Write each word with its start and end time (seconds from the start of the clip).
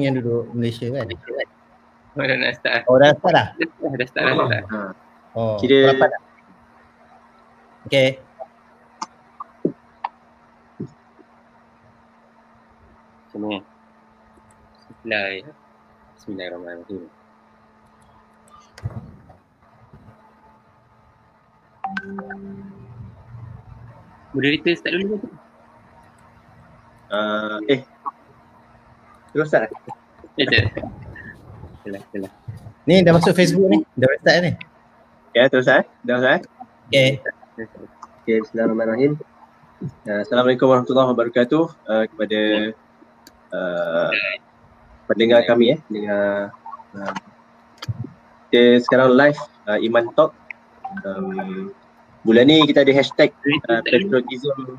yang 0.00 0.16
duduk 0.16 0.48
Malaysia 0.56 0.88
kan? 0.88 1.04
Oh, 2.16 2.24
dah 2.24 2.36
nak 2.40 2.56
start. 2.56 2.80
Oh 2.88 2.96
dah 2.96 3.12
start 3.12 3.34
dah? 3.36 3.46
Dah, 3.52 3.92
dah 3.92 4.06
start, 4.08 4.24
dah 4.24 4.46
start. 4.48 4.64
Ha. 4.72 4.78
Oh, 5.36 5.56
Kira- 5.60 5.92
berapa 5.92 6.06
dah? 6.08 6.20
Okay. 7.84 8.08
Macam 13.28 13.40
mana? 13.44 13.58
Supply. 14.88 15.32
Bismillahirrahmanirrahim. 16.16 17.04
Moderator 24.32 24.72
start 24.72 24.94
dulu 24.96 25.16
ke? 25.20 25.28
Uh, 27.12 27.58
eh. 27.68 27.80
Terus 29.32 29.48
start 29.48 29.72
lah. 29.72 29.96
Ya, 30.36 30.44
tak. 30.44 30.64
Itulah. 31.88 32.32
Ni 32.84 33.00
dah 33.00 33.16
masuk 33.16 33.32
Facebook 33.32 33.64
ni? 33.72 33.80
Dah 33.96 34.12
start 34.20 34.38
ni? 34.44 34.52
Ya, 35.32 35.48
terus 35.48 35.64
eh. 35.72 35.88
Dah 36.04 36.20
start 36.20 36.44
eh. 36.92 37.16
Okay. 37.56 37.64
Okay, 38.22 38.36
Bismillahirrahmanirrahim. 38.44 39.16
Uh, 40.04 40.20
Assalamualaikum 40.20 40.68
warahmatullahi 40.68 41.08
wabarakatuh 41.16 41.64
uh, 41.64 42.04
kepada 42.12 42.40
uh, 43.50 44.10
pendengar 45.10 45.42
kami 45.42 45.74
eh, 45.74 45.78
pendengar 45.90 46.54
uh, 46.94 47.14
kita 48.52 48.84
sekarang 48.84 49.16
live 49.16 49.40
uh, 49.64 49.80
Iman 49.80 50.12
Talk. 50.12 50.36
Um, 51.08 51.72
bulan 52.22 52.52
ni 52.52 52.68
kita 52.68 52.84
ada 52.84 52.92
hashtag 52.92 53.32
uh, 53.72 53.80
patriotism 53.80 54.76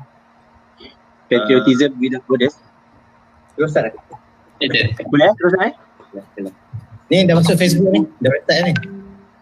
patriotism 1.26 1.90
without 1.98 2.22
borders. 2.30 2.54
Terus 3.58 3.74
start 3.74 3.90
eh? 3.90 3.94
Ya, 3.98 4.02
tak. 4.08 4.23
Boleh 4.64 5.26
eh? 5.28 5.34
Terus 5.36 5.54
eh? 5.60 5.72
Ni 7.12 7.16
dah 7.28 7.34
masuk 7.36 7.56
Facebook 7.60 7.90
ni? 7.92 8.00
Dah 8.24 8.30
start 8.44 8.60
ni? 8.64 8.72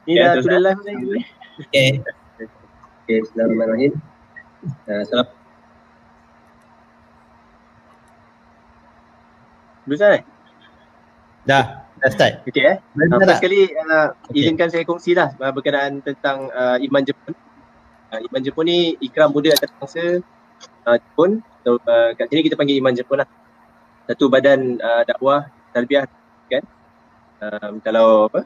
Ni 0.06 0.12
Ya, 0.18 0.34
dah 0.34 0.42
tulis 0.42 0.58
eh? 0.58 0.62
live 0.66 0.80
ni. 0.82 1.22
Okay. 1.62 1.88
Okay, 3.06 3.16
Bismillahirrahmanirrahim. 3.22 3.92
Uh, 4.88 5.02
salam. 5.06 5.28
Boleh 9.86 9.98
start 9.98 10.12
eh? 10.18 10.22
Dah. 11.46 11.64
Dah 12.02 12.10
start. 12.10 12.34
Okay 12.50 12.64
eh? 12.66 12.76
Uh, 12.82 13.06
first 13.14 13.30
tak? 13.30 13.38
sekali 13.38 13.60
uh, 13.70 14.08
Okey. 14.26 14.42
izinkan 14.42 14.68
saya 14.74 14.82
kongsi 14.82 15.14
lah 15.14 15.30
berkenaan 15.54 16.02
tentang 16.02 16.50
uh, 16.50 16.82
Iman 16.82 17.06
Jepun. 17.06 17.34
Uh, 18.10 18.20
Iman 18.26 18.42
Jepun 18.42 18.64
ni 18.66 18.98
ikram 18.98 19.30
muda 19.30 19.54
atas 19.54 19.70
bangsa 19.78 20.18
uh, 20.90 20.96
Jepun. 20.98 21.46
So, 21.62 21.78
uh, 21.78 22.10
kat 22.18 22.26
sini 22.26 22.42
kita 22.42 22.58
panggil 22.58 22.82
Iman 22.82 22.98
Jepun 22.98 23.22
lah. 23.22 23.28
Satu 24.12 24.28
badan 24.28 24.76
uh, 24.76 25.02
dakwah 25.08 25.48
tarbiyah 25.72 26.04
kan. 26.52 26.64
Um, 27.42 27.80
kalau 27.80 28.28
apa 28.28 28.44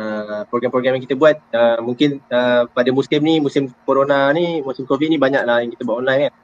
uh, 0.00 0.42
program-program 0.48 0.96
yang 0.96 1.04
kita 1.04 1.14
buat 1.14 1.36
uh, 1.52 1.78
mungkin 1.84 2.18
uh, 2.32 2.64
pada 2.72 2.90
musim 2.90 3.20
ni 3.20 3.38
musim 3.38 3.68
corona 3.84 4.32
ni 4.32 4.64
musim 4.64 4.88
covid 4.88 5.06
ni 5.12 5.20
banyak 5.20 5.44
lah 5.44 5.62
yang 5.62 5.70
kita 5.70 5.84
buat 5.86 6.02
online 6.02 6.26
kan 6.26 6.34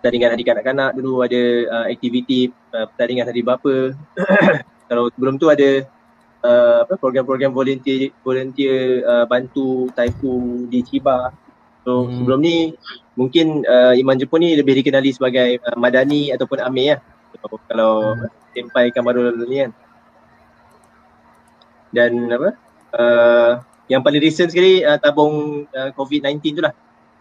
pertandingan 0.00 0.32
hari 0.32 0.44
kanak-kanak 0.46 0.90
dulu 0.96 1.20
ada 1.26 1.42
uh, 1.66 1.86
aktiviti 1.90 2.52
uh, 2.72 2.86
pertandingan 2.94 3.26
hari 3.26 3.42
bapa 3.42 3.96
kalau 4.88 5.10
sebelum 5.12 5.34
tu 5.36 5.50
ada 5.50 5.84
uh, 6.44 6.78
apa 6.84 6.94
program-program 6.96 7.52
volunteer 7.52 8.10
volunteer 8.24 9.04
uh, 9.04 9.24
bantu 9.28 9.88
taifu 9.94 10.66
di 10.68 10.80
Chiba. 10.84 11.32
So 11.80 12.04
Hmm. 12.04 12.12
sebelum 12.20 12.40
ni 12.44 12.76
mungkin 13.16 13.64
uh, 13.64 13.96
Iman 13.96 14.20
Jepun 14.20 14.44
ni 14.44 14.52
lebih 14.52 14.76
dikenali 14.80 15.10
sebagai 15.16 15.60
uh, 15.64 15.76
Madani 15.80 16.28
ataupun 16.32 16.60
Amir 16.60 16.96
lah. 16.96 17.00
So, 17.38 17.56
kalau 17.70 18.18
Hmm. 18.18 18.40
Senpai 18.50 18.90
Kamarul 18.90 19.46
ni 19.46 19.62
kan. 19.62 19.72
Dan 21.90 22.30
apa 22.30 22.54
uh, 22.94 23.52
yang 23.90 24.02
paling 24.02 24.22
recent 24.22 24.50
sekali 24.54 24.82
uh, 24.86 24.98
tabung 24.98 25.66
uh, 25.70 25.90
COVID-19 25.94 26.38
tu 26.58 26.62
lah. 26.62 26.74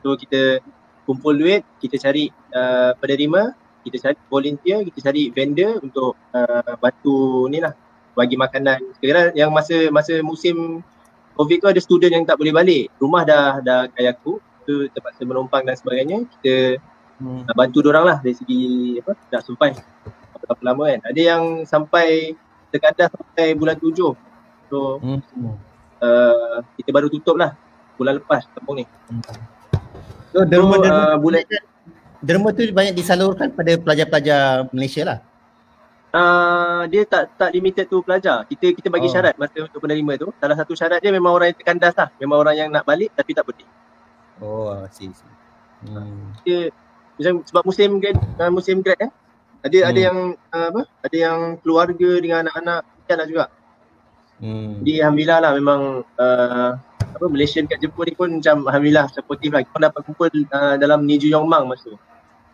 So 0.06 0.14
kita 0.14 0.62
kumpul 1.10 1.38
duit, 1.38 1.66
kita 1.82 1.98
cari 1.98 2.30
uh, 2.54 2.94
penerima, 3.02 3.58
kita 3.82 3.98
cari 3.98 4.18
volunteer, 4.30 4.86
kita 4.86 5.10
cari 5.10 5.34
vendor 5.34 5.82
untuk 5.82 6.14
uh, 6.34 6.74
bantu 6.78 7.50
ni 7.50 7.58
lah 7.62 7.74
bagi 8.14 8.38
makanan. 8.38 8.94
Sekarang 9.02 9.34
yang 9.34 9.50
masa 9.50 9.90
masa 9.90 10.22
musim 10.22 10.86
COVID 11.34 11.58
tu 11.66 11.68
ada 11.72 11.82
student 11.82 12.14
yang 12.14 12.26
tak 12.30 12.38
boleh 12.38 12.54
balik. 12.54 12.94
Rumah 13.02 13.22
dah 13.26 13.46
dah 13.66 13.80
kayaku, 13.98 14.38
tu 14.70 14.86
terpaksa 14.94 15.26
menumpang 15.26 15.66
dan 15.66 15.74
sebagainya. 15.74 16.30
Kita 16.38 16.78
Hmm. 17.20 17.44
bantu 17.52 17.84
orang 17.84 18.06
lah 18.08 18.18
dari 18.24 18.32
segi 18.32 18.60
apa 19.04 19.12
nak 19.12 19.42
sampai 19.44 19.70
berapa 20.40 20.62
lama 20.64 20.84
kan. 20.88 21.00
Ada 21.12 21.22
yang 21.22 21.44
sampai 21.68 22.34
terkadang 22.72 23.12
sampai 23.12 23.54
bulan 23.54 23.76
tujuh. 23.76 24.16
So 24.72 25.04
Hmm. 25.04 25.20
uh, 26.00 26.64
kita 26.80 26.90
baru 26.96 27.12
tutup 27.12 27.36
lah 27.36 27.60
bulan 28.00 28.24
lepas 28.24 28.48
kampung 28.56 28.80
ni. 28.80 28.86
So, 30.32 30.48
derma, 30.48 30.80
So, 30.80 30.84
derma, 30.86 31.04
uh, 31.12 31.18
bulan 31.20 31.42
derma 32.24 32.50
tu 32.56 32.64
banyak 32.72 32.96
disalurkan 32.96 33.52
pada 33.52 33.76
pelajar-pelajar 33.76 34.70
Malaysia 34.72 35.04
lah. 35.04 35.20
uh, 36.10 36.88
dia 36.90 37.04
tak 37.06 37.36
tak 37.36 37.50
limited 37.52 37.86
tu 37.86 38.00
pelajar. 38.02 38.48
Kita 38.48 38.72
kita 38.74 38.88
bagi 38.88 39.10
Oh. 39.10 39.14
syarat 39.14 39.36
masa 39.36 39.66
untuk 39.68 39.84
penerima 39.84 40.16
tu. 40.18 40.32
Salah 40.40 40.56
satu 40.56 40.74
syarat 40.74 41.04
dia 41.04 41.12
memang 41.12 41.36
orang 41.36 41.52
yang 41.52 41.58
terkandas 41.60 41.94
lah. 42.00 42.10
Memang 42.18 42.38
orang 42.40 42.56
yang 42.56 42.70
nak 42.72 42.88
balik 42.88 43.12
tapi 43.14 43.36
tak 43.36 43.44
boleh. 43.46 43.68
Oh, 44.40 44.72
see, 44.90 45.12
see. 45.12 45.28
Hmm. 45.84 46.32
Dia 46.48 46.72
macam 47.20 47.44
sebab 47.44 47.64
musim 47.68 48.00
grad 48.00 48.18
uh, 48.40 48.52
musim 48.52 48.80
grad 48.80 49.00
eh. 49.04 49.12
Ada 49.60 49.92
ada 49.92 50.00
Hmm. 50.00 50.08
yang 50.08 50.18
uh, 50.56 50.68
apa? 50.72 50.82
Ada 51.04 51.18
yang 51.20 51.40
keluarga 51.60 52.10
dengan 52.24 52.48
anak-anak 52.48 52.82
kan 53.12 53.28
juga. 53.28 53.46
Hmm. 54.40 54.80
Jadi 54.80 55.04
alhamdulillah 55.04 55.40
lah 55.44 55.52
memang 55.52 55.82
uh, 56.16 56.70
apa 57.04 57.26
Malaysian 57.28 57.68
kat 57.68 57.84
Jepun 57.84 58.08
ni 58.08 58.16
pun 58.16 58.30
macam 58.40 58.64
alhamdulillah 58.72 59.12
supportive 59.12 59.52
lah. 59.52 59.68
Kita 59.68 59.92
dapat 59.92 60.02
kumpul 60.08 60.32
uh, 60.32 60.76
dalam 60.80 61.04
Niju 61.04 61.28
Yongmang 61.28 61.68
masa 61.68 61.92
tu. 61.92 62.00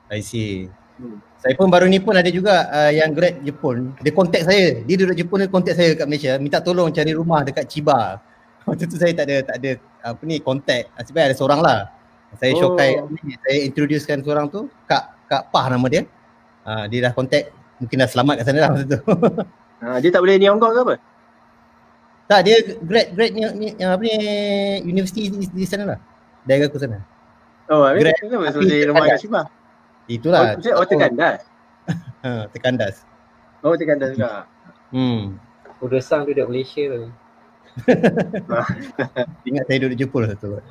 I 0.09 0.26
see. 0.26 0.66
Hmm. 0.97 1.22
Saya 1.38 1.53
pun 1.53 1.70
baru 1.70 1.86
ni 1.86 2.02
pun 2.02 2.18
ada 2.18 2.26
juga 2.34 2.66
uh, 2.74 2.90
yang 2.90 3.14
grad 3.14 3.38
Jepun. 3.46 3.94
Dia 4.02 4.09
contact 4.09 4.50
saya. 4.50 4.82
Dia 4.82 4.96
duduk 4.97 5.14
Jepun 5.14 5.46
dia 5.46 5.50
contact 5.52 5.78
saya 5.78 5.94
kat 5.94 6.09
Malaysia. 6.09 6.34
Minta 6.42 6.58
tolong 6.58 6.90
cari 6.90 7.14
rumah 7.14 7.46
dekat 7.46 7.70
Chiba. 7.70 8.18
Waktu 8.66 8.90
tu 8.90 8.97
saya 8.97 9.14
tak 9.14 9.30
ada 9.30 9.46
tak 9.46 9.56
ada 9.62 9.72
apa 10.02 10.22
ni 10.26 10.42
contact. 10.42 10.90
Sebenarnya 11.06 11.30
ada 11.30 11.38
seorang 11.38 11.62
lah. 11.62 11.80
Saya 12.38 12.51
Oh. 12.56 12.59
showkai 12.59 13.01
ni, 13.23 13.35
saya 13.41 13.57
introducekan 13.63 14.19
seorang 14.22 14.47
tu 14.51 14.68
Kak 14.85 15.16
Kak 15.28 15.50
Pah 15.50 15.66
nama 15.72 15.85
dia. 15.88 16.03
Uh, 16.66 16.85
dia 16.90 17.09
dah 17.09 17.13
contact 17.13 17.53
mungkin 17.78 17.97
dah 18.01 18.09
selamat 18.09 18.34
kat 18.41 18.46
sana 18.47 18.59
lah 18.62 18.69
masa 18.73 18.85
tu. 18.85 19.00
Uh, 19.81 19.97
dia 20.01 20.09
tak 20.09 20.22
boleh 20.22 20.35
ni 20.40 20.47
Hong 20.50 20.59
Kong 20.59 20.73
ke 20.73 20.81
apa? 20.81 20.96
tak 22.25 22.41
dia 22.41 22.57
grad 22.81 23.13
grad 23.13 23.31
ni, 23.38 23.41
ni 23.53 23.68
yang 23.78 23.94
apa 23.94 24.01
ni 24.01 24.18
universiti 24.81 25.29
di, 25.29 25.46
di 25.46 25.66
sana 25.69 25.94
lah. 25.94 26.00
Daerah 26.46 26.69
aku 26.69 26.81
sana. 26.81 27.01
Oh, 27.69 27.81
habis 27.85 28.06
Grad. 28.06 28.18
kenapa 28.22 28.50
Tapi 28.50 28.53
suruh 28.53 28.69
dia 28.69 28.85
rumah 28.90 29.06
kat 29.09 29.17
Shibah? 29.22 29.46
Itulah. 30.06 30.40
Oh, 30.53 30.81
oh 30.81 30.85
terkandas. 30.85 31.41
Ha, 32.22 32.46
terkandas. 32.53 32.96
Oh 33.66 33.73
terkandas 33.73 34.13
juga. 34.13 34.46
Hmm. 34.94 35.41
Kudasang 35.81 36.29
tu 36.29 36.34
dekat 36.34 36.50
Malaysia 36.50 36.81
tu. 36.94 37.09
Ingat 39.50 39.63
saya 39.67 39.78
duduk 39.85 39.97
Jepun 39.97 40.19
lah 40.25 40.29
satu. 40.38 40.62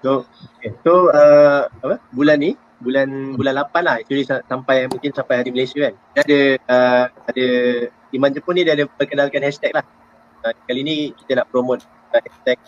So, 0.00 0.28
so 0.84 0.92
uh, 1.10 1.64
apa? 1.80 1.96
Bulan 2.12 2.38
ni, 2.38 2.52
bulan 2.78 3.34
bulan 3.34 3.56
8 3.56 3.80
lah 3.80 3.94
actually 3.98 4.22
sa- 4.22 4.44
sampai 4.44 4.84
mungkin 4.86 5.10
sampai 5.10 5.40
hari 5.40 5.50
Malaysia 5.50 5.88
kan. 5.88 5.94
Dia 6.14 6.20
ada 6.22 6.40
uh, 6.68 7.04
ada 7.26 7.46
Iman 8.12 8.32
Jepun 8.32 8.56
ni 8.56 8.62
dia 8.64 8.76
ada 8.76 8.84
perkenalkan 8.84 9.40
hashtag 9.40 9.72
lah. 9.72 9.84
Uh, 10.44 10.52
kali 10.68 10.80
ni 10.84 10.96
kita 11.16 11.40
nak 11.40 11.48
promote 11.48 11.82
uh, 12.12 12.20
hashtag 12.20 12.60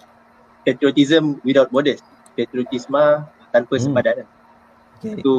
patriotism 0.65 1.39
without 1.45 1.69
borders. 1.69 2.01
Patriotisma 2.35 3.29
tanpa 3.53 3.77
Hmm. 3.77 3.85
sepadan. 3.85 4.17
Okay. 5.01 5.21
Itu 5.21 5.37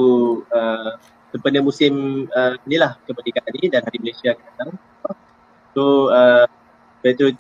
uh, 0.50 0.98
sempena 1.30 1.62
musim 1.62 2.26
uh, 2.30 2.58
ni 2.66 2.78
lah 2.78 2.98
kemerdekaan 3.06 3.52
ni 3.58 3.70
dan 3.70 3.82
hari 3.82 3.98
Malaysia 4.02 4.34
akan 4.34 4.46
datang. 4.54 4.70
So 5.72 5.82
uh, 6.10 6.46
patri- 7.02 7.40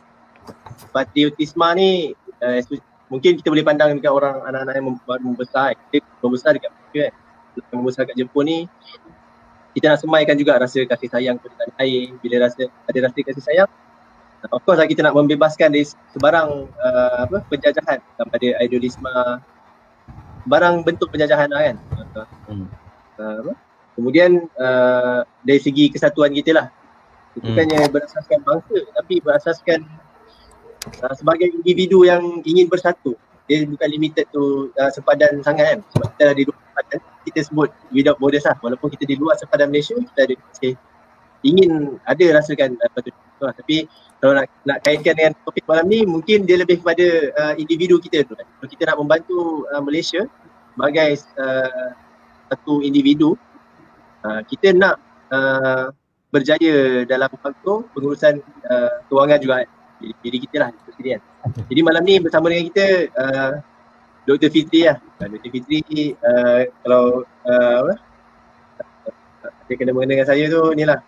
patriotisma 0.89 1.73
ni 1.73 2.13
uh, 2.41 2.59
mungkin 3.11 3.35
kita 3.35 3.51
boleh 3.51 3.65
pandang 3.67 3.99
dekat 3.99 4.09
orang 4.09 4.39
anak-anak 4.47 4.73
yang 4.79 4.85
baru 5.03 5.23
membesar 5.27 5.75
kita 5.91 6.07
membesar 6.23 6.55
dekat 6.55 6.71
Malaysia 6.71 7.11
kan 7.11 7.13
Yang 7.51 7.75
membesar 7.83 8.01
kat 8.07 8.15
Jepun 8.15 8.43
ni 8.47 8.59
kita 9.75 9.91
nak 9.91 9.99
semaikan 9.99 10.35
juga 10.39 10.55
rasa 10.55 10.79
kasih 10.87 11.11
sayang 11.11 11.35
kepada 11.39 11.67
tanah 11.67 11.75
air 11.83 12.15
bila 12.23 12.47
rasa 12.47 12.71
ada 12.87 12.99
rasa 13.03 13.19
kasih 13.19 13.43
sayang 13.43 13.71
of 14.49 14.63
course 14.63 14.79
lah 14.79 14.87
kita 14.87 15.03
nak 15.03 15.13
membebaskan 15.13 15.75
dari 15.75 15.83
sebarang 16.15 16.71
uh, 16.71 17.27
apa 17.27 17.43
penjajahan 17.51 17.99
sama 18.15 18.31
ada 18.39 18.47
idealisme 18.63 19.13
barang 20.47 20.87
bentuk 20.87 21.11
penjajahan 21.11 21.51
lah 21.51 21.61
kan 21.67 21.77
Hmm. 22.51 22.67
uh, 23.15 23.35
apa? 23.47 23.53
kemudian 23.95 24.43
uh, 24.59 25.23
dari 25.43 25.59
segi 25.59 25.91
kesatuan 25.91 26.31
kita 26.35 26.51
lah 26.55 26.67
Hmm. 27.31 27.47
bukannya 27.47 27.87
berasaskan 27.95 28.43
bangsa 28.43 28.77
tapi 28.91 29.23
berasaskan 29.23 29.79
uh, 31.01 31.13
sebagai 31.17 31.51
individu 31.51 32.03
yang 32.07 32.41
ingin 32.45 32.67
bersatu 32.69 33.13
dia 33.49 33.67
bukan 33.67 33.89
limited 33.91 34.25
tu 34.31 34.71
uh, 34.79 34.91
sepadan 34.93 35.43
sangat 35.43 35.75
kan 35.75 35.79
sebab 35.91 36.07
kita 36.15 36.25
di 36.37 36.43
luar 36.47 36.59
sepadan 36.71 36.99
kita 37.21 37.39
sebut 37.45 37.69
without 37.91 38.17
borders 38.17 38.45
lah 38.47 38.55
walaupun 38.63 38.87
kita 38.95 39.03
di 39.05 39.15
luar 39.19 39.35
sepadan 39.35 39.67
Malaysia 39.67 39.97
kita 39.97 40.19
ada 40.29 40.35
okay, 40.55 40.73
ingin 41.43 41.97
ada 42.05 42.25
rasakan 42.37 42.77
uh, 42.77 42.89
patut 42.93 43.13
tu 43.13 43.43
lah. 43.43 43.53
Tapi 43.57 43.89
kalau 44.21 44.37
nak 44.37 44.45
nak 44.69 44.77
kaitkan 44.85 45.17
dengan 45.17 45.33
topik 45.41 45.65
malam 45.65 45.85
ni 45.89 46.05
mungkin 46.05 46.45
dia 46.45 46.61
lebih 46.61 46.85
kepada 46.85 47.05
uh, 47.33 47.53
individu 47.57 47.97
kita 47.97 48.23
tu. 48.25 48.37
Kalau 48.37 48.69
kita 48.69 48.93
nak 48.93 48.97
membantu 49.01 49.65
uh, 49.73 49.81
Malaysia 49.81 50.21
sebagai 50.77 51.09
uh, 51.41 51.89
satu 52.53 52.85
individu 52.85 53.33
uh, 54.23 54.41
kita 54.45 54.77
nak 54.77 55.01
uh, 55.33 55.89
berjaya 56.31 57.03
dalam 57.03 57.27
faktor 57.43 57.83
pengurusan 57.91 58.39
uh, 58.71 59.03
kewangan 59.11 59.39
juga 59.41 59.67
diri, 59.67 59.80
diri 60.01 60.37
kita 60.41 60.57
lah 60.65 60.69
itu 60.73 60.91
sendiri 60.93 61.09
kan. 61.17 61.21
Jadi 61.69 61.81
malam 61.81 62.03
ni 62.05 62.15
bersama 62.21 62.49
dengan 62.49 62.65
kita 62.69 62.85
uh, 63.17 63.53
Dr. 64.25 64.49
Fitri 64.53 64.85
lah. 64.85 64.97
Uh, 65.21 65.27
Dr. 65.37 65.49
Fitri 65.49 66.13
uh, 66.21 66.69
kalau 66.85 67.25
uh, 67.45 67.75
apa? 67.85 67.93
Dia 69.65 69.75
kena 69.79 69.95
mengenai 69.95 70.19
dengan 70.19 70.27
saya 70.27 70.43
tu 70.51 70.61
ni 70.75 70.83
lah. 70.83 70.99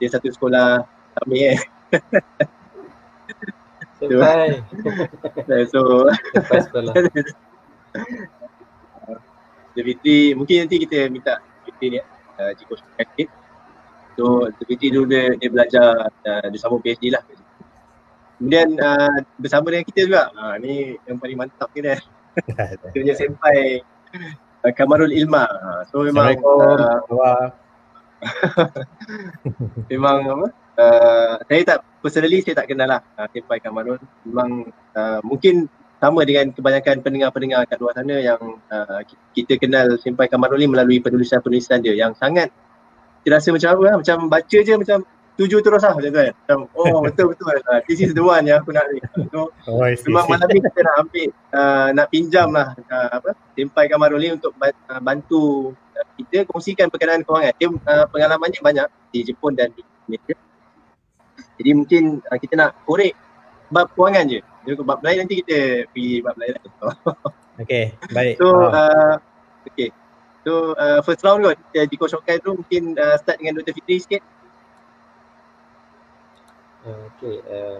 Dia 0.00 0.08
satu 0.10 0.32
sekolah 0.32 0.82
kami 1.22 1.54
eh. 1.54 1.58
Sampai. 4.00 4.58
so 5.72 6.08
Sampai 6.10 6.60
sekolah. 6.66 6.94
Dr. 9.72 9.84
Fitri 9.88 10.36
mungkin 10.36 10.68
nanti 10.68 10.76
kita 10.84 11.08
minta 11.08 11.40
Fitri 11.64 11.96
ni 11.96 11.98
uh, 12.00 12.52
jika 12.56 12.74
sakit. 12.98 13.28
So 14.18 14.50
Dr. 14.52 14.66
Fitri 14.68 14.88
dulu 14.92 15.06
dia, 15.08 15.32
dia 15.38 15.48
belajar 15.48 16.08
uh, 16.08 16.46
dia 16.50 16.58
sambung 16.60 16.82
PhD 16.84 17.14
lah. 17.14 17.22
Kemudian 18.42 18.74
uh, 18.74 19.22
bersama 19.38 19.70
dengan 19.70 19.86
kita 19.86 20.00
juga. 20.10 20.34
Ha, 20.34 20.58
ni 20.58 20.98
yang 21.06 21.22
paling 21.22 21.38
mantap 21.38 21.70
kita. 21.70 21.94
Dia 22.90 22.98
punya 22.98 23.14
senpai 23.14 23.78
uh, 24.66 24.72
Kamarul 24.74 25.14
Ilma. 25.14 25.46
Ha, 25.46 25.86
so 25.86 26.02
memang 26.02 26.34
uh, 26.42 27.46
memang 29.94 30.26
apa? 30.26 30.48
Uh, 30.74 31.34
saya 31.46 31.62
tak 31.62 31.78
personally 32.02 32.42
saya 32.42 32.58
tak 32.58 32.66
kenal 32.66 32.90
lah 32.90 33.00
uh, 33.14 33.30
senpai 33.30 33.62
Kamarul. 33.62 34.02
Memang 34.26 34.74
uh, 34.98 35.22
mungkin 35.22 35.70
sama 36.02 36.26
dengan 36.26 36.50
kebanyakan 36.50 36.98
pendengar-pendengar 36.98 37.62
kat 37.70 37.78
luar 37.78 37.94
sana 37.94 38.18
yang 38.18 38.58
uh, 38.74 39.06
kita 39.38 39.54
kenal 39.54 39.94
senpai 40.02 40.26
Kamarul 40.26 40.58
ni 40.58 40.66
melalui 40.66 40.98
penulisan-penulisan 40.98 41.78
dia 41.78 41.94
yang 41.94 42.10
sangat 42.18 42.50
kita 43.22 43.38
rasa 43.38 43.54
macam 43.54 43.70
apa 43.70 43.82
lah, 43.86 43.94
macam 44.02 44.16
baca 44.26 44.58
je 44.58 44.74
macam 44.74 44.98
tuju 45.36 45.64
terus 45.64 45.82
lah 45.82 45.96
macam 45.96 46.10
tu 46.12 46.20
kan. 46.20 46.32
Macam 46.34 46.58
oh 46.76 47.00
betul 47.00 47.26
betul 47.32 47.48
uh, 47.48 47.80
this 47.88 47.98
is 48.04 48.12
the 48.12 48.20
one 48.22 48.44
yang 48.44 48.60
aku 48.60 48.70
nak 48.74 48.84
ni. 48.92 49.00
So 49.32 49.48
Oh, 49.68 49.84
see, 49.88 50.04
memang 50.08 50.26
see. 50.28 50.32
malam 50.36 50.48
ni 50.52 50.60
kita 50.60 50.80
nak 50.84 50.96
ambil 51.06 51.28
uh, 51.56 51.88
nak 51.96 52.06
pinjam 52.12 52.48
lah 52.52 52.68
uh, 52.76 53.08
apa 53.16 53.30
senpai 53.56 53.84
Kamarul 53.88 54.20
ni 54.20 54.30
untuk 54.36 54.52
uh, 54.60 55.00
bantu 55.00 55.72
uh, 55.72 56.06
kita 56.20 56.44
kongsikan 56.48 56.92
berkenaan 56.92 57.24
kewangan. 57.24 57.54
Dia 57.56 57.68
uh, 57.72 58.06
pengalamannya 58.12 58.60
banyak 58.60 58.86
di 59.10 59.18
Jepun 59.24 59.56
dan 59.56 59.72
di 59.72 59.82
Malaysia. 60.08 60.36
Jadi 61.56 61.70
mungkin 61.72 62.02
uh, 62.28 62.38
kita 62.38 62.54
nak 62.56 62.76
korek 62.84 63.16
bab 63.72 63.88
kewangan 63.96 64.28
je. 64.28 64.40
Jadi 64.68 64.78
bab 64.84 65.00
lain 65.02 65.24
nanti 65.24 65.34
kita 65.42 65.88
pergi 65.90 66.20
bab 66.20 66.36
lain. 66.36 66.54
Okay, 67.60 67.92
baik. 68.16 68.40
So 68.40 68.48
Ah, 68.48 68.72
uh, 68.72 69.14
okay. 69.68 69.92
So 70.42 70.72
uh, 70.74 71.04
first 71.04 71.22
round 71.22 71.44
kot 71.44 71.60
di 71.70 71.96
Coach 72.00 72.16
Hokai 72.16 72.40
tu 72.42 72.56
mungkin 72.56 72.96
uh, 72.98 73.14
start 73.20 73.38
dengan 73.38 73.60
Dr. 73.60 73.76
Fitri 73.76 74.00
sikit. 74.02 74.22
Uh, 76.82 77.06
okay. 77.14 77.38
Uh, 77.46 77.78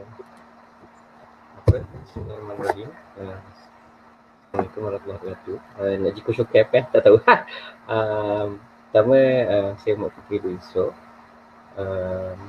apa? 1.59 1.83
Bismillahirrahmanirrahim. 1.83 2.91
Uh, 3.19 3.35
Assalamualaikum 3.35 4.81
warahmatullahi 4.87 5.19
wabarakatuh. 5.19 5.57
Uh, 5.75 5.95
nak 5.99 6.13
jika 6.15 6.31
show 6.31 6.47
cap 6.47 6.71
eh? 6.71 6.85
Tak 6.87 7.03
tahu. 7.03 7.19
um, 7.99 8.49
pertama, 8.63 9.19
uh, 9.51 9.71
saya 9.83 9.99
Mak 9.99 10.11
Fikri 10.15 10.39
dulu 10.39 10.55
esok. 10.55 10.93
Um, 11.83 12.41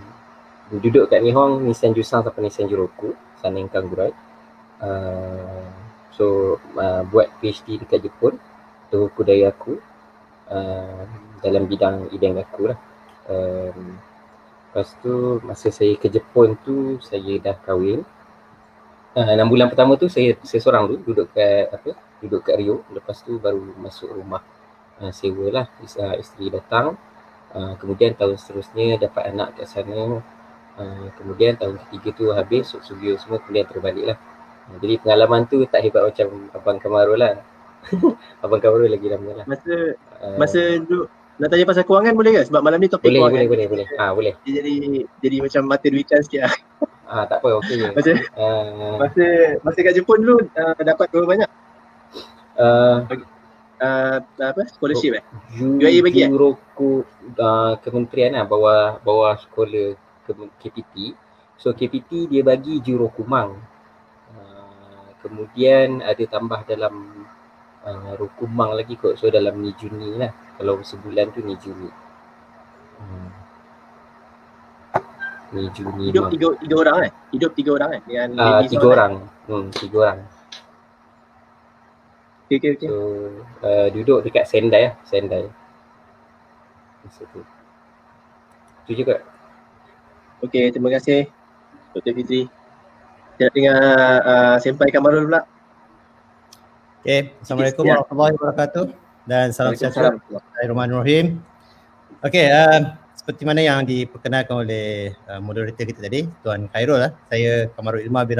duduk 0.78 1.10
kat 1.10 1.26
Nihong, 1.26 1.66
Nissan 1.66 1.98
Jusang 1.98 2.22
sampai 2.22 2.46
Nissan 2.46 2.70
Juroku, 2.70 3.18
Saneng 3.42 3.66
Kanggurai. 3.66 4.14
Uh, 4.78 5.74
so, 6.14 6.62
uh, 6.78 7.02
buat 7.10 7.34
PhD 7.42 7.82
dekat 7.82 8.06
Jepun. 8.06 8.38
Itu 8.94 9.10
budaya 9.18 9.50
aku. 9.50 9.82
Uh, 10.54 11.02
dalam 11.42 11.66
bidang 11.66 12.14
ideng 12.14 12.38
aku 12.38 12.70
lah. 12.70 12.78
Um, 13.26 13.98
Lepas 14.74 14.98
tu 15.06 15.38
masa 15.46 15.70
saya 15.70 15.94
ke 16.02 16.10
Jepun 16.10 16.58
tu 16.66 16.98
saya 16.98 17.38
dah 17.38 17.54
kahwin. 17.62 18.02
Uh, 19.14 19.30
enam 19.30 19.46
bulan 19.46 19.70
pertama 19.70 19.94
tu 20.02 20.10
saya 20.10 20.34
saya 20.42 20.58
seorang 20.58 20.90
dulu 20.90 21.14
duduk 21.14 21.28
kat 21.30 21.70
apa? 21.70 21.94
Duduk 22.18 22.42
kat 22.42 22.58
Rio. 22.58 22.82
Lepas 22.90 23.22
tu 23.22 23.38
baru 23.38 23.62
masuk 23.78 24.10
rumah 24.18 24.42
uh, 24.98 25.14
sewa 25.14 25.54
lah. 25.54 25.66
Is, 25.86 25.94
uh, 26.02 26.18
isteri 26.18 26.50
datang. 26.50 26.98
Uh, 27.54 27.78
kemudian 27.78 28.18
tahun 28.18 28.34
seterusnya 28.34 28.98
dapat 28.98 29.30
anak 29.30 29.62
kat 29.62 29.70
sana. 29.70 30.26
Uh, 30.74 31.06
kemudian 31.22 31.54
tahun 31.54 31.78
ketiga 31.86 32.10
tu 32.18 32.26
habis 32.34 32.74
Sugio 32.74 33.14
semua 33.22 33.38
kemudian 33.46 33.70
terbalik 33.70 34.10
lah. 34.10 34.18
Uh, 34.74 34.82
jadi 34.82 34.98
pengalaman 35.06 35.46
tu 35.46 35.62
tak 35.70 35.86
hebat 35.86 36.02
macam 36.02 36.50
Abang 36.50 36.82
Kamarul 36.82 37.22
lah. 37.22 37.46
Abang 38.42 38.58
Kamarul 38.58 38.90
lagi 38.90 39.06
lama 39.06 39.32
lah. 39.38 39.46
Masa 39.46 40.02
Uh, 40.24 40.40
masa 40.40 40.80
duduk 40.80 41.12
nak 41.42 41.48
tanya 41.50 41.66
pasal 41.66 41.84
kewangan 41.88 42.14
boleh 42.14 42.32
ke? 42.38 42.42
Sebab 42.50 42.62
malam 42.62 42.78
ni 42.78 42.90
topik 42.92 43.10
boleh, 43.10 43.20
kewangan. 43.22 43.42
boleh, 43.48 43.48
boleh, 43.50 43.66
boleh. 43.70 43.86
Ah, 43.98 44.12
boleh. 44.14 44.34
Dia 44.46 44.62
jadi 44.62 44.74
jadi 45.24 45.36
macam 45.42 45.62
mata 45.66 45.88
duitan 45.90 46.22
sikit 46.22 46.42
lah. 46.46 46.54
Ah, 47.10 47.24
tak 47.26 47.42
apa, 47.42 47.62
okey. 47.62 47.90
Masa 47.98 48.12
Uh, 48.34 48.98
masa 48.98 49.26
masa 49.62 49.80
kat 49.82 49.94
Jepun 49.94 50.20
dulu 50.22 50.38
uh, 50.46 50.74
dapat 50.82 51.06
berapa 51.14 51.28
banyak? 51.30 51.50
uh, 52.58 53.06
Uh, 53.84 54.24
apa? 54.40 54.64
Scholarship 54.72 55.20
eh? 55.20 55.24
Ju, 55.60 55.76
UAE 55.84 56.00
bagi, 56.00 56.24
eh? 56.24 56.32
Juruku 56.32 57.04
uh, 57.36 57.76
kementerian 57.84 58.32
lah 58.32 58.48
bawah 58.48 59.04
bawah 59.04 59.36
sekolah 59.36 60.00
ke, 60.24 60.32
KPT. 60.64 61.12
So 61.60 61.76
KPT 61.76 62.32
dia 62.32 62.48
bagi 62.48 62.80
jurukumang. 62.80 63.60
Uh, 64.32 65.12
kemudian 65.20 66.00
ada 66.00 66.24
tambah 66.32 66.64
dalam 66.64 67.28
uh, 67.84 68.16
rukumang 68.16 68.72
lagi 68.72 68.96
kot. 68.96 69.20
So 69.20 69.28
dalam 69.28 69.60
ni 69.60 69.76
Juni 69.76 70.16
lah. 70.16 70.32
Kalau 70.64 70.80
sebulan 70.80 71.28
tu 71.36 71.44
ni 71.44 71.60
Juni. 71.60 71.92
Hmm. 73.04 73.28
Ni 75.52 75.68
Juni 75.76 76.08
Hidup 76.08 76.32
tiga, 76.32 76.56
tiga 76.56 76.76
orang 76.88 76.96
eh? 77.04 77.12
Hidup 77.36 77.52
tiga 77.52 77.76
orang 77.76 78.00
eh? 78.00 78.02
Dengan 78.08 78.28
Ah, 78.40 78.64
ladies 78.64 78.72
tiga 78.72 78.88
orang, 78.88 79.12
orang. 79.20 79.52
Hmm, 79.52 79.68
tiga 79.76 79.96
orang. 80.00 80.18
eh? 80.24 80.30
Okay, 82.48 82.56
okay, 82.64 82.72
okay. 82.80 82.88
So 82.88 82.96
uh, 83.60 83.88
duduk 83.92 84.24
dekat 84.24 84.48
Sendai 84.48 84.88
lah, 84.88 84.94
Sendai. 85.04 85.52
Masa 87.04 87.28
tu. 87.36 87.44
Tu 88.88 89.04
juga. 89.04 89.20
Okay, 90.48 90.72
terima 90.72 90.96
kasih 90.96 91.28
Dr. 91.92 92.16
Fitri. 92.16 92.48
Kita 93.36 93.52
nak 93.52 93.52
dengar 93.52 93.80
uh, 94.24 94.56
Senpai 94.64 94.96
Kamarul 94.96 95.28
pula. 95.28 95.44
Okay, 97.04 97.36
Assalamualaikum 97.44 97.84
warahmatullahi 97.84 98.32
wabarakatuh 98.40 99.03
dan 99.24 99.56
salam 99.56 99.74
sejahtera. 99.76 100.16
Waalaikumsalam. 100.16 100.42
Bismillahirrahmanirrahim. 100.44 101.26
Okey, 102.24 102.46
uh, 102.52 102.80
seperti 103.16 103.44
mana 103.48 103.62
yang 103.64 103.80
diperkenalkan 103.84 104.56
oleh 104.68 105.16
uh, 105.28 105.40
moderator 105.40 105.84
kita 105.88 106.04
tadi, 106.04 106.28
Tuan 106.44 106.68
Khairul 106.72 107.00
lah. 107.00 107.12
Saya 107.32 107.72
Kamarul 107.76 108.04
Ilma 108.04 108.28
bin 108.28 108.40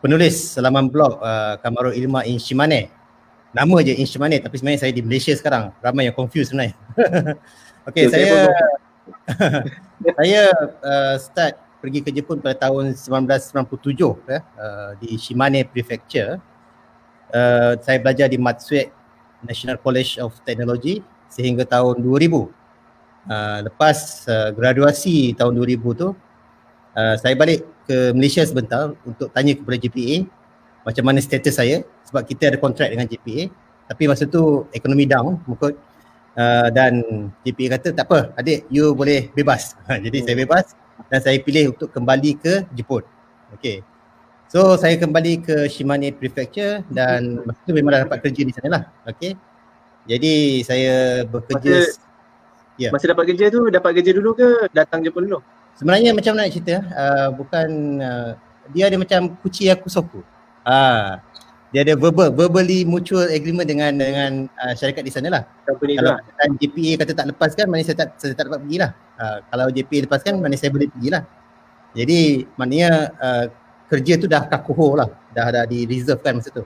penulis 0.00 0.56
laman 0.56 0.88
blog 0.88 1.20
uh, 1.20 1.60
Kamarul 1.60 1.96
Ilma 1.96 2.24
in 2.24 2.40
Shimane. 2.40 2.88
Nama 3.50 3.76
je 3.82 3.92
in 3.98 4.06
Shimane 4.06 4.40
tapi 4.40 4.56
sebenarnya 4.56 4.88
saya 4.88 4.92
di 4.92 5.04
Malaysia 5.04 5.32
sekarang. 5.36 5.74
Ramai 5.84 6.08
yang 6.08 6.16
confused 6.16 6.52
sebenarnya. 6.52 6.76
Okey, 7.88 8.08
Betul, 8.08 8.14
saya 8.16 8.28
saya 9.28 10.12
saya 10.20 10.42
uh, 10.80 11.16
start 11.20 11.54
pergi 11.80 12.04
ke 12.04 12.12
Jepun 12.12 12.44
pada 12.44 12.68
tahun 12.68 12.92
1997 12.92 14.28
ya, 14.28 14.40
uh, 14.60 14.90
di 15.00 15.16
Shimane 15.16 15.64
Prefecture. 15.68 16.40
Uh, 17.30 17.78
saya 17.80 17.96
belajar 18.02 18.26
di 18.26 18.36
Matsuet 18.36 18.99
National 19.44 19.76
College 19.80 20.20
of 20.20 20.36
Technology 20.44 21.04
sehingga 21.30 21.64
tahun 21.64 22.02
2000. 22.02 22.50
Uh, 23.20 23.58
lepas 23.68 23.96
uh, 24.26 24.48
graduasi 24.56 25.36
tahun 25.36 25.52
2000 25.52 25.76
tu, 25.92 26.08
uh, 26.96 27.14
saya 27.20 27.36
balik 27.36 27.62
ke 27.84 28.14
Malaysia 28.16 28.42
sebentar 28.46 28.94
untuk 29.02 29.28
tanya 29.34 29.52
kepada 29.54 29.76
JPA 29.76 30.24
macam 30.86 31.04
mana 31.04 31.18
status 31.20 31.54
saya 31.58 31.84
sebab 32.08 32.24
kita 32.24 32.54
ada 32.54 32.58
kontrak 32.58 32.88
dengan 32.88 33.04
JPA 33.04 33.52
tapi 33.90 34.06
masa 34.06 34.24
tu 34.24 34.64
ekonomi 34.70 35.04
down 35.04 35.42
mengikut 35.44 35.74
uh, 36.38 36.68
dan 36.70 37.02
JPA 37.42 37.76
kata 37.76 37.88
tak 37.92 38.06
apa 38.06 38.30
adik 38.38 38.64
you 38.70 38.94
boleh 38.94 39.28
bebas. 39.34 39.74
Jadi 40.06 40.22
saya 40.22 40.36
bebas 40.38 40.72
dan 41.10 41.18
saya 41.18 41.36
pilih 41.42 41.74
untuk 41.74 41.90
kembali 41.90 42.30
ke 42.38 42.52
Jepun. 42.72 43.02
Okay. 43.58 43.82
So 44.50 44.74
saya 44.74 44.98
kembali 44.98 45.46
ke 45.46 45.56
Shimane 45.70 46.10
Prefecture 46.10 46.82
dan 46.90 47.38
masa 47.46 47.60
tu 47.62 47.70
memang 47.70 47.94
dah 47.94 48.02
dapat 48.02 48.18
kerja 48.26 48.42
di 48.42 48.50
sana 48.50 48.68
lah. 48.68 48.82
Okay. 49.06 49.38
Jadi 50.10 50.66
saya 50.66 51.22
bekerja 51.22 51.86
Masa- 51.86 52.08
Ya. 52.80 52.88
Masa 52.88 53.12
dapat 53.12 53.28
kerja 53.28 53.52
tu, 53.52 53.68
dapat 53.68 54.00
kerja 54.00 54.16
dulu 54.16 54.32
ke 54.32 54.48
datang 54.72 55.04
Jepun 55.04 55.28
dulu? 55.28 55.44
sebenarnya 55.76 56.16
macam 56.16 56.32
mana 56.36 56.44
nak 56.44 56.52
cerita 56.52 56.76
uh, 56.92 57.28
bukan 57.32 57.68
uh, 58.00 58.30
dia 58.72 58.88
ada 58.88 58.96
macam 58.96 59.32
kuci 59.40 59.68
aku 59.68 59.88
soku. 59.88 60.20
Ah. 60.64 61.20
dia 61.70 61.86
ada 61.86 61.94
verbal 61.94 62.34
verbally 62.34 62.82
mutual 62.82 63.30
agreement 63.30 63.64
dengan 63.68 63.94
dengan 63.94 64.30
uh, 64.58 64.74
syarikat 64.74 65.04
di 65.06 65.12
sana 65.12 65.28
lah. 65.30 65.42
Company 65.68 66.00
Kalau 66.00 66.18
lah. 66.18 66.48
JPA 66.58 66.92
kata 67.04 67.12
tak 67.14 67.26
lepaskan, 67.30 67.64
maknanya 67.70 67.86
saya 67.86 67.98
tak 68.02 68.08
saya 68.18 68.32
tak 68.34 68.44
dapat 68.50 68.60
pergi 68.66 68.76
lah. 68.80 68.90
Uh, 69.20 69.38
kalau 69.46 69.66
JPA 69.70 69.98
lepaskan, 70.08 70.32
maknanya 70.40 70.60
saya 70.60 70.70
boleh 70.74 70.88
pergi 70.90 71.08
lah. 71.12 71.22
Jadi 71.94 72.20
maknanya 72.58 72.90
uh, 73.22 73.44
kerja 73.90 74.14
tu 74.14 74.30
dah 74.30 74.46
kakuho 74.46 74.94
lah. 74.94 75.10
Dah 75.34 75.50
dah 75.50 75.64
di 75.66 75.82
reserve 75.84 76.22
kan 76.22 76.38
masa 76.38 76.54
tu. 76.54 76.64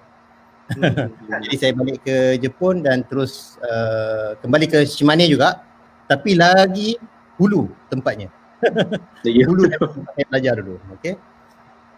Hmm. 0.76 1.09
Jadi 1.33 1.57
saya 1.57 1.73
balik 1.73 2.04
ke 2.04 2.37
Jepun 2.37 2.85
dan 2.85 3.00
terus 3.09 3.57
uh, 3.64 4.37
kembali 4.45 4.69
ke 4.69 4.78
Shimane 4.85 5.25
juga. 5.25 5.64
Tapi 6.04 6.37
lagi 6.37 7.00
hulu 7.40 7.73
tempatnya. 7.88 8.28
Ya. 9.25 9.49
Dulu 9.49 9.69
saya 9.69 10.25
belajar 10.28 10.54
dulu. 10.61 10.76
Okay. 11.00 11.16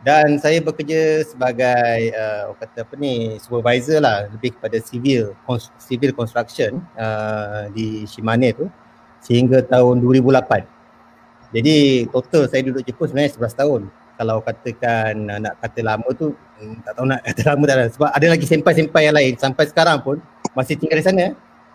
Dan 0.07 0.39
saya 0.39 0.63
bekerja 0.63 1.27
sebagai 1.27 2.15
uh, 2.15 2.55
orang 2.55 2.63
kata 2.63 2.87
apa 2.87 2.95
ni 2.95 3.43
supervisor 3.43 3.99
lah 3.99 4.31
lebih 4.31 4.55
kepada 4.55 4.79
civil 4.79 5.35
cons- 5.43 5.75
civil 5.83 6.15
construction 6.15 6.79
uh, 6.95 7.67
di 7.75 8.07
Shimane 8.07 8.55
tu 8.55 8.71
sehingga 9.19 9.67
tahun 9.67 9.99
2008. 9.99 10.63
Jadi 11.51 12.07
total 12.15 12.47
saya 12.47 12.63
duduk 12.67 12.87
Jepun 12.87 13.11
sebenarnya 13.11 13.35
11 13.35 13.63
tahun. 13.63 13.81
Kalau 14.17 14.41
katakan 14.41 15.13
uh, 15.29 15.39
nak 15.41 15.61
kata 15.61 15.81
lama 15.85 16.09
tu 16.17 16.33
hmm, 16.33 16.81
tak 16.81 16.93
tahu 16.97 17.07
nak 17.09 17.21
kata 17.21 17.41
lama 17.53 17.63
tak 17.69 17.77
ada 17.77 17.87
sebab 17.93 18.09
ada 18.13 18.27
lagi 18.33 18.47
senpai-senpai 18.49 19.03
yang 19.13 19.17
lain 19.17 19.33
sampai 19.37 19.65
sekarang 19.69 20.01
pun 20.01 20.17
masih 20.57 20.81
tinggal 20.81 20.97
di 20.97 21.05
sana 21.05 21.27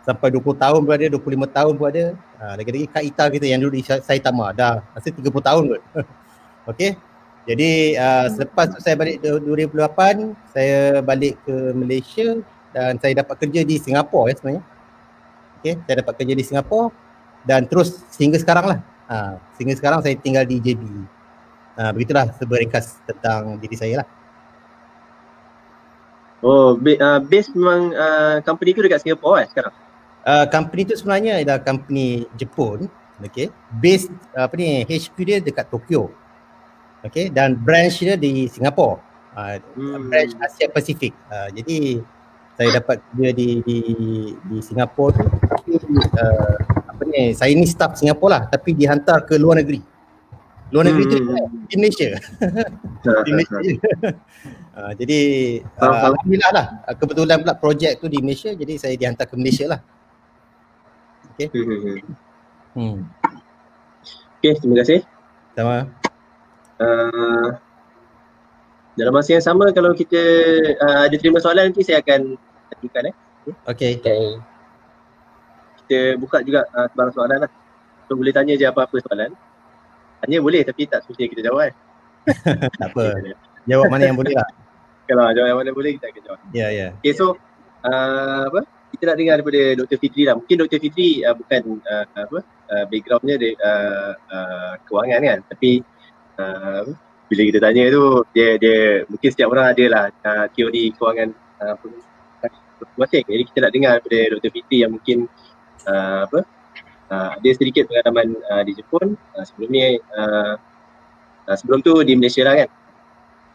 sampai 0.01 0.33
20 0.33 0.57
tahun 0.57 0.81
pun 0.81 0.93
ada, 0.97 1.05
25 1.13 1.57
tahun 1.57 1.73
pun 1.77 1.87
ada. 1.93 2.05
Ha, 2.41 2.43
lagi-lagi 2.57 2.87
Kak 2.89 3.03
Ita 3.05 3.25
kita 3.29 3.45
yang 3.45 3.61
duduk 3.61 3.77
di 3.77 3.83
Sa- 3.85 4.01
Saitama 4.01 4.49
dah 4.49 4.81
masih 4.97 5.13
30 5.13 5.29
tahun 5.29 5.63
pun. 5.69 5.81
Okey. 6.73 6.97
Jadi 7.41 7.97
uh, 7.97 8.25
selepas 8.29 8.69
tu 8.69 8.77
saya 8.81 8.93
balik 8.97 9.21
du- 9.21 9.41
2008, 9.53 10.53
saya 10.53 11.01
balik 11.01 11.41
ke 11.41 11.55
Malaysia 11.73 12.37
dan 12.69 13.01
saya 13.01 13.13
dapat 13.17 13.35
kerja 13.45 13.61
di 13.65 13.75
Singapura 13.81 14.29
ya 14.29 14.35
sebenarnya. 14.37 14.63
Okey, 15.61 15.73
saya 15.85 15.95
dapat 16.01 16.13
kerja 16.21 16.33
di 16.33 16.43
Singapura 16.45 16.89
dan 17.45 17.65
terus 17.65 18.01
sehingga 18.13 18.37
sekarang 18.37 18.65
lah. 18.73 18.79
Ha, 19.09 19.37
sehingga 19.57 19.73
sekarang 19.77 20.01
saya 20.01 20.17
tinggal 20.17 20.45
di 20.45 20.57
JB. 20.61 20.81
Ha, 21.79 21.91
begitulah 21.95 22.31
seberingkas 22.35 22.99
tentang 23.07 23.55
diri 23.61 23.75
saya 23.79 24.03
lah. 24.03 24.07
Oh, 26.41 26.73
ba- 26.73 26.99
uh, 26.99 27.19
base 27.21 27.53
memang 27.53 27.93
uh, 27.93 28.41
company 28.41 28.73
tu 28.73 28.81
dekat 28.81 29.05
Singapore 29.05 29.45
eh 29.45 29.47
sekarang? 29.53 29.73
Uh, 30.25 30.45
company 30.49 30.81
tu 30.89 30.97
sebenarnya 30.97 31.41
adalah 31.41 31.61
company 31.61 32.25
Jepun, 32.33 32.89
okay. 33.21 33.53
Base 33.77 34.09
uh, 34.33 34.49
apa 34.49 34.53
ni 34.57 34.81
HQ 34.85 35.15
dia 35.21 35.37
dekat 35.37 35.69
Tokyo. 35.69 36.09
Okay, 37.01 37.33
dan 37.33 37.57
branch 37.57 38.01
dia 38.01 38.13
di 38.13 38.45
Singapore. 38.45 39.01
Uh, 39.33 39.57
Hmm. 39.73 40.09
branch 40.11 40.37
Asia 40.37 40.69
Pasifik. 40.69 41.13
Uh, 41.29 41.49
jadi 41.55 42.03
saya 42.53 42.69
dapat 42.77 43.01
kerja 43.09 43.29
di 43.33 43.49
di 43.65 43.77
di 44.37 44.57
Singapura 44.61 45.17
tu 45.65 45.73
uh, 45.81 46.55
apa 46.85 47.01
ni 47.09 47.33
saya 47.33 47.49
ni 47.57 47.65
staff 47.65 47.97
Singapura 47.97 48.37
lah 48.37 48.43
tapi 48.53 48.77
dihantar 48.77 49.25
ke 49.25 49.33
luar 49.41 49.57
negeri. 49.61 49.81
Luar 50.71 50.83
negeri 50.87 51.03
tu 51.11 51.17
Hmm. 51.19 51.67
di 51.67 51.75
Malaysia. 51.75 52.09
di 53.27 53.31
Malaysia. 53.35 53.59
uh, 54.79 54.91
jadi 54.95 55.19
uh, 55.83 56.15
alhamdulillah 56.15 56.51
lah 56.55 56.65
uh, 56.87 56.95
kebetulan 56.95 57.43
pula 57.43 57.55
projek 57.59 57.99
tu 57.99 58.07
di 58.07 58.23
Malaysia 58.23 58.55
jadi 58.55 58.79
saya 58.79 58.95
dihantar 58.95 59.27
ke 59.27 59.35
Malaysia 59.35 59.67
lah. 59.67 59.79
Hmm. 61.35 61.99
Hmm. 62.71 62.97
Okay, 64.39 64.57
terima 64.57 64.75
kasih. 64.79 65.03
Sama. 65.59 65.91
Uh, 66.81 67.47
dalam 68.95 69.13
masa 69.13 69.35
yang 69.35 69.43
sama 69.43 69.69
kalau 69.75 69.91
kita 69.91 70.19
uh, 70.79 71.07
ada 71.07 71.15
terima 71.19 71.43
soalan 71.43 71.69
nanti 71.69 71.83
saya 71.83 71.99
akan 71.99 72.39
ajukan 72.79 73.11
eh. 73.11 73.15
Okay. 73.67 73.99
Okay. 73.99 74.39
Kita 75.83 75.99
buka 76.15 76.39
juga 76.47 76.63
uh, 76.71 76.87
sebarang 76.91 77.13
soalan 77.13 77.37
lah. 77.43 77.51
So 78.07 78.15
boleh 78.15 78.31
tanya 78.31 78.55
je 78.55 78.65
apa-apa 78.67 78.95
soalan. 79.03 79.35
Tanya 80.21 80.37
boleh 80.39 80.61
tapi 80.61 80.85
tak 80.85 81.01
semestinya 81.03 81.29
kita 81.33 81.41
jawab 81.49 81.63
eh. 81.69 81.73
tak 82.77 82.89
apa. 82.93 83.05
Jawab 83.65 83.85
mana 83.89 84.03
yang 84.09 84.17
boleh 84.17 84.33
lah. 84.37 84.49
Kalau 85.09 85.25
jawab 85.33 85.47
yang 85.49 85.59
mana 85.59 85.71
boleh 85.73 85.91
kita 85.97 86.05
akan 86.13 86.21
jawab. 86.23 86.39
Ya, 86.53 86.67
ya. 86.69 86.87
Okay 87.01 87.13
so 87.17 87.35
uh, 87.83 88.43
apa 88.47 88.61
kita 88.91 89.03
nak 89.07 89.17
dengar 89.17 89.35
daripada 89.39 89.61
Dr. 89.81 89.97
Fitri 89.97 90.23
lah. 90.29 90.35
Mungkin 90.37 90.55
Dr. 90.61 90.79
Fitri 90.79 91.09
uh, 91.25 91.35
bukan 91.35 91.61
uh, 91.81 92.05
apa 92.13 92.39
uh, 92.45 92.85
backgroundnya 92.87 93.35
dia 93.41 93.51
uh, 93.57 94.13
uh, 94.29 94.73
kewangan 94.85 95.19
kan 95.25 95.39
tapi 95.49 95.81
uh, 96.37 96.85
bila 97.31 97.41
kita 97.47 97.59
tanya 97.63 97.83
tu 97.89 98.03
dia 98.35 98.59
dia 98.59 99.07
mungkin 99.07 99.29
setiap 99.31 99.49
orang 99.55 99.71
ada 99.71 99.85
lah 99.87 100.05
uh, 100.11 100.45
teori 100.51 100.91
kewangan 100.93 101.31
uh, 101.63 101.75
masing-masing. 102.81 103.23
Jadi 103.25 103.43
kita 103.49 103.57
nak 103.63 103.71
dengar 103.73 103.93
daripada 104.01 104.19
Dr. 104.37 104.51
Fitri 104.51 104.77
yang 104.83 104.91
mungkin 104.93 105.17
uh, 105.87 106.27
apa 106.27 106.39
uh, 107.11 107.29
ada 107.35 107.49
sedikit 107.51 107.91
pengalaman 107.91 108.39
uh, 108.49 108.63
di 108.63 108.71
Jepun. 108.73 109.19
Uh, 109.35 109.43
sebelum 109.43 109.69
ni 109.69 109.99
uh, 110.15 110.55
uh, 111.45 111.55
sebelum 111.59 111.83
tu 111.83 111.99
di 112.07 112.15
Malaysia 112.15 112.47
lah 112.47 112.65
kan? 112.65 112.69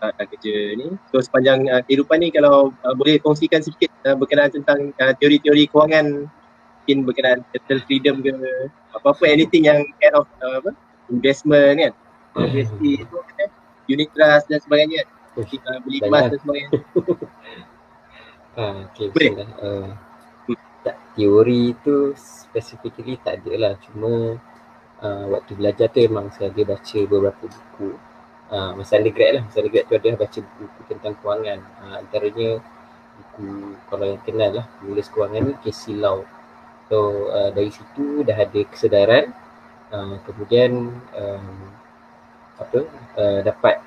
Uh, 0.05 0.13
dah 0.13 0.27
kerja 0.29 0.77
ni. 0.77 0.93
So 1.09 1.25
sepanjang 1.25 1.67
uh, 1.73 1.81
kehidupan 1.89 2.21
ni 2.21 2.29
kalau 2.29 2.71
uh, 2.85 2.95
boleh 2.95 3.17
kongsikan 3.25 3.65
sedikit 3.65 3.91
uh, 4.05 4.15
berkenaan 4.15 4.53
tentang 4.53 4.93
uh, 5.01 5.13
teori-teori 5.17 5.73
kewangan 5.73 6.29
mungkin 6.87 6.99
berkenaan 7.03 7.41
capital 7.51 7.81
freedom 7.89 8.23
ke 8.23 8.31
apa-apa 8.95 9.25
anything 9.27 9.67
yang 9.67 9.83
kind 9.99 10.15
of 10.15 10.29
uh, 10.45 10.63
apa 10.63 10.71
investment 11.09 11.81
kan? 11.81 11.93
Investasi 12.37 13.09
tu 13.09 13.17
kan 13.17 13.51
unit 13.89 14.13
trust 14.13 14.47
dan 14.53 14.61
sebagainya. 14.61 15.03
Kan 15.09 15.17
Uish, 15.37 15.57
uh, 15.65 15.79
beli 15.85 15.99
emas 16.05 16.29
dan 16.29 16.39
sebagainya. 16.45 16.71
Ah, 18.57 18.89
okay, 18.89 19.13
Boleh? 19.13 19.45
Uh, 19.61 19.93
tak, 20.87 20.97
teori 21.19 21.75
tu 21.83 22.15
specifically 22.15 23.19
tak 23.19 23.43
ada 23.43 23.53
lah. 23.59 23.73
Cuma 23.83 24.39
uh, 25.03 25.25
waktu 25.35 25.59
belajar 25.59 25.91
tu 25.91 26.07
memang 26.07 26.31
saya 26.31 26.55
ada 26.55 26.63
baca 26.63 26.99
beberapa 27.11 27.45
buku. 27.51 27.91
Uh, 28.47 28.79
masa 28.79 29.03
undergrad 29.03 29.31
lah. 29.35 29.43
Masa 29.51 29.59
undergrad 29.59 29.85
tu 29.91 29.95
ada 29.99 30.09
baca 30.15 30.39
buku 30.39 30.81
tentang 30.87 31.15
kewangan. 31.19 31.59
Uh, 31.83 31.95
antaranya 31.99 32.51
buku 33.19 33.75
kalau 33.91 34.05
yang 34.07 34.23
kenal 34.23 34.51
lah. 34.63 34.67
Penulis 34.79 35.11
kewangan 35.11 35.43
ni 35.51 35.55
Casey 35.67 35.99
Lau. 35.99 36.23
So 36.87 37.27
uh, 37.35 37.51
dari 37.51 37.75
situ 37.75 38.23
dah 38.23 38.39
ada 38.39 38.61
kesedaran. 38.71 39.35
Uh, 39.91 40.23
kemudian 40.23 40.95
um, 41.15 41.57
apa 42.57 42.79
uh, 43.19 43.41
dapat 43.43 43.83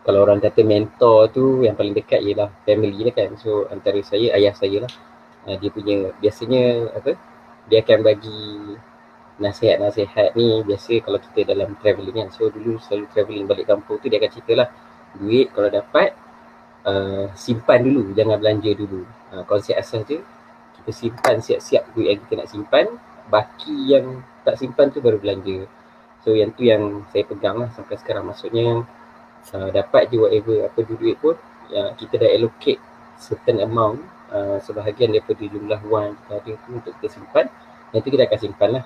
kalau 0.00 0.24
orang 0.24 0.40
kata 0.40 0.64
mentor 0.64 1.28
tu 1.28 1.60
yang 1.60 1.76
paling 1.76 1.92
dekat 1.92 2.24
ialah 2.24 2.48
family 2.64 2.96
dia 2.96 3.12
kan. 3.12 3.36
So 3.36 3.68
antara 3.68 4.00
saya, 4.00 4.32
ayah 4.38 4.54
saya 4.56 4.86
lah. 4.88 4.92
Uh, 5.48 5.56
dia 5.56 5.70
punya, 5.72 5.96
biasanya 6.20 6.92
apa, 6.92 7.16
dia 7.70 7.80
akan 7.80 7.98
bagi 8.04 8.42
nasihat-nasihat 9.40 10.36
ni 10.36 10.60
biasa 10.68 11.00
kalau 11.00 11.16
kita 11.16 11.48
dalam 11.48 11.72
travelling 11.80 12.12
kan. 12.12 12.28
So 12.28 12.52
dulu 12.52 12.76
selalu 12.76 13.08
travelling 13.12 13.46
balik 13.48 13.66
kampung 13.72 13.96
tu 13.96 14.12
dia 14.12 14.20
akan 14.20 14.30
cerita 14.30 14.52
lah. 14.52 14.68
Duit 15.16 15.48
kalau 15.56 15.72
dapat, 15.72 16.12
uh, 16.84 17.32
simpan 17.34 17.80
dulu, 17.82 18.12
jangan 18.12 18.36
belanja 18.36 18.70
dulu. 18.76 19.02
Uh, 19.32 19.42
konsep 19.48 19.74
asas 19.80 20.04
dia, 20.04 20.20
kita 20.76 20.90
simpan 20.92 21.40
siap-siap 21.40 21.88
duit 21.96 22.12
yang 22.12 22.20
kita 22.28 22.34
nak 22.44 22.48
simpan. 22.52 22.86
Baki 23.30 23.96
yang 23.96 24.26
tak 24.44 24.58
simpan 24.60 24.92
tu 24.92 25.00
baru 25.00 25.16
belanja. 25.16 25.64
So 26.20 26.36
yang 26.36 26.52
tu 26.52 26.68
yang 26.68 27.08
saya 27.08 27.24
pegang 27.24 27.56
lah 27.64 27.72
sampai 27.72 27.96
sekarang. 27.96 28.28
Maksudnya 28.28 28.84
uh, 29.56 29.68
dapat 29.72 30.12
je 30.12 30.20
whatever 30.20 30.68
apa 30.68 30.80
duit 30.84 31.16
pun 31.16 31.38
uh, 31.72 31.90
kita 31.96 32.20
dah 32.20 32.28
allocate 32.28 32.80
certain 33.16 33.64
amount 33.64 34.04
uh, 34.32 34.58
sebahagian 34.62 35.12
daripada 35.14 35.42
jumlah 35.44 35.80
wang 35.86 36.14
ada 36.30 36.52
tu 36.66 36.70
untuk 36.72 36.94
kita 36.98 37.20
simpan 37.20 37.46
yang 37.90 38.00
tu 38.02 38.10
kita 38.10 38.24
akan 38.26 38.40
simpan 38.40 38.70
lah 38.80 38.84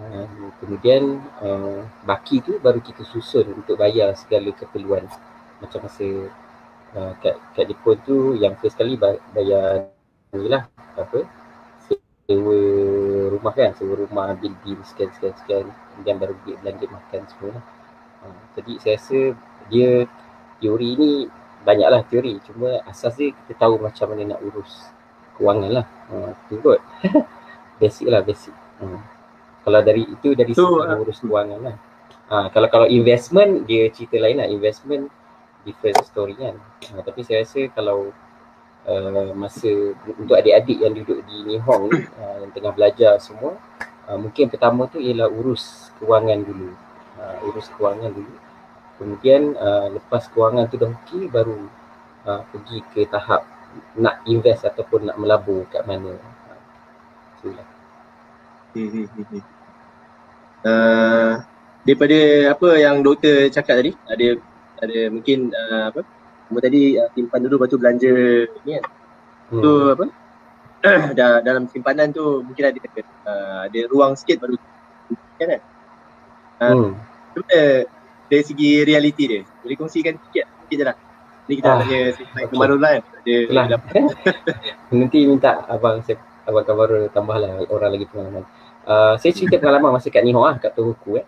uh, 0.00 0.26
kemudian 0.62 1.20
uh, 1.40 1.82
baki 2.04 2.44
tu 2.44 2.60
baru 2.60 2.80
kita 2.80 3.02
susun 3.04 3.52
untuk 3.56 3.80
bayar 3.80 4.12
segala 4.16 4.52
keperluan 4.52 5.08
macam 5.60 5.80
masa 5.88 6.06
uh, 6.94 7.12
kat, 7.20 7.36
kat 7.56 7.64
Jepun 7.72 7.96
tu 8.04 8.16
yang 8.36 8.54
first 8.60 8.76
kali 8.76 8.94
ba- 9.00 9.20
bayar 9.32 9.88
ni 10.36 10.48
lah 10.52 10.68
apa 10.96 11.24
sewa 12.26 12.58
rumah 13.30 13.54
kan 13.54 13.70
sewa 13.78 13.94
rumah 13.94 14.34
bil-bil 14.34 14.82
sekian 14.82 15.08
sekian 15.14 15.34
sekian 15.38 15.64
kemudian 15.94 16.16
baru 16.18 16.34
belanja 16.42 16.86
makan 16.90 17.20
semua 17.30 17.50
lah. 17.56 17.64
Uh, 18.26 18.42
jadi 18.58 18.72
saya 18.82 18.94
rasa 18.98 19.18
dia 19.70 19.90
teori 20.58 20.90
ni 20.98 21.12
banyaklah 21.66 22.06
teori. 22.06 22.38
Cuma 22.46 22.78
asas 22.86 23.18
dia 23.18 23.34
kita 23.34 23.58
tahu 23.58 23.82
macam 23.82 24.06
mana 24.14 24.38
nak 24.38 24.40
urus 24.46 24.70
kewangan 25.34 25.82
lah. 25.82 25.86
Uh, 26.06 26.30
tu 26.46 26.62
kot. 26.62 26.78
Basic 27.82 28.08
lah 28.08 28.24
basic. 28.24 28.54
Uh. 28.80 29.02
kalau 29.66 29.82
dari 29.82 30.06
itu 30.06 30.32
dari 30.32 30.54
So, 30.54 30.80
segi 30.80 30.94
uh, 30.94 31.02
urus 31.02 31.18
kewangan 31.20 31.60
lah. 31.60 31.76
Uh, 32.30 32.46
kalau 32.54 32.70
kalau 32.70 32.86
investment 32.86 33.66
dia 33.66 33.90
cerita 33.90 34.16
lain 34.22 34.38
lah. 34.38 34.48
Investment 34.48 35.10
different 35.66 35.98
story 36.06 36.38
kan. 36.38 36.56
Uh, 36.94 37.02
tapi 37.02 37.26
saya 37.26 37.42
rasa 37.44 37.68
kalau 37.74 38.14
uh, 38.86 39.34
masa 39.34 39.92
untuk 40.16 40.38
adik-adik 40.38 40.78
yang 40.80 40.94
duduk 40.94 41.20
di 41.26 41.36
Nihong 41.52 41.90
ni 41.90 42.00
uh, 42.16 42.36
yang 42.46 42.50
tengah 42.54 42.72
belajar 42.72 43.18
semua 43.18 43.58
uh, 44.06 44.16
mungkin 44.16 44.48
pertama 44.48 44.86
tu 44.86 45.02
ialah 45.02 45.28
urus 45.28 45.90
kewangan 45.98 46.40
dulu. 46.46 46.70
Uh, 47.18 47.48
urus 47.50 47.68
kewangan 47.76 48.14
dulu 48.14 48.45
Kemudian 48.96 49.52
uh, 49.60 49.92
lepas 49.92 50.28
kewangan 50.32 50.72
tu 50.72 50.80
dah 50.80 50.88
okey 50.88 51.28
baru 51.28 51.68
uh, 52.24 52.42
pergi 52.48 52.80
ke 52.92 53.04
tahap 53.04 53.44
nak 53.96 54.24
invest 54.24 54.64
ataupun 54.64 55.12
nak 55.12 55.20
melabur 55.20 55.68
kat 55.68 55.84
mana. 55.84 56.16
Itulah. 57.36 57.66
Hmm, 58.72 59.08
hmm. 59.08 59.44
Uh, 60.66 61.32
daripada 61.84 62.18
apa 62.56 62.68
yang 62.80 63.04
doktor 63.04 63.52
cakap 63.52 63.84
tadi, 63.84 63.92
ada 64.08 64.40
ada 64.80 64.98
mungkin 65.12 65.52
uh, 65.52 65.92
apa? 65.92 66.00
Kamu 66.48 66.60
tadi 66.62 66.96
uh, 66.96 67.08
simpan 67.12 67.40
dulu 67.44 67.54
lepas 67.60 67.68
tu 67.68 67.78
belanja 67.80 68.12
ni 68.64 68.70
kan. 68.80 68.84
Hmm. 69.52 69.62
Tu 69.62 69.72
apa? 69.92 70.04
dah 71.18 71.42
dalam 71.42 71.66
simpanan 71.68 72.14
tu 72.14 72.44
mungkin 72.46 72.70
ada 72.70 72.78
uh, 73.26 73.60
ada 73.66 73.80
ruang 73.92 74.16
sikit 74.16 74.40
baru 74.40 74.56
kan 75.36 75.46
kan. 75.56 75.62
Uh, 76.56 76.72
Hmm. 76.72 76.92
Mana 77.36 77.84
dari 78.26 78.42
segi 78.42 78.82
realiti 78.82 79.24
dia? 79.26 79.42
Boleh 79.62 79.76
kongsikan 79.78 80.14
sikit 80.28 80.44
sikit 80.66 80.76
je 80.76 80.84
lah. 80.84 80.96
Ni 81.46 81.52
kita 81.62 81.68
Ah, 81.70 81.78
tanya 81.78 81.98
okey. 82.10 82.46
Kamarul 82.50 82.78
lah 82.82 82.90
kan. 82.98 83.02
Dia, 83.22 83.66
dapat. 83.78 84.02
Nanti 84.90 85.18
minta 85.26 85.62
abang 85.70 86.02
saya 86.02 86.18
abang 86.46 86.66
kabar 86.66 86.90
tambah 87.14 87.36
lah 87.38 87.62
orang 87.70 87.90
lagi 87.94 88.06
pengalaman. 88.10 88.42
Uh, 88.86 89.14
saya 89.18 89.34
cerita 89.34 89.58
pengalaman 89.58 89.98
masa 89.98 90.10
kat 90.14 90.22
Nihon 90.22 90.46
lah, 90.46 90.58
kat 90.62 90.74
Tohoku 90.74 91.18
eh. 91.18 91.26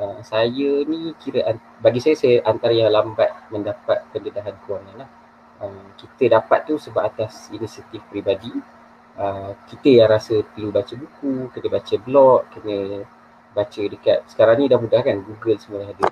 Uh, 0.00 0.18
saya 0.24 0.46
ni 0.86 1.12
kira 1.20 1.54
bagi 1.82 2.00
saya 2.00 2.16
saya 2.16 2.40
antara 2.46 2.72
yang 2.72 2.88
lambat 2.90 3.30
mendapat 3.50 4.02
pendedahan 4.14 4.54
kewangan 4.66 5.06
lah. 5.06 5.08
Uh, 5.60 5.86
kita 5.98 6.40
dapat 6.40 6.66
tu 6.66 6.78
sebab 6.78 7.06
atas 7.06 7.50
inisiatif 7.54 8.02
peribadi. 8.10 8.50
Uh, 9.18 9.52
kita 9.70 10.02
yang 10.02 10.08
rasa 10.08 10.40
perlu 10.42 10.70
baca 10.72 10.94
buku, 10.96 11.50
kena 11.52 11.68
baca 11.68 11.94
blog, 12.00 12.40
kena 12.54 13.04
baca 13.50 13.82
dekat 13.82 14.18
sekarang 14.30 14.62
ni 14.62 14.70
dah 14.70 14.78
mudah 14.78 15.02
kan 15.02 15.18
Google 15.26 15.58
semua 15.58 15.82
dah 15.82 15.90
ada. 15.90 16.06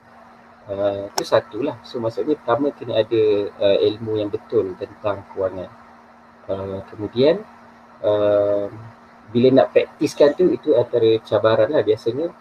Uh, 0.69 1.09
itu 1.17 1.25
satu 1.25 1.65
lah. 1.65 1.81
So 1.81 1.97
maksudnya 1.97 2.37
pertama 2.37 2.69
kena 2.77 3.01
ada 3.01 3.23
uh, 3.57 3.79
ilmu 3.89 4.21
yang 4.21 4.29
betul 4.29 4.77
tentang 4.77 5.25
kewangan. 5.33 5.73
Uh, 6.45 6.85
kemudian 6.93 7.41
uh, 8.05 8.69
bila 9.29 9.49
nak 9.53 9.73
praktiskan 9.73 10.33
tu 10.33 10.49
itu 10.49 10.73
antara 10.73 11.21
cabaran 11.21 11.69
lah 11.69 11.85
biasanya 11.85 12.33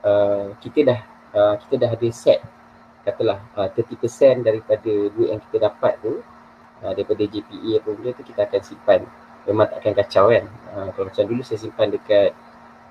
uh, 0.00 0.56
kita 0.60 0.80
dah 0.88 1.00
uh, 1.36 1.54
kita 1.60 1.74
dah 1.84 1.90
ada 1.92 2.08
set 2.08 2.40
katalah 3.04 3.44
uh, 3.60 3.68
30% 3.68 4.00
daripada 4.40 4.92
duit 5.12 5.28
yang 5.28 5.40
kita 5.44 5.68
dapat 5.68 6.00
tu 6.00 6.24
uh, 6.80 6.92
daripada 6.96 7.28
JPE 7.28 7.84
apa 7.84 7.88
benda 7.92 8.10
tu 8.16 8.24
kita 8.24 8.48
akan 8.48 8.60
simpan 8.64 9.00
memang 9.44 9.68
tak 9.68 9.78
akan 9.84 9.92
kacau 10.00 10.24
kan 10.32 10.44
uh, 10.72 10.88
kalau 10.96 11.06
macam 11.12 11.24
dulu 11.28 11.42
saya 11.44 11.60
simpan 11.60 11.92
dekat 11.92 12.32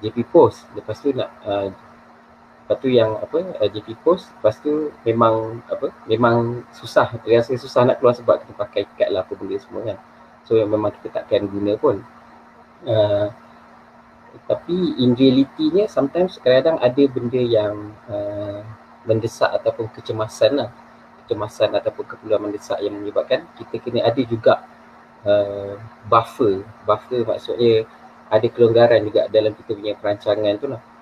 JP 0.05 0.17
Post 0.29 0.69
lepas 0.77 1.01
tu 1.01 1.09
nak 1.09 1.33
uh, 1.41 1.73
lepas 2.63 2.79
tu 2.79 2.87
yang 2.87 3.19
apa 3.19 3.43
uh, 3.59 3.67
JP 3.67 3.99
Post 4.07 4.31
lepas 4.39 4.55
tu 4.63 4.87
memang 5.03 5.59
apa 5.67 5.91
memang 6.07 6.63
susah. 6.71 7.11
Rasa 7.27 7.59
susah 7.59 7.83
nak 7.83 7.99
keluar 7.99 8.15
sebab 8.15 8.39
kita 8.39 8.53
pakai 8.55 8.87
kad 8.95 9.11
lah 9.11 9.27
apa 9.27 9.35
benda 9.35 9.59
semua 9.59 9.83
kan. 9.83 9.99
So 10.47 10.55
yang 10.55 10.71
memang 10.71 10.95
kita 10.95 11.11
takkan 11.11 11.51
guna 11.51 11.75
pun. 11.75 11.99
Uh, 12.87 13.27
tapi 14.47 14.95
in 14.97 15.13
reality-nya 15.13 15.91
sometimes 15.91 16.39
kadang-kadang 16.39 16.79
ada 16.79 17.03
benda 17.11 17.41
yang 17.43 17.75
uh, 18.07 18.63
mendesak 19.03 19.51
ataupun 19.59 19.91
kecemasan 19.91 20.63
lah. 20.63 20.69
Kecemasan 21.23 21.75
ataupun 21.75 22.15
keperluan 22.15 22.47
mendesak 22.47 22.79
yang 22.79 22.95
menyebabkan 22.95 23.43
kita 23.59 23.75
kena 23.83 24.07
ada 24.07 24.23
juga 24.23 24.63
uh, 25.27 25.75
buffer. 26.07 26.63
Buffer 26.87 27.27
maksudnya 27.27 27.83
ada 28.31 28.47
kelonggaran 28.47 29.03
juga 29.03 29.27
dalam 29.27 29.51
kita 29.51 29.75
punya 29.75 29.93
perancangan 29.99 30.55
tu 30.55 30.71
lah 30.71 30.92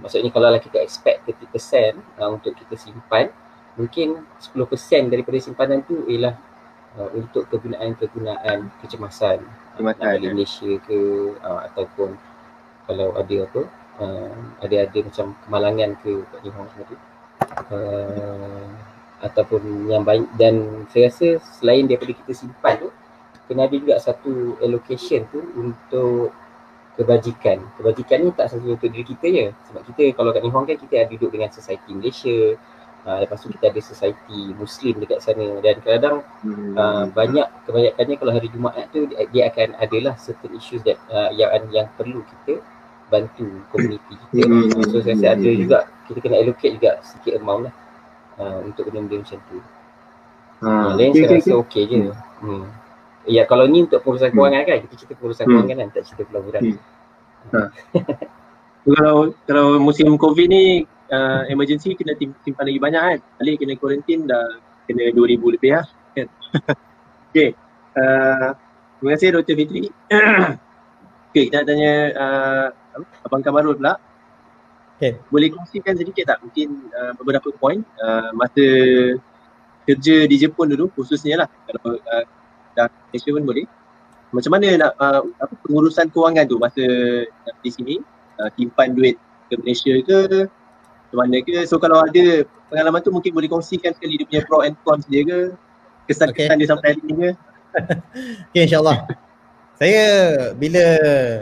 maksudnya 0.00 0.30
kalau 0.32 0.52
kita 0.60 0.78
expect 0.80 1.28
30% 1.28 1.96
uh, 2.20 2.30
untuk 2.32 2.52
kita 2.56 2.74
simpan 2.76 3.28
mungkin 3.74 4.22
10% 4.38 5.10
daripada 5.10 5.38
simpanan 5.42 5.82
tu 5.82 6.06
ialah 6.06 6.34
uh, 6.98 7.10
untuk 7.14 7.50
kegunaan-kegunaan 7.50 8.70
kecemasan. 8.82 9.42
Kecemasan, 9.74 9.98
nak 9.98 10.14
balik 10.14 10.30
ya. 10.30 10.34
Malaysia 10.34 10.70
ke 10.86 10.98
uh, 11.42 11.60
ataupun 11.70 12.14
kalau 12.86 13.16
ada 13.16 13.36
apa 13.48 13.62
uh, 13.98 14.36
ada 14.62 14.76
ada 14.86 14.98
macam 15.02 15.26
kemalangan 15.46 15.90
ke 16.04 16.12
kat 16.30 16.40
Nihon 16.44 16.66
semua 16.70 16.86
tu 16.86 16.96
uh, 17.74 18.66
ataupun 19.24 19.62
yang 19.90 20.06
baik. 20.06 20.26
Dan 20.38 20.86
saya 20.92 21.10
rasa 21.10 21.28
selain 21.58 21.90
daripada 21.90 22.12
kita 22.14 22.32
simpan 22.32 22.78
tu 22.78 22.90
kena 23.44 23.68
ada 23.68 23.76
juga 23.76 24.00
satu 24.00 24.56
allocation 24.62 25.26
tu 25.28 25.40
untuk 25.58 26.32
kebajikan. 26.94 27.58
Kebajikan 27.78 28.18
ni 28.22 28.30
tak 28.34 28.50
sahaja 28.50 28.68
untuk 28.74 28.88
diri 28.90 29.04
kita 29.04 29.26
je. 29.26 29.46
Sebab 29.70 29.82
kita 29.92 30.02
kalau 30.14 30.30
kat 30.30 30.42
Nihon 30.42 30.64
kan 30.66 30.76
kita 30.78 30.94
ada 31.04 31.10
duduk 31.10 31.30
dengan 31.34 31.50
society 31.50 31.90
Malaysia. 31.94 32.58
Uh, 33.04 33.20
lepas 33.20 33.36
tu 33.36 33.52
kita 33.52 33.68
ada 33.68 33.80
society 33.84 34.56
Muslim 34.56 34.96
dekat 35.04 35.20
sana 35.20 35.60
dan 35.60 35.76
kadang-kadang 35.84 36.24
Hmm. 36.40 36.72
uh, 36.72 37.04
banyak 37.12 37.44
kebanyakannya 37.68 38.16
kalau 38.16 38.32
hari 38.32 38.48
Jumaat 38.48 38.88
tu 38.96 39.04
dia, 39.04 39.28
dia 39.28 39.42
akan 39.52 39.76
adalah 39.76 40.16
certain 40.16 40.56
issues 40.56 40.80
that 40.88 40.96
uh, 41.12 41.28
yang 41.36 41.68
yang 41.68 41.84
perlu 42.00 42.24
kita 42.24 42.64
bantu 43.12 43.60
komuniti 43.68 44.16
kita. 44.32 44.48
Hmm. 44.48 44.72
Uh, 44.72 44.88
so 44.88 45.04
saya 45.04 45.20
rasa 45.20 45.26
ada 45.36 45.50
juga 45.52 45.78
kita 46.08 46.18
kena 46.24 46.40
allocate 46.40 46.80
juga 46.80 46.96
sikit 47.04 47.32
amount 47.36 47.68
lah 47.68 47.74
uh, 48.40 48.58
untuk 48.64 48.88
benda-benda 48.88 49.20
macam 49.20 49.38
tu. 49.52 49.58
Ha, 50.64 50.68
Yang 50.72 50.96
lain 50.96 51.10
okay, 51.12 51.20
saya 51.20 51.28
okay, 51.28 51.36
rasa 51.36 51.52
okey 51.60 51.82
je. 51.84 51.98
Hmm. 52.40 52.64
Ya 53.24 53.48
kalau 53.48 53.64
ni 53.64 53.88
untuk 53.88 54.04
pengurusan 54.04 54.32
Hmm. 54.32 54.36
kewangan 54.36 54.62
kan 54.68 54.76
kita 54.84 54.94
cerita 55.00 55.14
pengurusan 55.16 55.44
Hmm. 55.48 55.52
kewangan 55.56 55.76
kan 55.80 55.88
tak 55.96 56.02
cerita 56.08 56.22
pelaburan. 56.28 56.62
Hmm. 56.64 57.68
Kalau 58.84 59.32
kalau 59.48 59.80
musim 59.80 60.12
COVID 60.20 60.44
ni 60.44 60.84
uh, 61.08 61.42
emergency 61.48 61.96
kena 61.96 62.12
tim- 62.20 62.36
simpan 62.44 62.68
lagi 62.68 62.76
banyak 62.76 63.00
kan. 63.00 63.18
Balik 63.40 63.64
kena 63.64 63.80
quarantine 63.80 64.28
dah 64.28 64.60
kena 64.84 65.08
2000 65.08 65.56
lebih 65.56 65.72
lah 65.72 65.88
kan. 66.12 66.28
okay. 67.32 67.56
Uh, 67.96 68.52
terima 69.00 69.10
kasih 69.16 69.28
Dr. 69.40 69.56
Fitri. 69.56 69.88
okay, 71.32 71.48
kita 71.48 71.64
nak 71.64 71.66
tanya 71.72 71.92
uh? 72.12 72.66
Abang 73.24 73.40
Kamarul 73.40 73.80
pula. 73.80 73.96
Okay. 75.00 75.16
Boleh 75.32 75.48
kongsikan 75.48 75.96
sedikit 75.96 76.28
tak 76.28 76.44
mungkin 76.44 76.84
uh, 76.92 77.16
beberapa 77.16 77.48
poin 77.56 77.80
uh, 78.04 78.36
masa 78.36 78.64
kerja 79.88 80.28
di 80.28 80.36
Jepun 80.36 80.68
dulu 80.76 80.92
khususnya 80.92 81.44
lah 81.44 81.48
kalau 81.48 81.96
uh, 81.96 82.24
dah 82.74 82.90
Malaysia 83.10 83.30
pun 83.30 83.44
boleh. 83.46 83.66
Macam 84.34 84.50
mana 84.50 84.66
nak 84.74 84.92
uh, 84.98 85.22
apa 85.38 85.54
pengurusan 85.62 86.10
kewangan 86.10 86.44
tu 86.50 86.58
masa 86.58 86.84
di 87.62 87.70
sini? 87.70 87.96
Uh, 88.34 88.50
simpan 88.58 88.90
duit 88.98 89.14
ke 89.46 89.54
Malaysia 89.62 89.94
ke? 90.02 90.50
Macam 91.06 91.18
mana 91.22 91.38
ke? 91.46 91.62
So 91.70 91.78
kalau 91.78 92.02
ada 92.02 92.42
pengalaman 92.66 93.00
tu 93.02 93.14
mungkin 93.14 93.30
boleh 93.30 93.46
kongsikan 93.46 93.94
sekali 93.94 94.18
dia 94.18 94.26
punya 94.26 94.42
pro 94.42 94.66
and 94.66 94.74
cons 94.82 95.06
dia 95.06 95.22
ke? 95.22 95.40
Kesan-kesan 96.10 96.58
dia 96.58 96.68
sampai 96.68 96.98
hari 96.98 97.02
ni 97.06 97.14
ke? 97.14 97.30
Okay 98.50 98.70
insyaAllah. 98.70 99.06
Saya 99.74 100.06
bila 100.54 100.84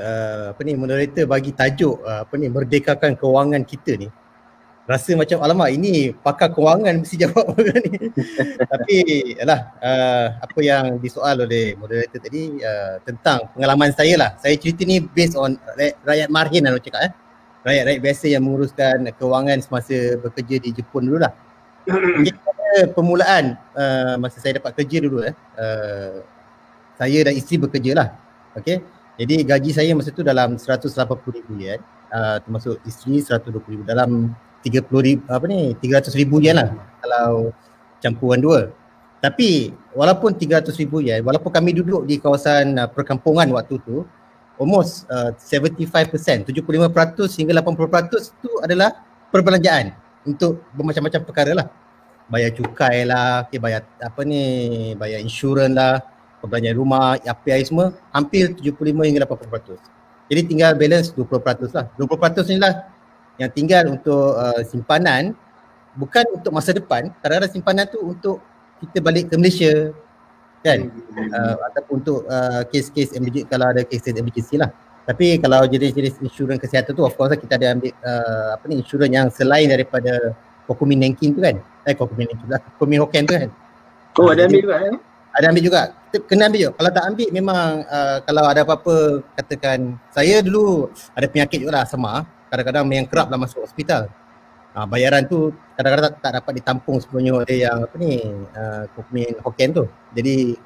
uh, 0.00 0.44
apa 0.56 0.60
ni 0.64 0.72
moderator 0.72 1.28
bagi 1.28 1.52
tajuk 1.52 2.00
uh, 2.00 2.24
apa 2.24 2.34
ni 2.40 2.48
merdekakan 2.48 3.12
kewangan 3.16 3.64
kita 3.64 4.00
ni 4.00 4.08
rasa 4.82 5.14
macam 5.14 5.38
alamak 5.38 5.70
ini 5.78 6.10
pakar 6.10 6.50
kewangan 6.50 7.02
mesti 7.02 7.16
jawab 7.22 7.54
ni. 7.86 8.10
Tapi 8.66 8.96
yalah 9.38 9.60
uh, 9.78 10.26
apa 10.42 10.58
yang 10.60 10.98
disoal 10.98 11.46
oleh 11.46 11.78
moderator 11.78 12.18
tadi 12.18 12.58
uh, 12.58 12.98
tentang 13.06 13.46
pengalaman 13.54 13.94
saya 13.94 14.14
lah. 14.18 14.30
Saya 14.42 14.58
cerita 14.58 14.82
ni 14.82 14.98
based 14.98 15.38
on 15.38 15.54
rakyat, 15.78 16.28
marhin 16.28 16.66
lah 16.66 16.74
cakap 16.82 17.10
eh. 17.10 17.12
Rakyat-rakyat 17.62 18.02
biasa 18.02 18.24
yang 18.26 18.42
menguruskan 18.42 18.96
kewangan 19.14 19.58
semasa 19.62 20.18
bekerja 20.18 20.58
di 20.58 20.74
Jepun 20.74 21.06
dulu 21.06 21.22
lah. 21.22 21.30
Okay, 21.86 22.34
permulaan 22.90 23.54
uh, 23.78 24.18
masa 24.18 24.42
saya 24.42 24.58
dapat 24.58 24.74
kerja 24.82 24.98
dulu 24.98 25.22
eh. 25.22 25.34
Uh, 25.54 26.26
saya 26.98 27.18
dan 27.22 27.38
isteri 27.38 27.62
bekerja 27.62 27.92
lah. 27.94 28.08
Okay. 28.58 28.82
Jadi 29.20 29.44
gaji 29.44 29.70
saya 29.70 29.92
masa 29.92 30.10
tu 30.10 30.24
dalam 30.24 30.58
180 30.58 30.90
ribu 31.38 31.60
yen. 31.60 31.78
Uh, 32.12 32.42
termasuk 32.44 32.82
isteri 32.82 33.22
120 33.22 33.62
ribu. 33.70 33.82
Dalam 33.86 34.34
30 34.62 34.86
ribu, 35.02 35.22
apa 35.26 35.44
ni, 35.50 35.74
300 35.78 36.14
ribu 36.14 36.38
yen 36.38 36.56
lah. 36.56 36.70
Kalau 37.02 37.50
campuran 38.02 38.38
dua. 38.42 38.60
Tapi 39.22 39.70
walaupun 39.94 40.34
300 40.34 40.74
ribu 40.82 40.98
yen, 40.98 41.22
walaupun 41.22 41.50
kami 41.54 41.78
duduk 41.78 42.02
di 42.06 42.18
kawasan 42.18 42.74
uh, 42.78 42.90
perkampungan 42.90 43.46
waktu 43.54 43.78
tu, 43.82 44.02
almost 44.58 45.06
uh, 45.10 45.30
75%, 45.38 46.46
75% 46.46 46.50
hingga 47.38 47.52
80% 47.62 48.42
tu 48.42 48.50
adalah 48.62 48.90
perbelanjaan 49.30 49.94
untuk 50.26 50.62
bermacam-macam 50.74 51.20
perkara 51.22 51.52
lah. 51.54 51.66
Bayar 52.30 52.50
cukai 52.54 53.06
lah, 53.06 53.46
okay, 53.46 53.58
bayar 53.58 53.86
apa 53.98 54.22
ni, 54.26 54.42
bayar 54.98 55.22
insurans 55.22 55.74
lah, 55.74 56.02
perbelanjaan 56.42 56.78
rumah, 56.78 57.18
api 57.22 57.62
semua 57.62 57.94
hampir 58.10 58.54
75 58.58 59.06
hingga 59.06 59.22
80%. 59.26 59.78
Jadi 60.30 60.40
tinggal 60.48 60.72
balance 60.74 61.14
20% 61.14 61.78
lah. 61.78 61.86
20% 61.94 62.50
ni 62.50 62.58
lah 62.58 62.90
yang 63.40 63.50
tinggal 63.52 63.84
untuk 63.88 64.36
uh, 64.36 64.60
simpanan 64.64 65.32
bukan 65.96 66.24
untuk 66.36 66.52
masa 66.52 66.72
depan. 66.72 67.12
Kadang-kadang 67.20 67.52
simpanan 67.52 67.84
tu 67.88 68.00
untuk 68.00 68.40
kita 68.82 68.98
balik 68.98 69.30
ke 69.30 69.34
Malaysia 69.38 69.92
kan 70.62 70.90
uh, 71.34 71.56
ataupun 71.72 71.94
untuk 72.02 72.22
uh, 72.30 72.62
kes-kes 72.70 73.18
emergency 73.18 73.46
kalau 73.50 73.66
ada 73.70 73.82
kes-kes 73.82 74.14
emergency 74.14 74.56
lah. 74.58 74.70
Tapi 75.02 75.42
kalau 75.42 75.66
jenis-jenis 75.66 76.22
insurans 76.22 76.62
kesihatan 76.62 76.94
tu 76.94 77.02
of 77.02 77.14
course 77.18 77.34
lah 77.34 77.38
kita 77.38 77.58
ada 77.58 77.74
ambil 77.74 77.90
uh, 78.06 78.54
apa 78.54 78.64
ni 78.70 78.78
insurans 78.78 79.10
yang 79.10 79.26
selain 79.34 79.66
daripada 79.66 80.34
Kokumin 80.70 81.02
Nenkin 81.02 81.34
tu 81.34 81.42
kan. 81.42 81.58
Eh 81.82 81.94
Kokumin 81.98 82.30
Nenkin 82.30 82.46
lah. 82.46 82.62
Kokumin 82.78 83.02
Hoken 83.02 83.22
tu 83.26 83.34
kan. 83.34 83.50
oh 84.20 84.28
ada 84.28 84.44
ambil 84.44 84.60
juga 84.60 84.76
eh 84.86 84.96
ada 85.32 85.46
ambil 85.48 85.62
juga 85.64 85.80
kena 86.28 86.52
ambil 86.52 86.60
juga. 86.68 86.72
Kalau 86.76 86.90
tak 86.92 87.04
ambil 87.08 87.28
memang 87.32 87.68
uh, 87.88 88.16
kalau 88.28 88.44
ada 88.44 88.60
apa-apa 88.62 89.24
katakan 89.40 89.96
saya 90.12 90.44
dulu 90.44 90.92
ada 91.16 91.26
penyakit 91.26 91.64
juga 91.64 91.80
lah 91.80 91.82
asma. 91.88 92.28
Kadang-kadang 92.52 92.84
memang 92.84 93.08
kerap 93.08 93.32
lah 93.32 93.40
masuk 93.40 93.64
hospital. 93.64 94.12
Uh, 94.76 94.84
bayaran 94.84 95.24
tu 95.24 95.52
kadang-kadang 95.76 96.12
tak, 96.12 96.20
tak 96.20 96.32
dapat 96.40 96.52
ditampung 96.60 96.96
sepenuhnya 97.00 97.32
oleh 97.40 97.64
yang 97.64 97.84
apa 97.84 97.96
ni 97.96 98.20
uh, 98.52 98.84
Kokmin 98.92 99.40
Hokkien 99.40 99.72
tu. 99.72 99.88
Jadi 100.12 100.60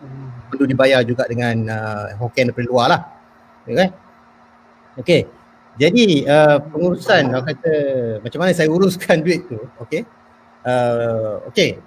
perlu 0.50 0.66
dibayar 0.66 1.06
juga 1.06 1.30
dengan 1.30 1.54
uh, 1.70 2.18
Hokkien 2.18 2.50
daripada 2.50 2.66
luar 2.66 2.86
lah. 2.90 3.00
Okay. 3.62 3.88
Okay. 4.98 5.20
Jadi 5.78 6.26
uh, 6.26 6.58
pengurusan 6.58 7.30
orang 7.30 7.46
kata 7.54 7.74
macam 8.18 8.38
mana 8.42 8.50
saya 8.50 8.66
uruskan 8.66 9.22
duit 9.26 9.46
tu. 9.46 9.62
Okay. 9.86 10.02
Uh, 10.66 11.46
okay. 11.46 11.78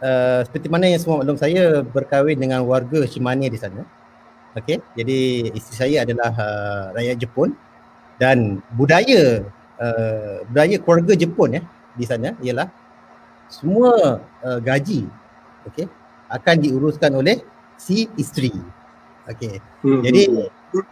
Uh, 0.00 0.40
seperti 0.48 0.72
mana 0.72 0.88
yang 0.88 0.96
semua 0.96 1.20
maklum 1.20 1.36
saya 1.36 1.84
berkahwin 1.84 2.40
dengan 2.40 2.64
warga 2.64 3.04
Shimane 3.04 3.52
di 3.52 3.60
sana. 3.60 3.84
Okey, 4.50 4.82
jadi 4.98 5.46
isteri 5.54 5.76
saya 5.78 5.96
adalah 6.02 6.34
uh, 6.34 6.84
rakyat 6.90 7.22
Jepun 7.22 7.54
dan 8.20 8.60
budaya 8.76 9.48
uh, 9.80 10.44
budaya 10.52 10.76
keluarga 10.76 11.16
Jepun 11.16 11.56
ya 11.56 11.62
di 11.96 12.04
sana 12.04 12.36
ialah 12.44 12.68
semua 13.48 14.20
uh, 14.44 14.60
gaji 14.60 15.08
okey 15.72 15.88
akan 16.30 16.56
diuruskan 16.62 17.10
oleh 17.16 17.42
si 17.74 18.06
isteri. 18.20 18.54
Okey. 19.26 19.58
Hmm. 19.82 20.04
Jadi 20.04 20.22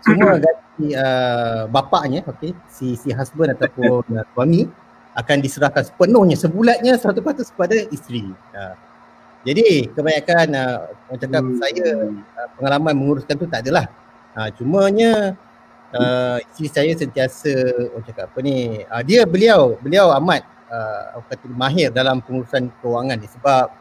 semua 0.03 0.41
gaji 0.41 0.87
uh, 0.97 1.71
bapaknya 1.71 2.25
okey 2.27 2.57
si 2.67 2.97
si 2.97 3.13
husband 3.15 3.55
ataupun 3.55 4.03
uh, 4.19 4.27
suami 4.35 4.67
akan 5.15 5.37
diserahkan 5.43 5.83
sepenuhnya 5.85 6.35
sebulatnya 6.39 6.97
100% 6.99 7.55
kepada 7.55 7.77
isteri. 7.93 8.27
Uh, 8.57 8.75
jadi 9.47 9.87
kebanyakan 9.95 10.47
uh, 10.57 10.79
orang 11.13 11.21
cakap 11.23 11.43
Hmm. 11.47 11.59
saya 11.63 11.87
uh, 12.11 12.49
pengalaman 12.59 12.95
menguruskan 12.99 13.37
tu 13.39 13.47
tak 13.47 13.63
adalah. 13.63 13.87
Uh, 14.35 14.51
cumanya 14.55 15.35
uh, 15.95 16.37
isteri 16.53 16.69
saya 16.69 16.93
sentiasa 16.97 17.53
orang 17.95 18.05
cakap 18.05 18.25
apa 18.29 18.39
ni 18.45 18.85
uh, 18.85 19.03
dia 19.05 19.25
beliau 19.25 19.77
beliau 19.81 20.13
amat 20.21 20.45
uh, 20.69 21.23
kata 21.25 21.47
mahir 21.49 21.89
dalam 21.89 22.21
pengurusan 22.21 22.69
kewangan 22.83 23.17
ni 23.17 23.29
sebab 23.29 23.73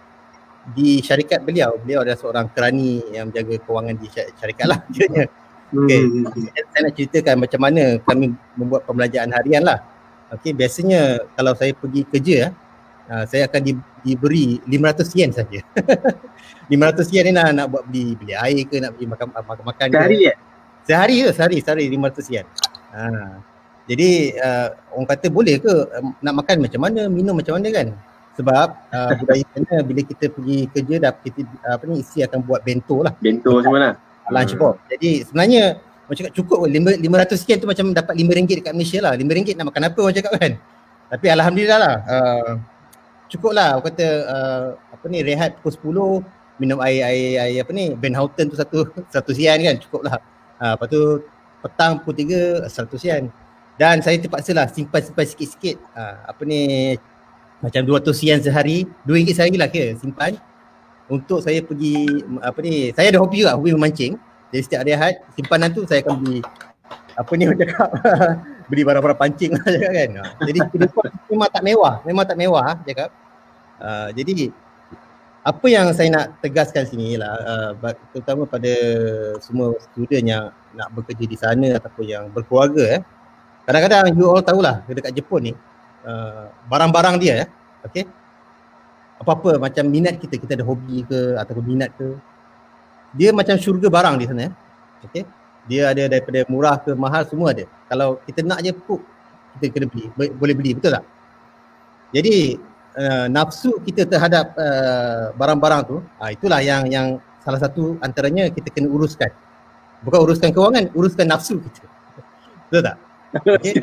di 0.75 0.99
syarikat 0.99 1.43
beliau 1.43 1.79
beliau 1.79 2.03
adalah 2.03 2.19
seorang 2.19 2.47
kerani 2.51 3.03
yang 3.11 3.31
menjaga 3.31 3.55
kewangan 3.63 3.95
di 3.95 4.07
sy- 4.11 4.31
syarikat 4.35 4.67
lah 4.67 4.79
kiranya. 4.93 5.27
Okey. 5.67 5.99
Hmm. 5.99 6.31
Saya 6.71 6.81
nak 6.87 6.93
ceritakan 6.95 7.35
macam 7.43 7.59
mana 7.59 7.83
kami 8.07 8.31
membuat 8.55 8.87
pembelanjaan 8.87 9.35
harian 9.35 9.67
lah. 9.67 9.83
Okey, 10.31 10.55
biasanya 10.55 11.27
kalau 11.35 11.55
saya 11.55 11.75
pergi 11.75 12.01
kerja, 12.07 12.39
uh, 13.11 13.23
saya 13.27 13.51
akan 13.51 13.61
di, 13.63 13.71
diberi 14.03 14.63
500 14.63 15.11
yen 15.19 15.31
saja. 15.35 15.59
500 16.71 17.11
yen 17.15 17.23
ni 17.27 17.31
nak, 17.35 17.47
nak 17.51 17.67
buat 17.67 17.83
beli 17.87 18.15
beli 18.15 18.35
air 18.35 18.63
ke, 18.67 18.79
nak 18.79 18.95
beli 18.95 19.11
makan 19.11 19.27
makan, 19.31 19.63
makan 19.63 19.87
ke. 19.91 19.95
Sehari 19.95 20.19
ya? 20.31 20.33
Sehari 20.87 21.15
ke? 21.21 21.29
Sehari, 21.35 21.57
sehari 21.59 21.85
500 21.91 22.33
yen. 22.33 22.45
Ha. 22.95 23.03
Jadi 23.87 24.35
uh, 24.35 24.67
orang 24.95 25.07
kata 25.07 25.27
boleh 25.27 25.59
ke 25.59 25.71
um, 25.99 26.11
nak 26.19 26.43
makan 26.43 26.63
macam 26.63 26.79
mana, 26.81 27.01
minum 27.07 27.35
macam 27.35 27.59
mana 27.59 27.67
kan? 27.71 27.87
Sebab 28.35 28.67
uh, 28.93 29.11
budaya 29.17 29.43
sana 29.51 29.81
bila 29.81 30.01
kita 30.03 30.29
pergi 30.29 30.69
kerja 30.69 30.95
dah 31.01 31.11
kita 31.19 31.41
uh, 31.67 31.73
apa 31.75 31.83
ni 31.87 31.99
isi 31.99 32.21
akan 32.21 32.39
buat 32.45 32.61
bento 32.61 33.01
lah 33.01 33.09
Bento 33.17 33.49
semua 33.59 33.79
lah. 33.79 33.93
lunch 34.29 34.53
Hmm. 34.53 34.61
box. 34.61 34.75
Jadi 34.93 35.09
sebenarnya 35.23 35.63
orang 36.05 36.17
cakap 36.19 36.33
cukup 36.35 36.57
lima- 36.67 36.99
500 36.99 37.33
sekian 37.39 37.57
tu 37.57 37.67
macam 37.67 37.91
dapat 37.95 38.13
RM5 38.13 38.51
dekat 38.61 38.73
Malaysia 38.75 38.99
lah. 39.01 39.11
RM5 39.15 39.55
nak 39.55 39.65
makan 39.71 39.83
apa 39.87 39.99
orang 40.03 40.15
cakap 40.15 40.31
kan. 40.35 40.51
Tapi 41.07 41.25
Alhamdulillah 41.31 41.79
lah. 41.79 41.95
Uh, 42.05 42.51
cukup 43.27 43.51
lah 43.55 43.79
orang 43.79 43.87
kata 43.91 44.05
uh, 44.27 44.65
apa 44.93 45.05
ni 45.07 45.19
rehat 45.23 45.57
pukul 45.63 46.23
10 46.23 46.59
minum 46.59 46.77
air 46.83 47.07
air 47.07 47.31
air 47.39 47.57
apa 47.63 47.71
ni 47.71 47.95
Ben 47.95 48.13
Houten 48.13 48.49
tu 48.49 48.55
satu 48.59 48.85
satu 49.09 49.31
sian 49.33 49.57
kan 49.63 49.79
cukup 49.79 50.05
lah. 50.05 50.19
Uh, 50.57 50.73
lepas 50.73 50.87
tu 50.89 51.01
petang 51.61 51.91
pukul 52.01 52.13
3 52.65 52.69
100 52.69 52.97
sian. 52.97 53.23
Dan 53.77 54.01
saya 54.01 54.17
terpaksa 54.17 54.51
lah 54.57 54.65
simpan-simpan 54.65 55.25
sikit-sikit. 55.25 55.77
Uh, 55.93 56.15
apa 56.25 56.41
ni 56.45 56.93
macam 57.61 57.81
200 57.85 58.13
sian 58.13 58.39
sehari, 58.41 58.85
RM2 59.05 59.29
sehari 59.33 59.57
lah 59.57 59.69
kira 59.69 59.93
simpan. 59.97 60.37
Untuk 61.07 61.39
saya 61.39 61.63
pergi 61.63 62.03
apa 62.43 62.59
ni 62.59 62.91
saya 62.91 63.15
ada 63.15 63.19
hobi 63.23 63.45
juga 63.45 63.55
hobi 63.55 63.71
memancing. 63.71 64.19
Jadi 64.51 64.61
setiap 64.63 64.79
hari 64.83 64.91
Ahad 64.95 65.13
simpanan 65.35 65.69
tu 65.71 65.87
saya 65.87 66.03
akan 66.03 66.19
beli 66.19 66.39
apa 67.17 67.31
ni 67.33 67.43
orang 67.49 67.59
cakap 67.59 67.89
beli 68.69 68.81
barang-barang 68.83 69.19
pancing 69.19 69.51
lah 69.55 69.65
cakap 69.65 69.91
kan. 69.95 70.09
Ha, 70.19 70.23
jadi 70.43 70.59
kehidupan 70.67 71.07
memang 71.31 71.49
tak 71.49 71.63
mewah 71.63 71.95
memang 72.03 72.25
tak 72.27 72.37
mewah 72.37 72.63
ah, 72.63 72.77
cakap. 72.83 73.09
Uh, 73.77 74.09
jadi 74.11 74.51
apa 75.47 75.65
yang 75.71 75.95
saya 75.95 76.11
nak 76.11 76.25
tegaskan 76.43 76.83
sini 76.83 77.15
ialah 77.15 77.71
uh, 77.79 77.95
terutama 78.11 78.43
pada 78.43 78.73
semua 79.39 79.71
student 79.79 80.25
yang 80.27 80.43
nak 80.75 80.91
bekerja 80.91 81.23
di 81.23 81.37
sana 81.39 81.79
ataupun 81.79 82.03
yang 82.03 82.27
berkeluarga 82.35 82.99
eh 82.99 83.01
kadang-kadang 83.63 84.11
you 84.19 84.27
all 84.27 84.43
tahulah 84.43 84.83
dekat 84.91 85.15
Jepun 85.15 85.51
ni 85.51 85.53
uh, 86.03 86.51
barang-barang 86.67 87.15
dia 87.23 87.33
ya 87.33 87.45
okey 87.87 88.03
apa-apa 89.23 89.55
macam 89.55 89.87
minat 89.87 90.19
kita 90.19 90.35
kita 90.35 90.59
ada 90.59 90.67
hobi 90.67 91.07
ke 91.07 91.39
ataupun 91.39 91.63
minat 91.63 91.95
ke 91.95 92.11
dia 93.15 93.31
macam 93.31 93.55
syurga 93.55 93.87
barang 93.87 94.15
di 94.19 94.25
sana 94.27 94.41
ya. 94.45 94.51
Okey. 95.07 95.23
Dia 95.67 95.81
ada 95.91 96.03
daripada 96.07 96.43
murah 96.47 96.79
ke 96.79 96.91
mahal 96.95 97.23
semua 97.27 97.51
ada. 97.51 97.67
Kalau 97.87 98.19
kita 98.23 98.39
nak 98.43 98.63
je 98.63 98.71
pun 98.71 99.03
kita 99.57 99.73
kena 99.73 99.85
beli, 99.87 100.05
Bo- 100.15 100.35
boleh 100.37 100.55
beli 100.55 100.71
betul 100.75 100.95
tak? 100.95 101.03
Jadi 102.15 102.55
uh, 102.97 103.25
nafsu 103.29 103.77
kita 103.85 104.09
terhadap 104.09 104.57
uh, 104.57 105.31
barang-barang 105.37 105.81
tu, 105.85 105.97
uh, 106.01 106.29
itulah 106.33 106.59
yang 106.59 106.89
yang 106.89 107.21
salah 107.45 107.61
satu 107.61 107.95
antaranya 108.01 108.49
kita 108.49 108.73
kena 108.73 108.89
uruskan. 108.89 109.29
Bukan 110.01 110.19
uruskan 110.25 110.49
kewangan, 110.51 110.89
uruskan 110.97 111.29
nafsu 111.29 111.61
kita. 111.61 111.85
Betul 112.67 112.81
tak? 112.83 112.97
Okay. 113.37 113.75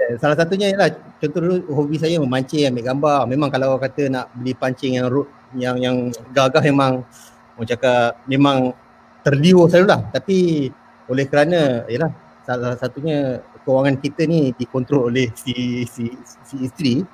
Eh, 0.00 0.16
salah 0.18 0.34
satunya 0.34 0.72
ialah 0.74 0.90
contoh 1.22 1.38
dulu 1.44 1.56
hobi 1.70 2.00
saya 2.00 2.18
memancing, 2.18 2.72
ambil 2.72 2.90
gambar. 2.90 3.18
Memang 3.30 3.48
kalau 3.52 3.76
orang 3.76 3.84
kata 3.86 4.02
nak 4.10 4.26
beli 4.34 4.56
pancing 4.56 4.98
yang 4.98 5.06
yang 5.54 5.76
yang 5.78 5.96
gagah 6.34 6.64
memang 6.64 7.06
orang 7.54 7.68
cakap 7.68 8.18
memang 8.26 8.74
terliur 9.22 9.70
selalulah. 9.70 10.10
Tapi 10.10 10.66
oleh 11.06 11.24
kerana 11.30 11.86
ialah 11.86 12.10
salah 12.42 12.74
satunya 12.80 13.44
kewangan 13.62 14.00
kita 14.00 14.24
ni 14.24 14.56
dikontrol 14.56 15.12
oleh 15.12 15.30
si 15.36 15.84
si 15.86 16.10
si 16.42 16.54
isteri. 16.64 17.04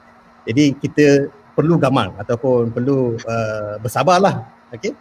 Jadi 0.47 0.79
kita 0.79 1.29
perlu 1.53 1.77
gamal 1.77 2.15
ataupun 2.17 2.71
perlu 2.71 3.19
uh, 3.27 3.77
bersabarlah. 3.83 4.47
Okey. 4.71 4.95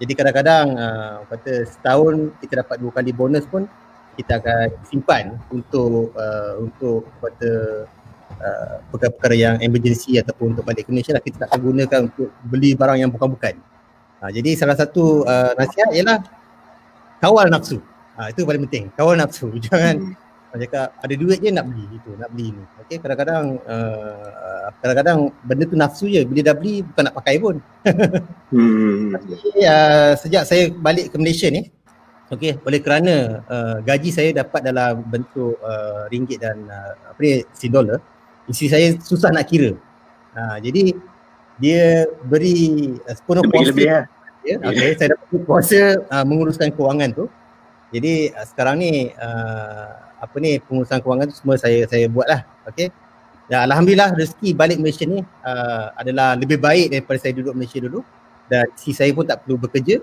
Jadi 0.00 0.12
kadang-kadang 0.16 0.66
uh, 0.76 1.16
kata 1.28 1.68
setahun 1.68 2.32
kita 2.40 2.64
dapat 2.64 2.76
dua 2.80 2.92
kali 2.92 3.12
bonus 3.12 3.44
pun 3.44 3.68
kita 4.16 4.40
akan 4.40 4.68
simpan 4.84 5.36
untuk 5.52 6.12
uh, 6.16 6.60
untuk 6.60 7.08
kata 7.20 7.52
uh, 8.40 8.76
perkara-perkara 8.92 9.36
yang 9.36 9.56
emergency 9.60 10.16
ataupun 10.16 10.56
untuk 10.56 10.64
balik 10.64 10.88
ke 10.88 10.90
Malaysia 10.92 11.12
lah 11.16 11.24
kita 11.24 11.46
akan 11.48 11.60
gunakan 11.60 12.00
untuk 12.08 12.28
beli 12.48 12.72
barang 12.76 12.98
yang 13.00 13.10
bukan-bukan. 13.12 13.60
Ha, 14.20 14.28
jadi 14.28 14.52
salah 14.52 14.76
satu 14.76 15.24
uh, 15.24 15.56
nasihat 15.56 15.96
ialah 15.96 16.20
kawal 17.24 17.48
nafsu. 17.48 17.80
Ha, 18.20 18.28
itu 18.28 18.44
paling 18.44 18.68
penting. 18.68 18.92
Kawal 18.92 19.16
nafsu. 19.16 19.48
Jangan 19.64 20.12
cakap 20.58 20.98
ada 20.98 21.14
duit 21.14 21.38
je 21.38 21.50
nak 21.54 21.66
beli 21.70 21.86
itu, 21.94 22.10
nak 22.18 22.30
beli 22.34 22.50
ni. 22.50 22.64
Okey, 22.82 22.98
kadang-kadang 22.98 23.62
uh, 23.62 24.66
kadang-kadang 24.82 25.18
benda 25.46 25.64
tu 25.68 25.76
nafsu 25.78 26.06
je. 26.10 26.26
Bila 26.26 26.40
dah 26.42 26.56
beli 26.58 26.82
bukan 26.82 27.02
nak 27.06 27.16
pakai 27.16 27.36
pun. 27.38 27.56
Hmm. 28.50 29.14
Jadi, 29.14 29.62
uh, 29.62 30.18
sejak 30.18 30.42
saya 30.42 30.74
balik 30.74 31.14
ke 31.14 31.16
Malaysia 31.22 31.46
ni, 31.46 31.70
okey, 32.34 32.58
oleh 32.66 32.82
kerana 32.82 33.46
uh, 33.46 33.78
gaji 33.78 34.10
saya 34.10 34.34
dapat 34.34 34.66
dalam 34.66 35.06
bentuk 35.06 35.54
uh, 35.62 36.10
ringgit 36.10 36.42
dan 36.42 36.66
uh, 36.66 37.14
apa 37.14 37.20
ni, 37.22 37.46
si 37.54 37.70
dolar, 37.70 38.02
isteri 38.50 38.66
saya 38.74 38.86
susah 38.98 39.30
nak 39.30 39.46
kira. 39.46 39.78
Uh, 40.34 40.58
jadi 40.58 40.98
dia 41.62 42.10
beri 42.26 42.98
uh, 43.06 43.14
sepenuh 43.14 43.46
Lebih 43.46 43.54
kuasa 43.54 43.70
lebih 43.70 43.86
lah. 43.86 44.04
ya. 44.42 44.56
Okay, 44.66 44.90
saya 44.98 45.08
dapat 45.14 45.26
kuasa 45.46 45.80
uh, 46.10 46.24
menguruskan 46.26 46.74
kewangan 46.74 47.14
tu. 47.14 47.24
Jadi 47.94 48.34
uh, 48.34 48.46
sekarang 48.50 48.82
ni 48.82 49.14
uh, 49.14 50.09
apa 50.20 50.36
ni 50.36 50.60
pengurusan 50.60 51.00
kewangan 51.00 51.32
tu 51.32 51.36
semua 51.40 51.56
saya 51.56 51.88
saya 51.88 52.04
buat 52.12 52.28
lah. 52.28 52.44
Okay. 52.68 52.92
Ya, 53.50 53.66
Alhamdulillah 53.66 54.14
rezeki 54.14 54.54
balik 54.54 54.78
Malaysia 54.78 55.02
ni 55.10 55.26
uh, 55.42 55.90
adalah 55.98 56.38
lebih 56.38 56.62
baik 56.62 56.94
daripada 56.94 57.18
saya 57.18 57.34
duduk 57.34 57.58
Malaysia 57.58 57.82
dulu 57.82 58.06
dan 58.46 58.70
si 58.78 58.94
saya 58.94 59.10
pun 59.10 59.26
tak 59.26 59.42
perlu 59.42 59.58
bekerja 59.58 59.98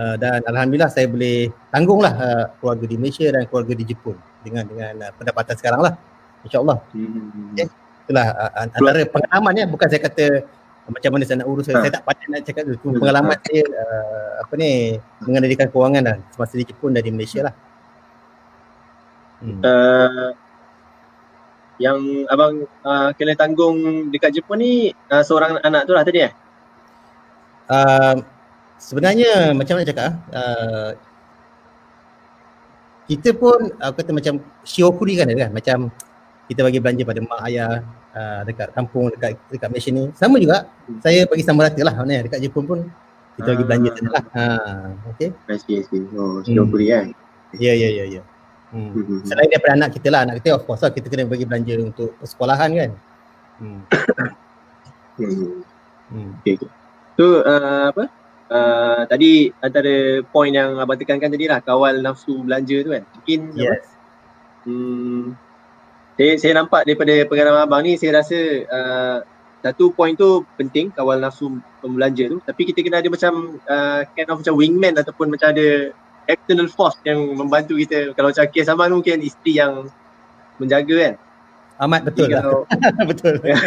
uh, 0.00 0.16
dan 0.16 0.40
Alhamdulillah 0.48 0.88
saya 0.88 1.04
boleh 1.04 1.52
tanggunglah 1.68 2.14
uh, 2.16 2.44
keluarga 2.56 2.88
di 2.88 2.96
Malaysia 2.96 3.28
dan 3.28 3.44
keluarga 3.52 3.72
di 3.76 3.84
Jepun 3.84 4.16
dengan 4.40 4.64
dengan 4.64 4.96
uh, 4.96 5.12
pendapatan 5.12 5.54
sekarang 5.60 5.80
lah 5.84 5.92
insyaAllah 6.40 6.80
Hmm. 6.96 7.52
Okay. 7.52 7.68
itulah 8.08 8.26
uh, 8.32 8.52
antara 8.56 9.00
pengalaman 9.12 9.52
ya 9.60 9.64
bukan 9.68 9.86
saya 9.92 10.00
kata 10.00 10.24
uh, 10.48 10.90
macam 10.92 11.10
mana 11.12 11.22
saya 11.28 11.36
nak 11.44 11.48
urus 11.52 11.68
Ha. 11.68 11.84
saya 11.84 11.92
tak 12.00 12.04
pandai 12.08 12.26
nak 12.32 12.40
cakap 12.48 12.62
tu 12.64 12.76
pengalaman 12.96 13.36
saya 13.44 13.60
uh, 13.60 14.30
apa 14.40 14.52
ni 14.56 14.96
mengendalikan 15.20 15.68
kewangan 15.68 16.00
lah 16.00 16.16
semasa 16.32 16.56
di 16.56 16.64
Jepun 16.64 16.96
dan 16.96 17.04
di 17.04 17.12
Malaysia 17.12 17.44
lah 17.44 17.52
hmm. 19.44 19.60
Uh, 19.60 20.32
yang 21.82 21.98
abang 22.30 22.64
uh, 22.86 23.10
kena 23.18 23.34
tanggung 23.34 24.08
dekat 24.14 24.38
Jepun 24.38 24.62
ni 24.62 24.94
uh, 25.10 25.22
seorang 25.26 25.58
anak 25.60 25.90
tu 25.90 25.92
lah 25.92 26.06
tadi 26.06 26.22
eh? 26.22 26.32
uh, 27.68 28.14
sebenarnya 28.78 29.50
macam 29.56 29.78
mana 29.78 29.86
cakap 29.86 30.12
uh, 30.30 30.90
kita 33.04 33.36
pun 33.36 33.74
aku 33.76 33.94
kata 34.00 34.10
macam 34.16 34.34
syokuri 34.64 35.18
kan 35.18 35.28
kan 35.28 35.50
macam 35.52 35.78
kita 36.48 36.60
bagi 36.62 36.78
belanja 36.80 37.02
pada 37.04 37.20
mak 37.24 37.40
ayah 37.50 37.82
uh, 38.14 38.40
dekat 38.46 38.68
kampung 38.72 39.10
dekat 39.12 39.36
dekat 39.50 39.68
Malaysia 39.68 39.90
ni 39.92 40.04
sama 40.14 40.36
juga 40.38 40.68
saya 41.02 41.26
bagi 41.28 41.44
sama 41.44 41.66
rata 41.68 41.80
lah 41.82 41.94
maknanya 41.96 42.30
dekat 42.30 42.40
Jepun 42.44 42.64
pun 42.64 42.78
kita 43.34 43.48
bagi 43.50 43.64
belanja 43.66 43.90
sana 43.98 44.10
lah 44.14 44.24
ha 44.36 44.46
okey 45.16 45.28
I 45.50 45.58
see, 45.58 45.74
I 45.80 45.82
see. 45.82 46.06
Oh, 46.14 46.38
Singapura 46.46 47.02
kan. 47.02 47.06
ya 47.58 47.74
ya 47.74 47.88
ya 47.90 48.04
ya 48.06 48.22
hmm. 48.74 49.22
Selain 49.22 49.46
daripada 49.46 49.72
anak 49.78 49.90
kita 49.94 50.08
lah 50.10 50.20
anak 50.26 50.42
kita 50.42 50.58
of 50.58 50.66
course 50.66 50.82
lah 50.82 50.90
kita 50.90 51.06
kena 51.06 51.30
bagi 51.30 51.46
belanja 51.46 51.78
untuk 51.78 52.18
persekolahan 52.18 52.70
kan 52.74 52.90
hmm. 53.62 53.80
Hmm. 55.14 55.62
Hmm. 56.10 56.30
Okay. 56.42 56.58
So 57.14 57.46
uh, 57.46 57.94
apa? 57.94 58.04
Uh, 58.44 59.02
tadi 59.08 59.54
antara 59.64 60.20
poin 60.28 60.52
yang 60.52 60.76
abang 60.76 61.00
tekankan 61.00 61.32
tadi 61.32 61.48
lah 61.48 61.64
kawal 61.64 62.02
nafsu 62.02 62.44
belanja 62.44 62.76
tu 62.82 62.90
kan. 62.92 63.02
Mungkin 63.14 63.40
apa? 63.54 63.62
yes 63.62 63.94
Hmm, 64.64 65.36
saya, 66.16 66.40
saya 66.40 66.52
nampak 66.56 66.88
daripada 66.88 67.12
pengalaman 67.28 67.68
abang 67.68 67.82
ni 67.84 68.00
saya 68.00 68.24
rasa 68.24 68.64
uh, 68.64 69.18
satu 69.60 69.92
poin 69.92 70.16
tu 70.16 70.44
penting 70.56 70.88
kawal 70.88 71.20
nafsu 71.20 71.60
pembelanja 71.84 72.32
tu 72.32 72.40
tapi 72.40 72.72
kita 72.72 72.80
kena 72.80 73.04
ada 73.04 73.08
macam 73.12 73.60
uh, 73.68 74.00
kind 74.16 74.28
of 74.32 74.40
macam 74.40 74.56
wingman 74.56 74.96
ataupun 74.96 75.28
macam 75.28 75.52
ada 75.52 75.92
external 76.26 76.68
force 76.70 76.98
yang 77.04 77.20
membantu 77.36 77.76
kita. 77.78 78.12
Kalau 78.16 78.28
macam 78.32 78.44
kes 78.48 78.68
abang 78.70 78.88
tu 78.92 78.96
mungkin 79.00 79.18
isteri 79.24 79.60
yang 79.60 79.88
menjaga 80.58 80.94
kan? 80.94 81.14
Amat 81.82 82.06
betul 82.06 82.30
Jadi 82.30 82.34
lah. 82.38 82.42
kalau 82.42 82.60
betul. 83.10 83.34
Ha. 83.42 83.58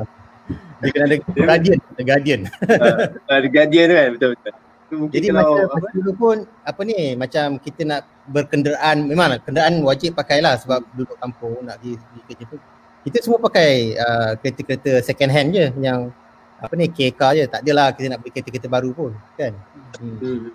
dia 0.80 0.88
kena 0.96 1.04
ada 1.12 1.16
guardian 1.20 1.78
ada 1.78 2.02
guardian. 2.02 2.40
Uh, 3.30 3.38
the 3.44 3.50
guardian 3.52 3.84
tu 3.86 3.94
kan? 3.94 4.08
Betul 4.16 4.28
betul. 4.34 4.52
Tu 4.90 4.94
mungkin 4.98 5.14
Jadi 5.14 5.26
kalau 5.30 5.54
masa, 5.70 5.88
dulu 5.94 6.12
pun 6.18 6.36
apa 6.66 6.80
ni 6.82 7.14
macam 7.14 7.46
kita 7.62 7.80
nak 7.86 8.02
berkenderaan 8.26 9.06
memang 9.06 9.38
kenderaan 9.44 9.86
wajib 9.86 10.18
pakai 10.18 10.42
lah 10.42 10.58
sebab 10.58 10.82
duduk 10.98 11.14
kampung 11.22 11.62
nak 11.62 11.78
pergi, 11.78 11.94
pergi 11.94 12.22
kerja 12.26 12.44
pun 12.50 12.58
kita 13.00 13.18
semua 13.24 13.38
pakai 13.40 13.96
uh, 13.96 14.32
kereta-kereta 14.40 15.00
second 15.00 15.30
hand 15.32 15.56
je 15.56 15.66
yang 15.80 16.12
apa 16.60 16.74
ni 16.76 16.92
KK 16.92 17.20
je. 17.36 17.44
Tak 17.48 17.60
adalah 17.64 17.92
kita 17.96 18.12
nak 18.12 18.20
beli 18.20 18.32
kereta-kereta 18.36 18.68
baru 18.68 18.90
pun 18.92 19.12
kan? 19.36 19.56
Hmm. 20.00 20.52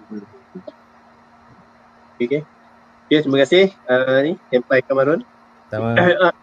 Okay, 2.15 2.25
okay. 2.32 2.41
Okay, 3.06 3.19
terima 3.21 3.38
kasih 3.43 3.63
uh, 3.91 4.17
ni 4.23 4.34
Senpai 4.47 4.80
Kamarun. 4.82 5.21
sama 5.67 5.93
uh, 5.99 6.34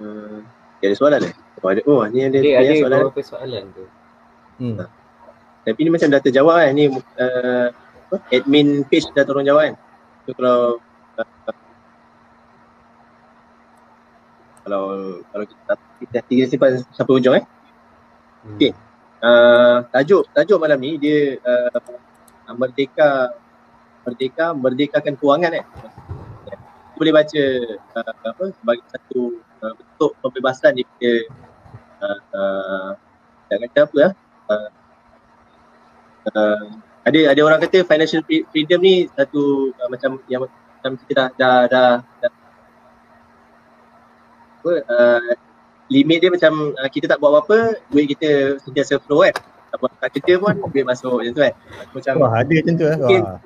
uh, 0.00 0.36
ada 0.80 0.94
soalan 0.96 1.28
eh? 1.28 1.34
Oh, 1.60 1.68
ada, 1.68 1.80
oh 1.84 2.00
ni 2.08 2.24
ada, 2.24 2.40
banyak 2.40 2.56
ada 2.56 2.72
soalan. 2.80 2.98
beberapa 3.04 3.20
soalan 3.20 3.64
tu. 3.76 3.84
hmm. 4.58 4.76
Tapi 5.68 5.80
ni 5.84 5.90
macam 5.92 6.08
dah 6.08 6.22
terjawab 6.24 6.56
kan. 6.64 6.72
Ni 6.72 6.88
uh, 6.88 7.66
apa? 8.08 8.16
admin 8.32 8.88
page 8.88 9.06
dah 9.12 9.22
tolong 9.28 9.44
jawab 9.44 9.68
kan. 9.68 9.74
So 10.24 10.30
kalau 10.32 10.58
uh, 11.20 11.54
kalau 14.64 14.82
kalau 15.28 15.44
kita 15.44 15.72
kita 16.00 16.18
kita 16.24 16.46
simpan 16.48 16.80
sampai 16.96 17.12
hujung 17.12 17.36
eh. 17.36 17.44
Hmm. 18.42 18.56
Okey. 18.56 18.72
Uh, 19.20 19.84
tajuk 19.92 20.24
tajuk 20.32 20.56
malam 20.56 20.80
ni 20.80 20.96
dia 20.96 21.36
uh, 21.44 21.78
merdeka 22.56 23.34
merdeka 24.06 24.56
merdekakan 24.56 25.14
kewangan 25.18 25.60
eh. 25.60 25.64
Boleh 26.96 27.12
baca 27.16 27.44
uh, 27.96 28.12
apa 28.28 28.44
sebagai 28.60 28.84
satu 28.92 29.40
uh, 29.64 29.72
bentuk 29.72 30.12
pembebasan 30.20 30.76
daripada 30.76 31.12
uh, 32.04 32.18
uh, 32.36 32.88
nak 33.50 33.58
kata 33.66 33.78
apa 33.88 33.96
ya? 33.96 34.10
Uh, 34.50 34.68
uh, 36.28 36.64
ada 37.08 37.20
ada 37.32 37.40
orang 37.40 37.60
kata 37.64 37.82
financial 37.88 38.20
free- 38.28 38.44
freedom 38.52 38.80
ni 38.84 39.08
satu 39.16 39.72
uh, 39.80 39.88
macam 39.88 40.20
yang 40.28 40.44
macam 40.44 40.96
kita 41.00 41.12
dah 41.12 41.28
dah 41.36 41.56
dah, 41.68 41.90
dah 42.20 42.32
apa 44.60 44.72
uh, 44.92 45.32
limit 45.88 46.20
dia 46.20 46.30
macam 46.30 46.76
uh, 46.76 46.88
kita 46.92 47.08
tak 47.08 47.16
buat 47.16 47.32
apa-apa 47.32 47.80
duit 47.88 48.12
kita 48.12 48.60
sentiasa 48.60 49.00
flow 49.00 49.24
kan 49.24 49.34
tak 49.70 49.78
buat 49.78 49.90
tak 49.96 50.10
kerja 50.14 50.34
pun 50.36 50.54
duit 50.66 50.84
masuk 50.84 51.14
macam 51.16 51.32
tu 51.32 51.42
kan 51.42 51.54
macam 51.90 52.12
wah 52.18 52.32
ada 52.36 52.52
macam 52.52 52.74
tu 52.74 52.84
lah 52.84 52.98
Mungkin- 52.98 53.24
wah 53.24 53.38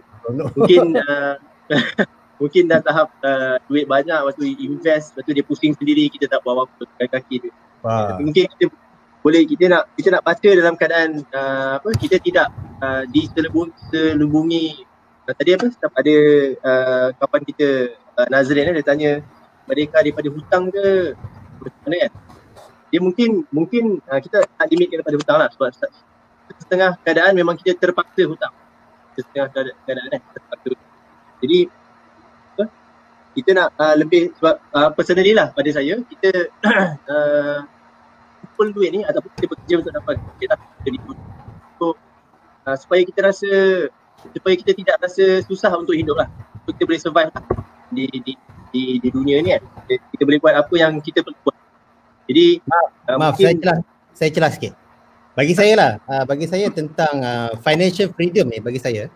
mungkin 0.56 0.82
uh, 0.98 1.34
mungkin 2.40 2.62
dah 2.66 2.80
tahap 2.80 3.08
uh, 3.20 3.56
duit 3.64 3.84
banyak 3.84 4.16
lepas 4.16 4.34
tu 4.34 4.44
invest 4.44 5.12
lepas 5.12 5.22
tu 5.22 5.32
dia 5.32 5.44
pusing 5.44 5.72
sendiri 5.72 6.08
kita 6.08 6.26
tak 6.26 6.40
buat 6.40 6.56
apa-apa 6.58 6.82
kaki 6.98 7.08
kaki 7.10 7.34
dia 7.40 7.52
wah. 7.80 8.08
Tapi 8.10 8.22
mungkin 8.24 8.44
kita 8.48 8.64
boleh 9.20 9.42
kita 9.42 9.64
nak 9.66 9.82
kita 9.94 10.08
nak 10.10 10.22
baca 10.22 10.48
dalam 10.50 10.74
keadaan 10.74 11.10
uh, 11.30 11.72
apa 11.78 11.88
kita 11.94 12.16
tidak 12.18 12.48
uh, 12.78 13.08
diselubung 13.08 13.72
selubungi. 13.88 14.84
Uh, 15.24 15.32
tadi 15.32 15.56
apa 15.56 15.64
ada 15.72 16.16
uh, 16.60 17.08
kawan 17.16 17.42
kita 17.42 17.68
uh, 18.14 18.28
Nazrin 18.28 18.68
eh, 18.68 18.74
dia 18.76 18.84
tanya 18.84 19.10
mereka 19.64 20.04
daripada 20.04 20.28
hutang 20.28 20.68
ke 20.68 21.16
macam 21.56 21.80
mana 21.84 21.96
kan? 22.04 22.12
Dia 22.92 23.00
mungkin 23.00 23.30
mungkin 23.48 23.84
uh, 24.04 24.20
kita 24.20 24.44
tak 24.44 24.66
limitkan 24.68 25.00
daripada 25.00 25.16
hutang 25.16 25.38
lah 25.40 25.48
sebab 25.48 25.72
se- 25.72 25.94
setengah 26.60 26.90
keadaan 27.00 27.32
memang 27.36 27.56
kita 27.56 27.76
terpaksa 27.76 28.28
hutang. 28.28 28.52
Setengah 29.14 29.46
keadaan, 29.52 30.10
eh, 30.12 30.20
terpaksa 30.20 30.66
hutang. 30.72 30.90
jadi 31.44 31.58
apa? 32.54 32.64
Kita 33.34 33.50
nak 33.52 33.68
uh, 33.76 33.94
lebih 33.98 34.30
sebab 34.38 34.54
uh, 34.72 34.90
personally 34.94 35.32
lah 35.34 35.50
pada 35.50 35.70
saya 35.72 35.98
kita 36.06 36.30
uh, 37.10 37.58
kumpul 38.44 38.70
duit 38.76 38.90
ni 38.94 39.00
ataupun 39.02 39.30
kita 39.34 39.46
bekerja 39.50 39.74
untuk 39.82 39.92
dapat 39.96 40.14
duit 40.20 40.48
lah 40.52 40.60
jadi 40.86 40.98
so 41.80 41.96
uh, 42.68 42.76
supaya 42.78 43.02
kita 43.02 43.20
rasa 43.26 43.50
supaya 44.30 44.54
kita 44.54 44.72
tidak 44.78 44.96
rasa 45.02 45.42
susah 45.42 45.74
untuk 45.74 45.96
hidup 45.98 46.14
lah 46.14 46.28
supaya 46.62 46.72
kita 46.78 46.84
boleh 46.86 47.00
survive 47.02 47.30
lah 47.34 47.44
di, 47.90 48.06
di, 48.22 48.32
di, 48.70 48.82
di 49.02 49.08
dunia 49.10 49.42
ni 49.42 49.50
kan. 49.58 49.62
Kita, 49.64 49.94
kita 50.14 50.22
boleh 50.22 50.38
buat 50.38 50.54
apa 50.54 50.74
yang 50.78 50.92
kita 51.02 51.26
perlu 51.26 51.38
buat. 51.42 51.56
Jadi 52.30 52.46
uh, 53.10 53.18
maaf 53.18 53.36
saya 53.36 53.54
celah 53.58 53.78
saya 54.14 54.30
celah 54.30 54.50
sikit 54.54 54.83
bagi 55.34 55.54
saya 55.54 55.72
lah 55.74 55.92
uh, 56.06 56.24
bagi 56.24 56.46
saya 56.46 56.70
tentang 56.70 57.14
uh, 57.20 57.50
financial 57.60 58.10
freedom 58.14 58.48
ni 58.48 58.58
bagi 58.62 58.78
saya 58.78 59.10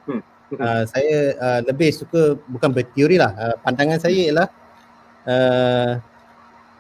Hmm. 0.49 0.65
uh, 0.65 0.85
saya 0.89 1.37
uh, 1.37 1.61
lebih 1.61 1.93
suka 1.93 2.41
bukan 2.49 2.73
berteori 2.73 3.21
lah 3.21 3.37
uh, 3.37 3.55
pandangan 3.61 4.01
saya 4.01 4.17
ialah 4.17 4.49
uh, 5.29 5.93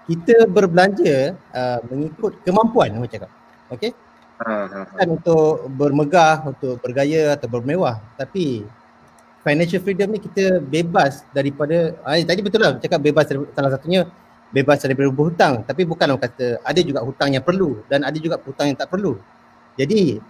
kita 0.09 0.48
berbelanja 0.48 1.37
uh, 1.53 1.85
mengikut 1.85 2.40
kemampuan 2.48 2.96
orang 2.96 3.12
cakap. 3.12 3.29
Okey? 3.68 3.92
Bukan 4.40 5.09
untuk 5.20 5.68
bermegah 5.77 6.48
untuk 6.48 6.81
bergaya 6.81 7.37
atau 7.37 7.44
bermewah 7.51 8.01
tapi 8.16 8.64
financial 9.44 9.85
freedom 9.85 10.14
ni 10.14 10.20
kita 10.22 10.64
bebas 10.64 11.27
daripada 11.35 11.92
ah, 12.07 12.16
tadi 12.16 12.40
betul 12.40 12.62
lah 12.62 12.79
cakap 12.81 13.05
bebas 13.05 13.29
salah 13.29 13.70
satunya 13.74 14.09
bebas 14.52 14.80
daripada 14.80 15.08
berhutang 15.12 15.54
tapi 15.64 15.84
bukan 15.84 16.16
orang 16.16 16.24
kata 16.24 16.61
ada 16.64 16.80
juga 16.80 17.00
hutang 17.04 17.37
yang 17.37 17.44
perlu 17.44 17.84
dan 17.87 18.04
ada 18.04 18.16
juga 18.16 18.40
hutang 18.40 18.72
yang 18.72 18.78
tak 18.78 18.88
perlu 18.88 19.20
jadi 19.76 20.20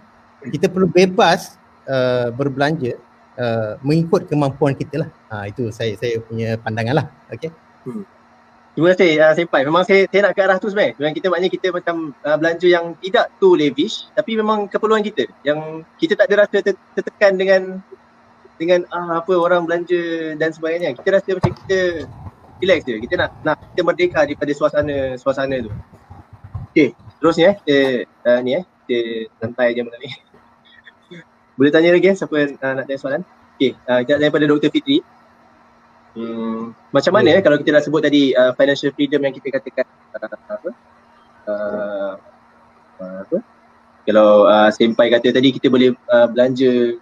kita 0.51 0.67
perlu 0.71 0.87
bebas 0.87 1.55
uh, 1.87 2.31
berbelanja 2.31 2.99
uh, 3.39 3.79
mengikut 3.83 4.27
kemampuan 4.27 4.75
kita 4.75 5.07
lah 5.07 5.09
ha, 5.31 5.47
itu 5.47 5.71
saya 5.71 5.95
saya 5.95 6.19
punya 6.23 6.59
pandangan 6.59 7.03
lah 7.03 7.05
okay? 7.31 7.51
Terima 8.79 8.95
kasih 8.95 9.19
uh, 9.19 9.33
Senpai. 9.35 9.67
Memang 9.67 9.83
saya 9.83 10.07
saya 10.07 10.29
nak 10.29 10.33
ke 10.37 10.41
arah 10.45 10.55
tu 10.55 10.71
sebenarnya. 10.71 10.95
Memang 11.01 11.11
kita 11.11 11.27
maknanya 11.27 11.51
kita 11.51 11.67
macam 11.73 12.15
uh, 12.23 12.37
belanja 12.39 12.67
yang 12.69 12.95
tidak 13.03 13.27
too 13.35 13.57
lavish 13.59 14.07
tapi 14.15 14.39
memang 14.39 14.71
keperluan 14.71 15.03
kita. 15.03 15.27
Yang 15.43 15.83
kita 15.99 16.15
tak 16.15 16.31
ada 16.31 16.47
rasa 16.47 16.63
ter- 16.63 16.79
tertekan 16.95 17.35
dengan 17.35 17.61
dengan 18.59 18.87
ah, 18.91 19.23
apa 19.23 19.33
orang 19.35 19.67
belanja 19.67 20.31
dan 20.39 20.55
sebagainya. 20.55 20.95
Kita 20.95 21.17
rasa 21.17 21.29
macam 21.35 21.51
kita 21.63 21.79
relax 22.59 22.85
je. 22.85 22.95
Kita 22.99 23.13
nak 23.15 23.29
nak 23.41 23.57
kita 23.73 23.81
merdeka 23.81 24.19
daripada 24.27 24.51
suasana 24.53 25.15
suasana 25.15 25.55
tu. 25.63 25.71
Okey, 26.69 26.93
terusnya 27.17 27.55
eh 27.55 27.55
kita 27.57 27.77
uh, 28.29 28.39
ni 28.45 28.59
eh 28.59 28.63
kita 28.85 28.97
santai 29.41 29.73
je 29.73 29.81
malam 29.81 29.99
ni. 30.03 30.09
Boleh 31.57 31.71
tanya 31.73 31.89
lagi 31.95 32.07
eh 32.11 32.15
siapa 32.15 32.35
uh, 32.35 32.73
nak 32.75 32.85
tanya 32.85 32.99
soalan? 32.99 33.21
Okey, 33.57 33.73
uh, 33.87 33.99
kita 34.05 34.19
tanya 34.19 34.31
pada 34.31 34.45
Dr. 34.45 34.69
Fitri. 34.69 35.01
Hmm, 36.13 36.73
macam 36.89 37.13
mana 37.15 37.37
eh 37.37 37.41
kalau 37.41 37.57
kita 37.61 37.69
dah 37.79 37.83
sebut 37.85 38.01
tadi 38.01 38.33
uh, 38.33 38.51
financial 38.57 38.91
freedom 38.93 39.21
yang 39.23 39.33
kita 39.33 39.47
katakan 39.55 39.85
uh, 40.13 40.27
apa? 40.27 40.69
Uh, 41.49 42.13
uh, 43.01 43.17
apa? 43.23 43.37
Kalau 44.03 44.49
uh, 44.49 44.69
senpai 44.73 45.13
kata 45.13 45.29
tadi 45.29 45.53
kita 45.53 45.69
boleh 45.69 45.93
uh, 46.09 46.27
belanja 46.29 46.97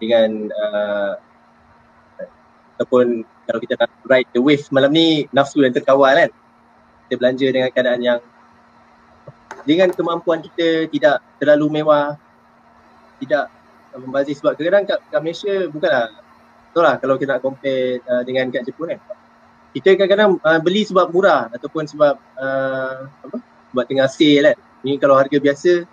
dengan 0.00 0.48
uh, 0.52 1.12
ataupun 2.76 3.24
kalau 3.46 3.62
kita 3.62 3.78
nak 3.78 3.90
ride 4.04 4.30
the 4.34 4.42
wave 4.42 4.66
malam 4.74 4.90
ni 4.90 5.30
nafsu 5.30 5.62
dan 5.62 5.72
terkawal 5.72 6.12
kan. 6.12 6.30
Kita 7.06 7.14
belanja 7.22 7.46
dengan 7.46 7.70
keadaan 7.70 8.00
yang 8.02 8.18
dengan 9.62 9.88
kemampuan 9.94 10.42
kita 10.42 10.90
tidak 10.90 11.22
terlalu 11.38 11.82
mewah 11.82 12.18
tidak 13.22 13.48
membazir 13.96 14.36
sebab 14.36 14.58
kadang-kadang 14.58 14.84
kat, 14.84 14.98
kat 15.08 15.20
Malaysia 15.24 15.54
bukanlah 15.72 16.12
Betul 16.76 16.92
lah 16.92 17.00
kalau 17.00 17.16
kita 17.16 17.30
nak 17.32 17.40
compare 17.40 18.04
uh, 18.04 18.20
dengan 18.20 18.52
kat 18.52 18.68
Jepun 18.68 18.92
kan. 18.92 19.00
Kita 19.72 19.96
kadang-kadang 19.96 20.36
uh, 20.44 20.60
beli 20.60 20.84
sebab 20.84 21.08
murah 21.08 21.48
ataupun 21.48 21.88
sebab 21.88 22.20
uh, 22.36 23.08
apa? 23.08 23.36
Sebab 23.72 23.84
tengah 23.88 24.04
sale 24.12 24.52
kan. 24.52 24.58
Ni 24.84 25.00
kalau 25.00 25.16
harga 25.16 25.40
biasa 25.40 25.88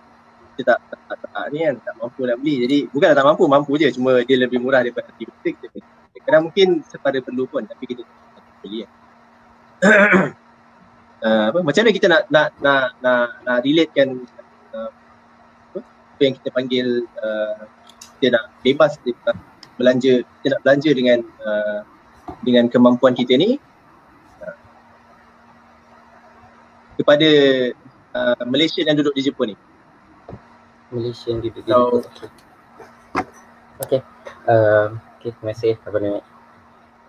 kita 0.60 0.76
tak, 0.76 0.78
tak, 0.92 1.00
tak, 1.08 1.18
tak, 1.24 1.44
ni 1.56 1.64
kan 1.64 1.80
tak 1.80 1.94
mampu 1.96 2.28
nak 2.28 2.36
beli 2.36 2.54
jadi 2.68 2.78
bukan 2.92 3.10
tak 3.16 3.26
mampu 3.26 3.44
mampu 3.48 3.72
je 3.80 3.88
cuma 3.96 4.22
dia 4.28 4.36
lebih 4.36 4.60
murah 4.60 4.84
daripada 4.84 5.08
kita 5.16 5.32
beli. 5.72 5.80
Kadang 6.24 6.48
mungkin 6.48 6.80
sepada 6.88 7.20
perlu 7.20 7.44
pun 7.44 7.62
tapi 7.68 7.84
kita 7.84 8.02
tak 8.04 8.42
beli 8.64 8.84
kan 8.84 8.90
uh, 11.24 11.44
apa 11.52 11.58
macam 11.60 11.80
mana 11.84 11.92
kita 11.92 12.06
nak 12.08 12.22
nak 12.32 12.48
nak 12.60 12.86
nak, 13.04 13.28
nak 13.44 13.58
relatekan 13.60 14.08
uh, 14.72 14.90
apa, 15.76 16.20
yang 16.24 16.34
kita 16.40 16.48
panggil 16.50 16.86
uh, 17.20 17.62
kita 18.18 18.40
nak 18.40 18.44
bebas 18.64 18.96
kita 19.04 19.36
belanja 19.76 20.24
kita 20.40 20.46
nak 20.56 20.60
belanja 20.64 20.90
dengan 20.96 21.18
uh, 21.44 21.80
dengan 22.40 22.64
kemampuan 22.72 23.12
kita 23.12 23.36
ni 23.36 23.60
uh, 24.40 24.56
kepada 26.96 27.28
uh, 28.16 28.42
Malaysia 28.48 28.80
yang 28.80 28.96
duduk 28.96 29.12
di 29.12 29.28
Jepun 29.28 29.52
ni 29.52 29.56
Malaysia 30.88 31.28
yang 31.28 31.42
duduk 31.42 31.62
di 31.66 31.70
So- 31.70 32.00
Jepun. 32.00 32.32
Okay. 33.82 34.00
Uh, 34.46 34.94
okay, 35.24 35.32
terima 35.40 35.52
kasih 35.56 35.72
Abang 35.88 36.04
Noek. 36.04 36.24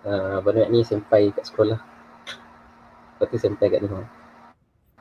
Uh, 0.08 0.40
Abang 0.40 0.54
Noek 0.56 0.70
ni 0.72 0.80
sampai 0.88 1.28
kat 1.36 1.44
sekolah. 1.44 1.76
Lepas 3.20 3.26
tu 3.28 3.36
sampai 3.36 3.66
kat 3.68 3.80
Nihon. 3.84 4.08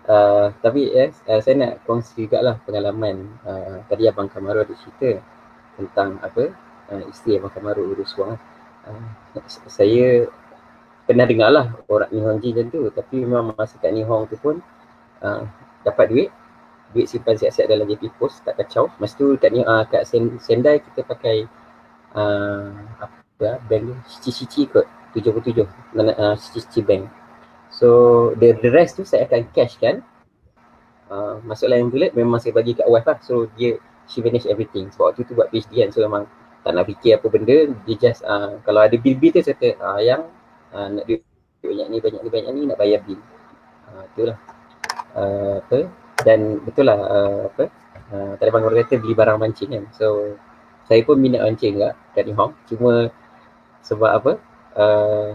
Uh, 0.03 0.51
tapi 0.59 0.91
yes, 0.91 1.23
uh, 1.31 1.39
saya 1.39 1.55
nak 1.55 1.73
kongsi 1.87 2.27
juga 2.27 2.43
lah 2.43 2.59
pengalaman 2.67 3.39
uh, 3.47 3.79
tadi 3.87 4.11
Abang 4.11 4.27
Kamaru 4.27 4.67
ada 4.67 4.75
cerita 4.75 5.23
tentang 5.79 6.19
apa 6.19 6.51
uh, 6.91 7.03
isteri 7.07 7.39
Abang 7.39 7.55
Kamaru 7.55 7.95
urus 7.95 8.11
wang. 8.19 8.35
Uh, 8.83 9.07
saya 9.71 10.27
pernah 11.07 11.23
dengar 11.23 11.55
lah 11.55 11.71
orang 11.87 12.11
Nihonji 12.11 12.51
macam 12.51 12.67
tu 12.67 12.81
tapi 12.91 13.23
memang 13.23 13.55
masa 13.55 13.79
kat 13.79 13.95
Nihon 13.95 14.27
tu 14.27 14.35
pun 14.35 14.59
uh, 15.23 15.47
dapat 15.87 16.05
duit 16.11 16.29
duit 16.91 17.07
simpan 17.07 17.39
siap-siap 17.39 17.71
dalam 17.71 17.87
JP 17.87 18.11
Post 18.19 18.43
tak 18.43 18.59
kacau. 18.59 18.91
Masa 18.99 19.15
tu 19.15 19.39
kat 19.39 19.55
ni 19.55 19.63
uh, 19.63 19.87
kat 19.87 20.03
Sen- 20.03 20.35
Sendai 20.43 20.83
kita 20.83 21.07
pakai 21.07 21.47
uh, 22.15 22.71
apa 22.97 23.43
ah, 23.45 23.59
bank 23.67 23.93
Cici-cici 24.07 24.71
kot 24.71 24.87
77 25.13 25.67
Nana- 25.95 26.17
uh, 26.17 26.35
Cici-cici 26.39 26.81
bank. 26.81 27.11
So 27.69 28.31
the, 28.39 28.55
the 28.59 28.71
rest 28.71 28.95
tu 28.95 29.03
saya 29.03 29.27
akan 29.27 29.51
cash 29.51 29.75
kan. 29.77 29.99
Uh, 31.05 31.37
masuk 31.45 31.69
lain 31.69 31.91
bulat 31.93 32.17
memang 32.17 32.41
saya 32.41 32.55
bagi 32.55 32.73
kat 32.73 32.87
wife 32.87 33.05
lah. 33.05 33.19
So 33.21 33.51
dia 33.59 33.77
she 34.07 34.23
manage 34.23 34.47
everything. 34.47 34.89
Sebab 34.95 35.13
waktu 35.13 35.27
tu 35.27 35.35
buat 35.35 35.51
PhD 35.51 35.83
kan 35.83 35.89
so 35.91 36.01
memang 36.01 36.25
tak 36.65 36.73
nak 36.73 36.89
fikir 36.89 37.21
apa 37.21 37.27
benda 37.29 37.69
dia 37.85 37.95
just 37.99 38.25
uh, 38.25 38.57
kalau 38.65 38.81
ada 38.81 38.97
bil-bil 38.97 39.29
tu 39.29 39.37
saya 39.45 39.53
kata 39.53 39.69
uh, 39.77 40.01
yang 40.01 40.25
uh, 40.73 40.87
nak 40.89 41.05
duit 41.05 41.21
banyak 41.61 41.87
ni 41.93 41.97
banyak 42.01 42.21
ni 42.25 42.29
banyak 42.33 42.51
ni 42.55 42.61
nak 42.65 42.77
bayar 42.81 42.99
bil. 43.05 43.21
Uh, 43.85 44.03
itulah. 44.09 44.37
Uh, 45.15 45.61
apa 45.63 45.79
dan 46.25 46.59
betul 46.63 46.87
lah 46.87 46.99
uh, 46.99 47.39
apa 47.51 47.63
uh, 48.11 48.33
tadi 48.39 48.49
bang 48.51 48.63
kata 48.63 48.95
beli 48.99 49.13
barang 49.15 49.37
mancing 49.39 49.71
kan 49.71 49.83
so 49.95 50.35
saya 50.85 51.01
pun 51.01 51.17
minat 51.17 51.41
mancing 51.41 51.77
juga 51.77 51.97
kat 52.13 52.23
Nihong 52.29 52.53
cuma 52.69 52.93
sebab 53.85 54.11
apa? 54.11 54.31
Uh, 54.75 55.31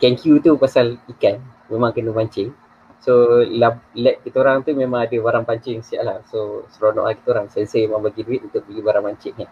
Kenkyu 0.00 0.40
tu 0.40 0.56
pasal 0.56 0.96
ikan. 1.16 1.40
Memang 1.68 1.92
kena 1.92 2.12
mancing. 2.12 2.52
So 3.00 3.44
lab, 3.44 3.84
lab 3.92 4.16
kita 4.24 4.40
orang 4.40 4.64
tu 4.64 4.72
memang 4.72 5.04
ada 5.04 5.16
barang 5.16 5.44
pancing 5.44 5.84
siap 5.84 6.02
lah. 6.04 6.18
So 6.28 6.68
seronok 6.72 7.04
lah 7.04 7.14
kita 7.16 7.28
orang. 7.36 7.46
Sensei 7.52 7.84
memang 7.84 8.04
bagi 8.04 8.24
duit 8.24 8.44
untuk 8.44 8.64
beli 8.68 8.80
barang 8.80 9.04
mancing 9.04 9.34
kan 9.36 9.48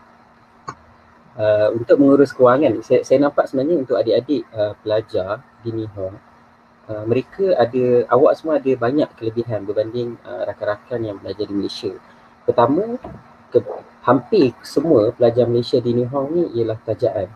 uh, 1.36 1.68
untuk 1.72 1.96
mengurus 2.00 2.32
kewangan 2.34 2.80
saya, 2.84 3.00
saya 3.04 3.18
nampak 3.22 3.48
sebenarnya 3.48 3.76
untuk 3.84 3.96
adik-adik 3.96 4.42
uh, 4.52 4.74
pelajar 4.80 5.40
di 5.62 5.70
Nihong 5.72 6.16
Uh, 6.82 7.06
mereka 7.06 7.54
ada 7.62 8.10
awak 8.10 8.34
semua 8.34 8.58
ada 8.58 8.74
banyak 8.74 9.06
kelebihan 9.14 9.62
berbanding 9.62 10.18
uh, 10.26 10.42
rakan-rakan 10.50 10.98
yang 11.06 11.14
belajar 11.22 11.46
di 11.46 11.54
Malaysia. 11.54 11.94
Pertama, 12.42 12.98
ke, 13.54 13.62
hampir 14.02 14.50
semua 14.66 15.14
pelajar 15.14 15.46
Malaysia 15.46 15.78
di 15.78 15.94
Nihong 15.94 16.28
ni 16.34 16.44
ialah 16.58 16.78
tajaan. 16.82 17.28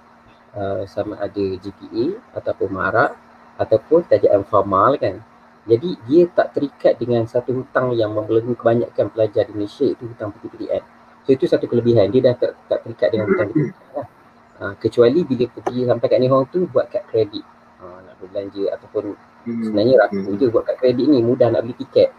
Uh, 0.57 0.89
sama 0.89 1.21
ada 1.21 1.45
GPA 1.61 2.17
ataupun 2.33 2.73
MARA 2.73 3.13
ataupun 3.61 4.09
tajaan 4.09 4.43
formal 4.49 4.97
kan. 4.97 5.21
Jadi 5.67 5.99
dia 6.07 6.31
tak 6.31 6.55
terikat 6.57 6.97
dengan 6.97 7.27
satu 7.27 7.53
hutang 7.53 7.93
yang 7.93 8.15
membelenggu 8.15 8.55
kebanyakan 8.55 9.11
pelajar 9.11 9.45
di 9.45 9.53
Malaysia 9.53 9.85
itu 9.85 10.07
hutang 10.07 10.33
PTPDN. 10.33 10.83
So 11.27 11.35
itu 11.35 11.45
satu 11.45 11.67
kelebihan. 11.67 12.09
Dia 12.09 12.33
dah 12.33 12.35
tak, 12.39 12.53
tak 12.71 12.79
terikat 12.87 13.09
dengan 13.13 13.27
hutang 13.35 13.49
PTPDN 13.53 13.93
lah. 13.95 14.09
Uh, 14.57 14.75
kecuali 14.81 15.21
bila 15.23 15.45
pergi 15.53 15.85
sampai 15.85 16.07
kat 16.09 16.19
Nihong 16.25 16.45
tu 16.49 16.65
buat 16.73 16.89
kad 16.89 17.05
kredit. 17.13 17.45
Uh, 17.77 18.01
nak 18.09 18.17
berbelanja 18.17 18.73
ataupun 18.73 19.13
sebenarnya 19.47 19.95
ragu 20.03 20.33
je 20.35 20.47
buat 20.51 20.65
kad 20.67 20.77
kredit 20.81 21.07
ni 21.07 21.23
mudah 21.23 21.53
nak 21.53 21.63
beli 21.63 21.77
tiket 21.79 22.11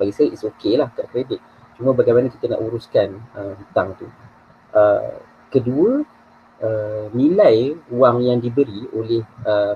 bagi 0.00 0.16
saya 0.16 0.32
it's 0.32 0.46
okay 0.48 0.80
lah 0.80 0.88
kad 0.96 1.04
kredit 1.12 1.36
cuma 1.80 1.96
bagaimana 1.96 2.28
kita 2.28 2.52
nak 2.52 2.60
uruskan 2.60 3.16
uh, 3.32 3.56
hutang 3.56 3.96
tu 3.96 4.06
uh, 4.76 5.16
kedua 5.48 6.04
uh, 6.60 7.04
nilai 7.16 7.72
wang 7.88 8.20
yang 8.20 8.38
diberi 8.38 8.84
oleh 8.92 9.24
uh, 9.48 9.74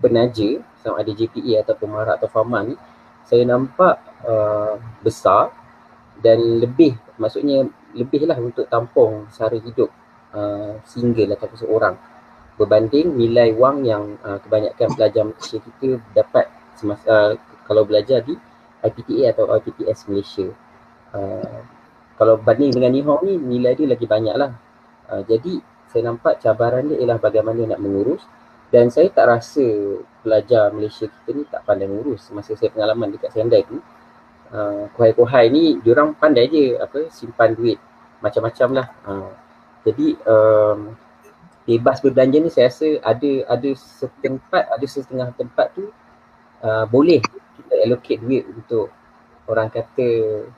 penaja 0.00 0.64
sama 0.80 1.04
ada 1.04 1.12
JPA 1.12 1.62
ataupun 1.62 1.92
marak 1.92 2.18
atau 2.18 2.32
farman 2.32 2.72
ni 2.72 2.76
saya 3.28 3.44
nampak 3.44 4.00
uh, 4.24 4.80
besar 5.04 5.52
dan 6.18 6.40
lebih 6.58 6.96
maksudnya 7.20 7.68
lebih 7.92 8.24
lah 8.24 8.40
untuk 8.40 8.66
tampung 8.66 9.28
sara 9.30 9.60
hidup 9.60 9.92
uh, 10.32 10.80
single 10.88 11.36
ataupun 11.36 11.58
seorang 11.60 11.94
berbanding 12.56 13.14
nilai 13.14 13.52
wang 13.54 13.84
yang 13.84 14.16
uh, 14.24 14.40
kebanyakan 14.40 14.88
pelajar 14.96 15.22
Malaysia 15.22 15.58
kita 15.60 16.00
dapat 16.16 16.48
semasa 16.76 17.04
uh, 17.06 17.30
kalau 17.64 17.86
belajar 17.86 18.20
di 18.24 18.34
IPTA 18.82 19.32
atau 19.32 19.46
IPTS 19.54 20.10
Malaysia. 20.10 20.50
Uh, 21.12 21.60
kalau 22.16 22.40
banding 22.40 22.72
dengan 22.72 22.92
Nihong 22.92 23.20
ni 23.24 23.34
nilai 23.36 23.76
dia 23.76 23.86
lagi 23.88 24.06
banyak 24.08 24.36
lah. 24.36 24.52
Uh, 25.08 25.22
jadi 25.28 25.60
saya 25.92 26.08
nampak 26.08 26.40
cabaran 26.40 26.88
dia 26.88 27.04
ialah 27.04 27.20
bagaimana 27.20 27.68
nak 27.68 27.80
mengurus 27.80 28.24
dan 28.72 28.88
saya 28.88 29.12
tak 29.12 29.28
rasa 29.28 29.64
pelajar 30.24 30.72
Malaysia 30.72 31.04
kita 31.04 31.30
ni 31.36 31.44
tak 31.44 31.68
pandai 31.68 31.84
mengurus. 31.84 32.32
Masa 32.32 32.56
saya 32.56 32.72
pengalaman 32.72 33.12
dekat 33.12 33.36
Sendai 33.36 33.68
tu, 33.68 33.76
uh, 34.56 34.88
kohai-kohai 34.96 35.52
ni 35.52 35.76
diorang 35.84 36.16
pandai 36.16 36.48
je 36.48 36.80
apa 36.80 37.12
simpan 37.12 37.52
duit 37.52 37.76
macam-macam 38.24 38.68
lah. 38.80 38.86
Uh, 39.04 39.32
jadi 39.84 40.16
um, 40.24 40.96
bebas 41.68 42.00
berbelanja 42.00 42.38
ni 42.40 42.50
saya 42.50 42.70
rasa 42.70 42.88
ada 43.02 43.30
ada 43.50 43.70
setempat 43.74 44.64
ada 44.72 44.86
setengah 44.86 45.28
tempat 45.36 45.74
tu 45.74 45.90
uh, 46.62 46.84
boleh 46.86 47.22
kita 47.58 47.74
allocate 47.86 48.20
duit 48.22 48.42
untuk 48.48 48.90
orang 49.50 49.68
kata 49.68 50.08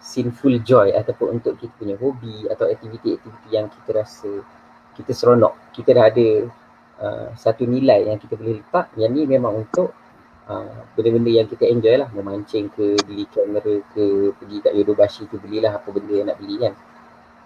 sinful 0.01 0.61
joy 0.61 0.93
ataupun 0.93 1.41
untuk 1.41 1.57
kita 1.57 1.73
punya 1.77 1.97
hobi 1.97 2.45
atau 2.53 2.69
aktiviti-aktiviti 2.69 3.49
yang 3.53 3.73
kita 3.73 3.91
rasa 4.05 4.31
kita 4.95 5.11
seronok 5.17 5.73
kita 5.73 5.97
dah 5.97 6.05
ada 6.13 6.29
uh, 7.01 7.29
satu 7.35 7.65
nilai 7.65 8.09
yang 8.09 8.21
kita 8.21 8.37
boleh 8.37 8.61
letak 8.61 8.93
yang 9.01 9.11
ni 9.17 9.25
memang 9.25 9.65
untuk 9.65 9.97
uh, 10.47 10.85
benda-benda 10.93 11.33
yang 11.33 11.49
kita 11.49 11.65
enjoy 11.65 11.97
lah 11.97 12.13
memancing 12.13 12.69
ke 12.71 12.97
beli 13.09 13.25
kamera 13.33 13.81
ke 13.97 14.37
pergi 14.37 14.57
kat 14.61 14.73
Yodobashi 14.77 15.25
tu 15.33 15.41
belilah 15.41 15.81
apa 15.81 15.89
benda 15.89 16.13
yang 16.13 16.29
nak 16.29 16.39
beli 16.39 16.57
kan 16.61 16.73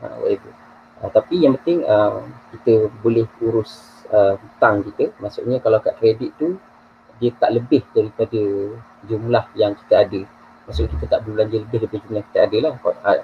uh, 0.03 0.17
whatever 0.23 0.69
Uh, 0.99 1.11
tapi 1.15 1.47
yang 1.47 1.55
penting 1.63 1.87
uh, 1.87 2.27
kita 2.51 2.91
boleh 3.03 3.27
urus 3.39 4.03
uh, 4.11 4.35
hutang 4.35 4.83
kita. 4.83 5.15
Maksudnya 5.23 5.63
kalau 5.63 5.79
kat 5.79 5.95
kredit 5.99 6.35
tu 6.35 6.59
dia 7.23 7.31
tak 7.39 7.55
lebih 7.55 7.83
daripada 7.95 8.43
jumlah 9.07 9.45
yang 9.55 9.79
kita 9.79 9.95
ada. 10.07 10.21
Maksudnya 10.69 10.91
kita 11.01 11.05
tak 11.09 11.21
belanja 11.25 11.57
lebih 11.57 11.79
daripada 11.81 12.03
jumlah 12.05 12.25
kita 12.29 12.39
ada 12.45 12.59
lah. 12.61 12.73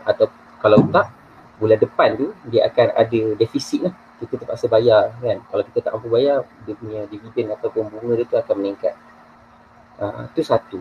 Atau 0.08 0.26
kalau 0.64 0.80
tak 0.88 1.12
bulan 1.60 1.76
depan 1.76 2.08
tu 2.16 2.32
dia 2.48 2.64
akan 2.72 2.86
ada 2.96 3.20
defisit 3.36 3.84
lah. 3.84 3.94
Kita 4.16 4.40
terpaksa 4.40 4.66
bayar 4.72 5.12
kan. 5.20 5.44
Kalau 5.52 5.62
kita 5.68 5.78
tak 5.84 5.92
mampu 5.92 6.08
bayar 6.08 6.48
dia 6.64 6.72
punya 6.72 7.04
dividen 7.04 7.52
ataupun 7.52 7.92
bunga 7.92 8.16
dia 8.16 8.24
tu 8.24 8.36
akan 8.40 8.54
meningkat. 8.56 8.96
Uh, 10.00 10.24
tu 10.32 10.40
satu. 10.40 10.80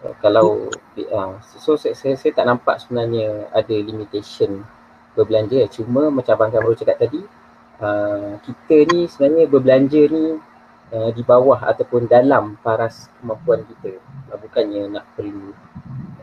Uh, 0.00 0.16
kalau 0.24 0.72
uh, 1.12 1.36
so 1.44 1.76
saya, 1.76 1.92
saya, 1.92 2.16
saya 2.16 2.32
tak 2.32 2.48
nampak 2.48 2.80
sebenarnya 2.80 3.52
ada 3.52 3.76
limitation 3.76 4.64
berbelanja 5.12 5.68
cuma 5.68 6.08
macam 6.08 6.32
Abang 6.40 6.50
Kamru 6.50 6.72
cakap 6.72 6.96
tadi 6.96 7.20
uh, 7.84 8.40
kita 8.40 8.76
ni 8.92 9.04
sebenarnya 9.08 9.44
berbelanja 9.44 10.02
ni 10.08 10.40
uh, 10.92 11.10
di 11.10 11.22
bawah 11.24 11.58
ataupun 11.64 12.06
dalam 12.06 12.60
paras 12.60 13.08
kemampuan 13.18 13.64
kita. 13.64 13.98
Uh, 14.28 14.38
bukannya 14.38 14.92
nak 14.92 15.04
perlu 15.16 15.50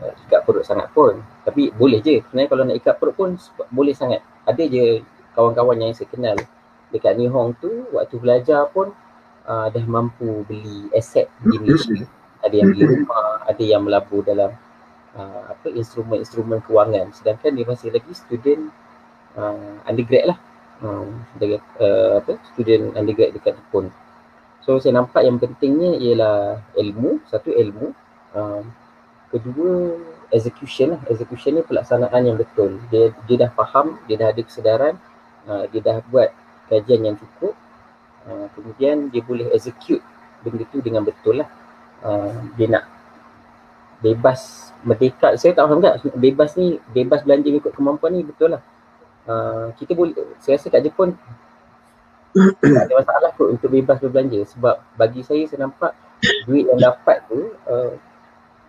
uh, 0.00 0.14
ikat 0.26 0.40
perut 0.46 0.64
sangat 0.64 0.88
pun 0.94 1.18
tapi 1.42 1.74
boleh 1.74 1.98
je. 2.00 2.22
Sebenarnya 2.30 2.48
kalau 2.48 2.62
nak 2.64 2.76
ikat 2.78 2.94
perut 2.96 3.14
pun 3.18 3.30
boleh 3.74 3.92
sangat. 3.92 4.22
Ada 4.46 4.62
je 4.64 5.02
kawan-kawan 5.34 5.76
yang 5.82 5.92
saya 5.92 6.08
kenal 6.08 6.38
dekat 6.90 7.14
Nihong 7.18 7.54
tu 7.58 7.86
waktu 7.94 8.18
belajar 8.18 8.66
pun 8.70 8.90
uh, 9.46 9.66
dah 9.70 9.84
mampu 9.86 10.42
beli 10.46 10.90
aset 10.90 11.30
di 11.38 11.54
Malaysia 11.58 12.02
ada 12.40 12.54
yang 12.56 12.72
beli 12.72 12.84
rumah 12.88 13.44
ada 13.46 13.62
yang 13.62 13.82
melabur 13.84 14.24
dalam 14.24 14.50
uh, 15.14 15.42
apa 15.50 15.70
instrumen-instrumen 15.70 16.64
kewangan. 16.66 17.14
Sedangkan 17.14 17.54
dia 17.54 17.66
masih 17.68 17.94
lagi 17.94 18.10
student 18.16 18.72
uh, 19.38 19.76
undergrad 19.86 20.34
lah. 20.34 20.38
Uh, 20.80 21.12
dekat, 21.36 21.60
uh, 21.76 22.24
apa 22.24 22.40
student 22.56 22.96
undergrad 22.96 23.36
dekat 23.36 23.52
Jepun 23.52 23.92
so 24.60 24.78
saya 24.78 25.00
nampak 25.00 25.24
yang 25.24 25.36
pentingnya 25.40 25.96
ialah 25.98 26.60
ilmu. 26.76 27.24
Satu 27.28 27.52
ilmu. 27.52 27.92
Uh, 28.30 28.62
kedua 29.30 29.98
execution 30.30 30.96
lah. 30.96 31.00
Execution 31.10 31.58
ni 31.58 31.62
pelaksanaan 31.66 32.22
yang 32.22 32.36
betul. 32.38 32.78
Dia 32.88 33.10
dia 33.26 33.46
dah 33.46 33.50
faham 33.52 33.98
dia 34.06 34.16
dah 34.20 34.28
ada 34.30 34.40
kesedaran 34.42 34.94
uh, 35.46 35.64
dia 35.70 35.80
dah 35.82 35.96
buat 36.08 36.30
kajian 36.70 37.02
yang 37.02 37.16
cukup 37.18 37.58
uh, 38.30 38.46
kemudian 38.54 39.10
dia 39.10 39.22
boleh 39.24 39.50
execute 39.50 40.02
benda 40.40 40.64
tu 40.68 40.78
dengan 40.80 41.04
betul 41.04 41.42
lah. 41.42 41.48
Uh, 42.00 42.32
dia 42.56 42.64
nak 42.70 42.88
bebas 44.00 44.72
merdeka 44.80 45.36
saya 45.36 45.52
tak 45.52 45.68
faham 45.68 45.80
tak? 45.84 46.00
Bebas 46.16 46.56
ni 46.56 46.80
bebas 46.88 47.20
belanja 47.24 47.48
ikut 47.52 47.72
kemampuan 47.76 48.16
ni 48.16 48.24
betul 48.24 48.56
lah. 48.56 48.62
Uh, 49.28 49.70
kita 49.76 49.92
boleh 49.92 50.16
saya 50.40 50.56
rasa 50.56 50.72
kat 50.72 50.80
Jepun 50.80 51.12
tak 52.34 52.84
ada 52.86 52.94
masalah 52.94 53.30
kot 53.34 53.58
untuk 53.58 53.70
bebas 53.74 53.98
berbelanja. 53.98 54.46
Sebab 54.54 54.76
bagi 54.94 55.20
saya 55.26 55.42
saya 55.50 55.66
nampak 55.66 55.92
duit 56.46 56.68
yang 56.68 56.78
dapat 56.78 57.26
tu 57.26 57.50
uh, 57.66 57.92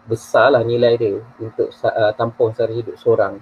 besar 0.10 0.50
lah 0.50 0.66
nilai 0.66 0.98
dia 0.98 1.22
untuk 1.38 1.70
uh, 1.70 2.12
tampung 2.18 2.52
sehari 2.58 2.82
hidup 2.82 2.98
seorang. 2.98 3.38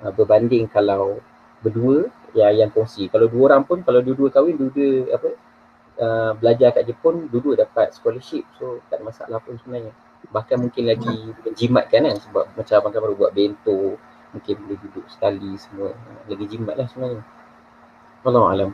Uh, 0.00 0.12
berbanding 0.14 0.64
kalau 0.70 1.18
berdua 1.60 2.08
ya 2.32 2.48
yang 2.54 2.70
kongsi. 2.70 3.10
Kalau 3.10 3.26
dua 3.26 3.52
orang 3.52 3.66
pun 3.66 3.82
kalau 3.82 4.00
dua-dua 4.00 4.30
kahwin 4.30 4.56
dua-dua 4.56 5.12
apa 5.12 5.28
uh, 6.00 6.32
belajar 6.38 6.72
kat 6.72 6.86
Jepun 6.86 7.26
dua-dua 7.28 7.66
dapat 7.66 7.92
scholarship. 7.92 8.46
So 8.56 8.80
tak 8.88 9.02
ada 9.02 9.10
masalah 9.10 9.38
pun 9.42 9.58
sebenarnya. 9.58 9.92
Bahkan 10.30 10.56
mungkin 10.62 10.84
lagi 10.86 11.16
jimat 11.58 11.90
kan 11.90 12.06
sebab 12.06 12.54
macam 12.54 12.74
abang 12.78 12.92
kan 12.94 13.00
baru 13.02 13.16
buat 13.18 13.32
bento 13.34 13.98
mungkin 14.30 14.54
boleh 14.62 14.78
duduk 14.78 15.04
sekali 15.10 15.58
semua. 15.58 15.90
Lagi 16.30 16.44
jimat 16.46 16.78
lah 16.78 16.86
sebenarnya. 16.86 17.24
Allah 18.20 18.46
alam 18.52 18.70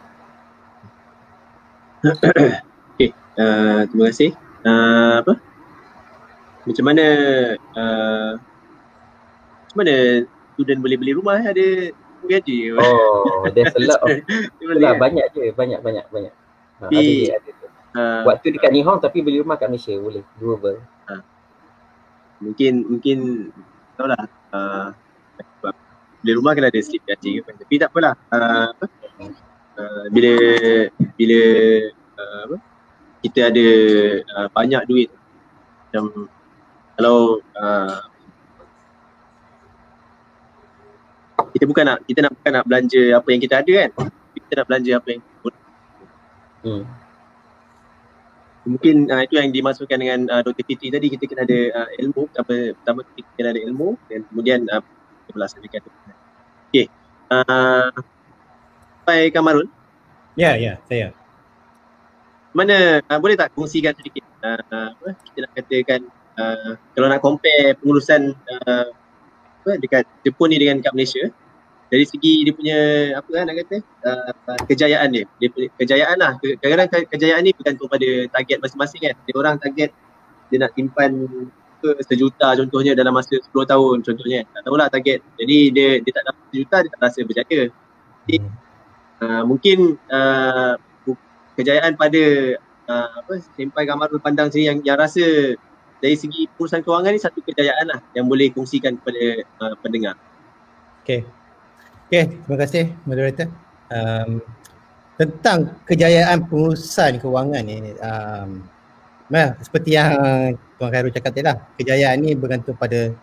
okay, 2.94 3.11
uh, 3.38 3.80
terima 3.90 4.04
kasih. 4.11 4.30
Uh, 4.62 5.14
apa? 5.22 5.34
Macam 6.66 6.84
mana 6.86 7.07
uh, 7.74 8.32
macam 9.62 9.76
mana 9.78 9.94
student 10.54 10.80
boleh 10.82 10.96
beli 10.98 11.12
rumah 11.14 11.38
ada 11.38 11.94
gaji? 12.26 12.74
Oh, 12.74 13.46
there's 13.54 13.74
a 13.74 13.82
lot 13.82 14.02
of 14.02 14.11
lah, 14.82 14.98
banyak 14.98 15.26
je, 15.34 15.54
banyak 15.54 15.80
banyak 15.82 16.04
banyak. 16.11 16.34
Ha, 16.82 16.90
ada 16.90 16.98
je, 16.98 17.32
ada 17.32 17.50
je. 17.50 17.66
uh, 17.94 18.22
Waktu 18.26 18.46
dekat 18.59 18.70
Nihon 18.74 18.98
tapi 18.98 19.22
beli 19.22 19.38
rumah 19.42 19.57
kat 19.59 19.70
Malaysia 19.70 19.94
boleh, 19.98 20.22
doable. 20.38 20.82
mungkin 22.36 22.84
mungkin 22.84 23.48
tahu 23.96 24.12
lah 24.12 24.28
uh, 24.52 24.92
beli 26.20 26.32
rumah 26.36 26.52
kena 26.52 26.68
ada 26.68 26.80
slip 26.82 27.02
gaji 27.07 27.40
ke. 27.40 27.50
Tapi 27.54 27.74
tak 27.78 27.88
apalah. 27.94 28.14
Uh, 28.28 28.74
apa? 28.74 28.86
Uh, 29.77 30.05
bila 30.09 30.33
bila 31.20 31.41
uh, 32.16 32.41
apa? 32.49 32.57
kita 33.20 33.53
ada 33.53 33.66
uh, 34.24 34.49
banyak 34.49 34.83
duit 34.89 35.09
macam 35.89 36.33
kalau 36.97 37.45
uh, 37.61 38.01
kita 41.53 41.64
bukan 41.68 41.85
nak 41.85 41.99
kita 42.09 42.24
nak 42.24 42.33
bukan 42.41 42.53
nak 42.57 42.64
belanja 42.64 43.03
apa 43.20 43.29
yang 43.29 43.41
kita 43.45 43.55
ada 43.61 43.72
kan 43.85 43.91
kita 44.33 44.53
nak 44.57 44.66
belanja 44.68 44.93
apa 44.97 45.09
yang 45.12 45.22
Hmm. 46.66 46.83
mungkin 48.66 49.07
uh, 49.07 49.22
itu 49.22 49.39
yang 49.39 49.55
dimasukkan 49.55 49.99
dengan 50.03 50.27
uh, 50.27 50.43
Dr. 50.43 50.66
Fitri 50.66 50.91
tadi 50.91 51.07
kita 51.14 51.31
kena 51.31 51.47
ada 51.47 51.61
uh, 51.79 51.89
ilmu 52.03 52.27
pertama, 52.27 52.74
pertama 52.74 53.01
kita 53.14 53.31
kena 53.39 53.49
ada 53.55 53.61
ilmu 53.62 53.95
dan 54.11 54.27
kemudian 54.27 54.66
uh, 54.66 54.83
kita 54.83 55.31
melaksanakan 55.39 55.79
itu. 55.79 55.91
Okey. 56.66 56.87
Uh, 57.31 57.95
sampai 59.07 59.30
Kamarul, 59.30 59.70
Ya, 60.34 60.59
ya, 60.59 60.82
saya. 60.90 61.14
mana 62.50 62.98
uh, 63.07 63.18
boleh 63.22 63.38
tak 63.38 63.54
kongsikan 63.54 63.94
sedikit 63.94 64.26
uh, 64.42 64.90
apa 64.90 65.09
kita 65.30 65.38
nak 65.46 65.50
katakan 65.54 66.00
uh, 66.34 66.72
kalau 66.90 67.07
nak 67.07 67.22
compare 67.22 67.78
pengurusan 67.78 68.34
uh, 68.34 68.90
apa 69.62 69.70
dekat 69.78 70.02
Jepun 70.26 70.50
ni 70.50 70.59
dengan 70.59 70.82
kat 70.82 70.90
Malaysia 70.90 71.22
dari 71.86 72.02
segi 72.02 72.42
dia 72.42 72.52
punya 72.52 72.78
apa 73.14 73.28
kan 73.30 73.44
nak 73.46 73.57
kata 73.62 73.76
uh, 74.11 74.59
kejayaan 74.66 75.09
dia. 75.14 75.24
Dia 75.38 75.48
punya 75.54 75.68
kejayaan 75.78 76.16
lah. 76.18 76.32
Kadang-kadang 76.42 76.88
ke- 76.90 77.09
kejayaan 77.14 77.42
ni 77.46 77.54
bergantung 77.54 77.86
pada 77.86 78.09
target 78.34 78.59
masing-masing 78.59 79.00
kan. 79.07 79.14
Dia 79.22 79.34
orang 79.38 79.54
target 79.62 79.90
dia 80.50 80.59
nak 80.59 80.74
simpan 80.74 81.11
ke 81.78 81.90
sejuta 82.02 82.59
contohnya 82.59 82.98
dalam 82.98 83.14
masa 83.14 83.38
10 83.38 83.52
tahun 83.54 83.96
contohnya. 84.02 84.42
Tak 84.50 84.66
tahulah 84.66 84.90
target. 84.90 85.22
Jadi 85.38 85.59
dia 85.70 86.02
dia 86.02 86.11
tak 86.11 86.24
dapat 86.26 86.42
sejuta 86.50 86.76
dia 86.82 86.90
tak 86.90 87.00
rasa 87.07 87.20
berjaya. 87.22 87.62
Jadi 88.26 88.36
uh, 89.23 89.43
mungkin 89.45 90.01
uh, 90.11 90.75
kejayaan 91.57 91.97
pada 91.97 92.25
uh, 92.89 93.09
apa 93.25 93.41
Senpai 93.57 93.89
Kamarul 93.89 94.21
pandang 94.21 94.53
sini 94.53 94.69
yang 94.69 94.79
yang 94.85 94.99
rasa 95.01 95.57
dari 96.01 96.17
segi 96.17 96.45
pengurusan 96.55 96.85
kewangan 96.85 97.17
ni 97.17 97.21
satu 97.21 97.41
kejayaan 97.41 97.89
lah 97.89 98.01
yang 98.12 98.29
boleh 98.29 98.53
kongsikan 98.53 99.01
kepada 99.01 99.43
uh, 99.64 99.75
pendengar 99.81 100.17
Okey. 101.07 101.23
Okey, 102.11 102.35
terima 102.35 102.59
kasih 102.59 102.91
moderator. 103.07 103.47
Um, 103.95 104.43
tentang 105.14 105.79
kejayaan 105.87 106.51
pengurusan 106.51 107.23
kewangan 107.23 107.62
ni 107.62 107.95
um, 108.03 108.67
nah, 109.31 109.55
seperti 109.62 109.95
yang 109.95 110.59
Tuan 110.75 110.91
Khairul 110.91 111.14
cakap 111.14 111.31
tadi 111.31 111.47
lah, 111.47 111.62
kejayaan 111.79 112.27
ni 112.27 112.35
bergantung 112.35 112.75
pada 112.75 113.14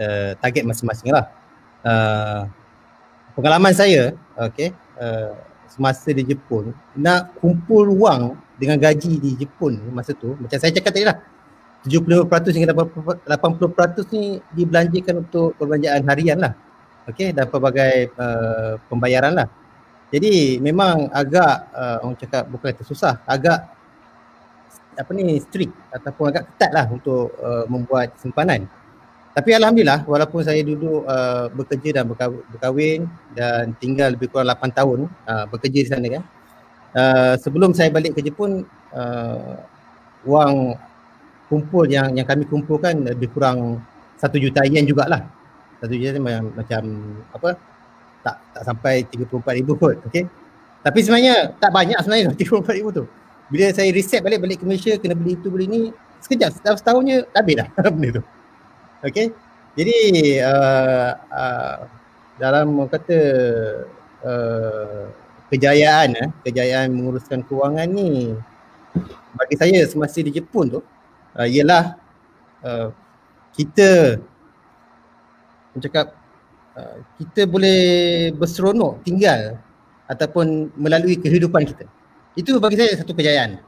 uh, 0.00 0.32
target 0.40 0.64
masing-masing 0.64 1.12
lah. 1.12 1.28
Uh, 1.84 2.48
pengalaman 3.36 3.76
saya, 3.76 4.16
okey, 4.40 4.72
uh, 4.98 5.32
semasa 5.70 6.10
di 6.12 6.26
Jepun, 6.26 6.74
nak 6.98 7.38
kumpul 7.38 7.88
wang 7.96 8.36
dengan 8.58 8.76
gaji 8.76 9.22
di 9.22 9.38
Jepun 9.38 9.78
masa 9.94 10.12
tu, 10.12 10.34
macam 10.36 10.58
saya 10.58 10.74
cakap 10.74 10.92
tadi 10.92 11.06
lah, 11.06 11.18
75% 11.86 12.58
hingga 12.58 12.74
80% 12.74 14.14
ni 14.14 14.42
dibelanjakan 14.52 15.22
untuk 15.22 15.54
perbelanjaan 15.56 16.02
harian 16.10 16.38
lah 16.42 16.52
okey 17.08 17.32
dan 17.32 17.48
pelbagai 17.48 18.12
uh, 18.14 18.76
pembayaran 18.86 19.32
lah. 19.32 19.48
Jadi 20.08 20.56
memang 20.60 21.08
agak 21.12 21.68
uh, 21.72 22.04
orang 22.04 22.16
cakap 22.16 22.48
bukan 22.48 22.72
kata 22.72 22.84
susah, 22.84 23.20
agak 23.28 23.68
apa 24.98 25.10
ni 25.14 25.36
strict 25.38 25.72
ataupun 25.92 26.32
agak 26.32 26.48
ketat 26.52 26.70
lah 26.72 26.86
untuk 26.88 27.32
uh, 27.40 27.64
membuat 27.68 28.16
simpanan. 28.16 28.64
Tapi 29.38 29.54
alhamdulillah 29.54 30.02
walaupun 30.02 30.42
saya 30.42 30.66
duduk 30.66 31.06
uh, 31.06 31.46
bekerja 31.54 32.02
dan 32.02 32.10
berkahwin, 32.10 33.06
dan 33.38 33.70
tinggal 33.78 34.18
lebih 34.18 34.34
kurang 34.34 34.50
8 34.50 34.74
tahun 34.74 35.06
uh, 35.06 35.46
bekerja 35.46 35.78
di 35.78 35.86
sana 35.86 36.06
kan. 36.10 36.22
Uh, 36.90 37.34
sebelum 37.38 37.70
saya 37.70 37.94
balik 37.94 38.18
ke 38.18 38.20
Jepun 38.26 38.66
uh, 38.90 39.62
wang 40.26 40.74
kumpul 41.46 41.86
yang 41.86 42.18
yang 42.18 42.26
kami 42.26 42.50
kumpulkan 42.50 42.98
lebih 42.98 43.30
kurang 43.30 43.78
satu 44.18 44.42
juta 44.42 44.66
yen 44.66 44.82
jugalah. 44.82 45.30
Satu 45.78 45.94
juta 45.94 46.18
tu 46.18 46.22
macam, 46.58 46.82
apa 47.30 47.54
tak 48.26 48.36
tak 48.58 48.62
sampai 48.66 49.06
34 49.06 49.58
ribu 49.62 49.78
kot 49.78 50.02
okey? 50.10 50.26
Tapi 50.82 50.98
sebenarnya 50.98 51.54
tak 51.62 51.70
banyak 51.70 51.98
sebenarnya 52.02 52.34
34 52.42 52.74
ribu 52.82 52.90
tu. 52.90 53.04
Bila 53.54 53.70
saya 53.70 53.86
reset 53.94 54.18
balik 54.18 54.42
balik 54.42 54.58
ke 54.58 54.64
Malaysia 54.66 54.98
kena 54.98 55.14
beli 55.14 55.38
itu 55.38 55.46
beli 55.46 55.70
ni 55.70 55.80
sekejap 56.26 56.58
setahun 56.58 56.82
setahunnya 56.82 57.22
habis 57.30 57.54
dah 57.62 57.68
benda 57.94 58.18
tu 58.18 58.22
okey 59.04 59.30
jadi 59.78 59.96
uh, 60.42 61.12
uh, 61.30 61.76
dalam 62.38 62.86
kata 62.90 63.18
uh, 64.26 65.06
kejayaan 65.50 66.18
eh, 66.18 66.28
kejayaan 66.46 66.90
menguruskan 66.90 67.42
kewangan 67.46 67.88
ni 67.88 68.34
bagi 69.38 69.54
saya 69.54 69.86
semasa 69.86 70.18
di 70.18 70.34
Jepun 70.34 70.78
tu 70.78 70.80
uh, 71.38 71.48
ialah 71.48 71.94
uh, 72.66 72.90
kita 73.54 74.18
cakap 75.78 76.10
uh, 76.74 76.98
kita 77.22 77.46
boleh 77.46 77.80
berseronok 78.34 79.02
tinggal 79.06 79.58
ataupun 80.08 80.72
melalui 80.74 81.20
kehidupan 81.20 81.68
kita. 81.68 81.84
Itu 82.34 82.56
bagi 82.58 82.80
saya 82.80 82.98
satu 82.98 83.12
kejayaan. 83.12 83.60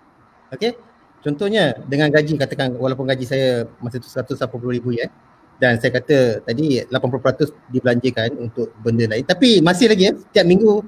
Okey? 0.51 0.74
Contohnya 1.21 1.77
dengan 1.85 2.09
gaji 2.09 2.41
katakan 2.41 2.81
walaupun 2.81 3.05
gaji 3.05 3.29
saya 3.29 3.68
masa 3.85 4.01
tu 4.01 4.09
180 4.09 4.77
ribu 4.81 4.97
ya 4.97 5.12
dan 5.61 5.77
saya 5.77 5.93
kata 6.01 6.41
tadi 6.41 6.81
80% 6.89 7.53
dibelanjakan 7.68 8.41
untuk 8.41 8.73
benda 8.81 9.05
lain. 9.05 9.29
Tapi 9.29 9.61
masih 9.61 9.93
lagi 9.93 10.09
ya 10.09 10.12
setiap 10.16 10.47
minggu 10.49 10.81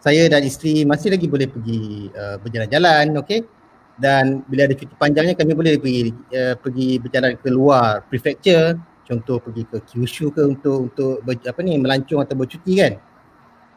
saya 0.00 0.28
dan 0.32 0.40
isteri 0.40 0.88
masih 0.88 1.12
lagi 1.12 1.28
boleh 1.28 1.48
pergi 1.52 2.08
uh, 2.16 2.40
berjalan-jalan 2.40 3.12
okey? 3.20 3.44
Dan 3.94 4.42
bila 4.48 4.66
ada 4.66 4.74
cuti 4.74 4.96
panjangnya 4.96 5.36
kami 5.36 5.52
boleh 5.52 5.76
pergi 5.76 6.10
uh, 6.32 6.56
pergi 6.56 6.88
berjalan 6.98 7.36
ke 7.36 7.48
luar 7.52 8.00
prefecture. 8.08 8.80
Contoh 9.04 9.36
pergi 9.36 9.68
ke 9.68 9.84
Kyushu 9.84 10.32
ke 10.32 10.40
untuk 10.40 10.88
untuk 10.88 11.20
ber, 11.20 11.36
apa 11.44 11.60
ni 11.60 11.76
melancong 11.76 12.24
atau 12.24 12.32
bercuti 12.40 12.72
kan. 12.80 12.96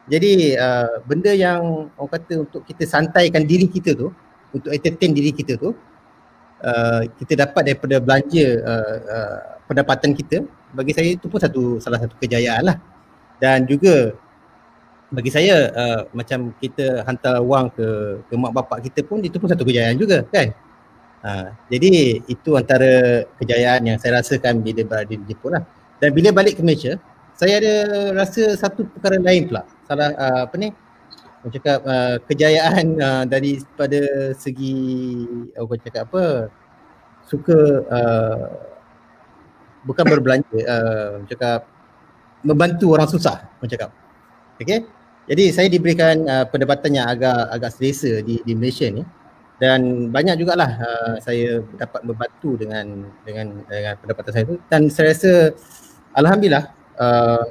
Jadi 0.08 0.56
uh, 0.56 1.04
benda 1.04 1.36
yang 1.36 1.92
orang 2.00 2.12
kata 2.16 2.48
untuk 2.48 2.64
kita 2.64 2.88
santaikan 2.88 3.44
diri 3.44 3.68
kita 3.68 3.92
tu, 3.92 4.08
untuk 4.56 4.72
entertain 4.72 5.12
diri 5.12 5.36
kita 5.36 5.60
tu, 5.60 5.76
uh, 6.62 7.02
kita 7.18 7.48
dapat 7.48 7.62
daripada 7.72 7.96
belanja 7.98 8.46
uh, 8.62 8.96
uh, 9.04 9.38
pendapatan 9.68 10.12
kita, 10.14 10.42
bagi 10.74 10.92
saya 10.96 11.14
itu 11.14 11.26
pun 11.26 11.40
satu 11.40 11.78
salah 11.82 11.98
satu 12.00 12.14
kejayaan 12.18 12.64
lah. 12.68 12.76
Dan 13.38 13.66
juga 13.70 14.14
bagi 15.08 15.30
saya 15.32 15.72
uh, 15.72 16.00
macam 16.12 16.52
kita 16.60 17.06
hantar 17.06 17.40
wang 17.40 17.72
ke 17.72 17.86
ke 18.28 18.34
mak 18.36 18.52
bapak 18.52 18.78
kita 18.90 19.00
pun 19.06 19.24
itu 19.24 19.40
pun 19.40 19.48
satu 19.48 19.64
kejayaan 19.64 19.96
juga 19.96 20.24
kan. 20.28 20.52
Ha, 21.18 21.50
jadi 21.66 22.22
itu 22.30 22.54
antara 22.54 23.26
kejayaan 23.42 23.82
yang 23.90 23.98
saya 23.98 24.22
rasakan 24.22 24.62
bila 24.62 24.86
berada 24.86 25.10
di 25.10 25.18
Jepun 25.26 25.58
lah. 25.58 25.66
Dan 25.98 26.14
bila 26.14 26.30
balik 26.30 26.54
ke 26.54 26.62
Malaysia, 26.62 26.94
saya 27.34 27.58
ada 27.58 27.74
rasa 28.14 28.54
satu 28.54 28.86
perkara 28.86 29.18
lain 29.18 29.50
pula. 29.50 29.66
Salah 29.90 30.14
uh, 30.14 30.40
apa 30.46 30.54
ni? 30.54 30.70
Orang 31.38 31.54
cakap 31.54 31.78
uh, 31.86 32.16
kejayaan 32.26 32.86
uh, 32.98 33.24
dari 33.24 33.62
pada 33.78 34.34
segi 34.34 34.74
orang 35.54 35.80
cakap 35.82 36.10
apa? 36.10 36.50
Suka 37.28 37.58
uh, 37.86 38.46
bukan 39.86 40.04
berbelanja, 40.08 40.58
uh, 40.66 41.22
cakap 41.30 41.68
membantu 42.42 42.94
orang 42.98 43.06
susah, 43.06 43.46
orang 43.62 43.70
cakap. 43.70 43.90
Okay? 44.58 44.82
Jadi 45.28 45.44
saya 45.54 45.68
diberikan 45.70 46.24
uh, 46.26 46.44
pendapatan 46.48 46.98
yang 46.98 47.06
agak 47.06 47.52
agak 47.52 47.70
selesa 47.76 48.24
di 48.24 48.40
di 48.42 48.52
Malaysia 48.56 48.88
ni 48.88 49.04
dan 49.58 50.08
banyak 50.14 50.38
jugalah 50.38 50.70
uh, 50.78 51.14
saya 51.18 51.60
dapat 51.74 52.06
membantu 52.06 52.54
dengan 52.54 53.04
dengan 53.26 53.60
dengan 53.66 53.94
pendapatan 53.98 54.32
saya 54.32 54.44
tu 54.46 54.56
dan 54.70 54.86
saya 54.86 55.10
rasa 55.10 55.32
alhamdulillah 56.14 56.70
uh, 56.96 57.42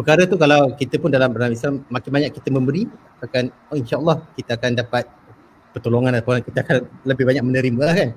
perkara 0.00 0.24
tu 0.24 0.40
kalau 0.40 0.72
kita 0.80 0.96
pun 0.96 1.12
dalam 1.12 1.28
dalam 1.36 1.52
Islam 1.52 1.84
makin 1.92 2.08
banyak 2.08 2.32
kita 2.32 2.48
memberi 2.48 2.88
akan 3.20 3.52
oh 3.68 3.76
insyaallah 3.76 4.24
kita 4.32 4.56
akan 4.56 4.80
dapat 4.80 5.04
pertolongan 5.76 6.16
ataupun 6.16 6.40
kita 6.40 6.64
akan 6.64 6.88
lebih 7.04 7.28
banyak 7.28 7.44
menerima 7.44 7.82
lah 7.84 7.96
kan. 8.00 8.10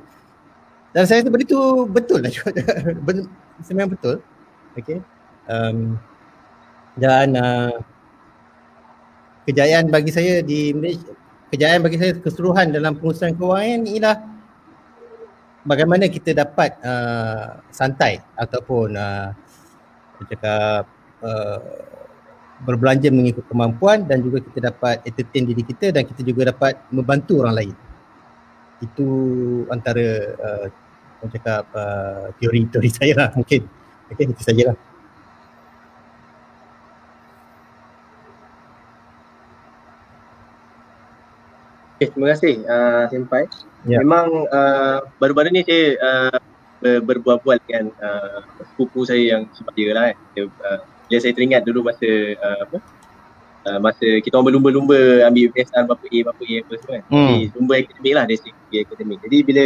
Dan 0.96 1.04
saya 1.04 1.20
rasa 1.20 1.30
benda 1.34 1.46
tu 1.52 1.62
betul 1.92 2.24
lah. 2.24 2.32
Sebenarnya 2.32 3.92
betul. 4.00 4.16
Okay. 4.80 5.04
Um, 5.52 6.00
dan 6.96 7.36
uh, 7.36 7.76
kejayaan 9.44 9.92
bagi 9.92 10.16
saya 10.16 10.40
di 10.40 10.72
Malaysia 10.72 11.12
kejayaan 11.52 11.84
bagi 11.86 12.00
saya 12.00 12.18
keseluruhan 12.18 12.72
dalam 12.72 12.98
pengurusan 12.98 13.36
kewangan 13.38 13.86
ialah 13.86 14.18
bagaimana 15.68 16.10
kita 16.10 16.34
dapat 16.34 16.74
uh, 16.82 17.62
santai 17.70 18.24
ataupun 18.40 18.98
uh, 18.98 19.30
cakap 20.32 20.88
uh, 21.24 21.60
berbelanja 22.64 23.12
mengikut 23.12 23.44
kemampuan 23.50 24.08
dan 24.08 24.24
juga 24.24 24.40
kita 24.40 24.72
dapat 24.72 25.04
entertain 25.04 25.44
diri 25.48 25.64
kita 25.66 25.92
dan 25.92 26.08
kita 26.08 26.22
juga 26.24 26.52
dapat 26.54 26.80
membantu 26.94 27.44
orang 27.44 27.56
lain. 27.60 27.76
Itu 28.80 29.08
antara 29.72 30.08
uh, 30.38 30.68
cakap 31.32 31.68
uh, 31.72 32.32
teori-teori 32.40 32.90
saya 32.98 33.14
lah 33.16 33.30
mungkin. 33.36 33.68
Okay, 34.12 34.30
itu 34.30 34.44
sajalah. 34.44 34.78
Okay, 42.04 42.12
terima 42.12 42.28
kasih 42.36 42.56
uh, 42.68 43.04
Senpai. 43.08 43.48
Ya. 43.88 44.04
Memang 44.04 44.48
uh, 44.52 45.08
baru-baru 45.24 45.56
ni 45.56 45.64
saya 45.64 45.96
uh, 46.00 46.38
ber- 46.84 47.04
berbual-bual 47.04 47.64
dengan 47.64 47.96
uh, 48.04 48.44
sepupu 48.60 49.08
saya 49.08 49.40
yang 49.40 49.44
sebaya 49.56 49.88
lah 49.96 50.04
kan. 50.12 50.18
Dia, 50.36 50.44
uh, 50.48 50.82
dia 51.14 51.22
saya 51.22 51.38
teringat 51.38 51.62
dulu 51.62 51.86
masa 51.86 52.10
uh, 52.42 52.58
apa 52.66 52.78
uh, 53.70 53.80
masa 53.86 54.08
kita 54.26 54.34
orang 54.34 54.50
berlumba-lumba 54.50 55.30
ambil 55.30 55.54
PSR 55.54 55.86
berapa 55.86 56.06
A, 56.10 56.18
berapa 56.26 56.42
A 56.42 56.56
apa 56.66 56.74
semua 56.82 56.94
kan. 56.98 57.04
Hmm. 57.06 57.28
Jadi 57.30 57.38
lumba 57.54 57.74
akademik 57.78 58.14
lah 58.18 58.24
dari 58.26 58.40
segi 58.42 58.78
akademik. 58.82 59.20
Jadi 59.22 59.38
bila 59.46 59.66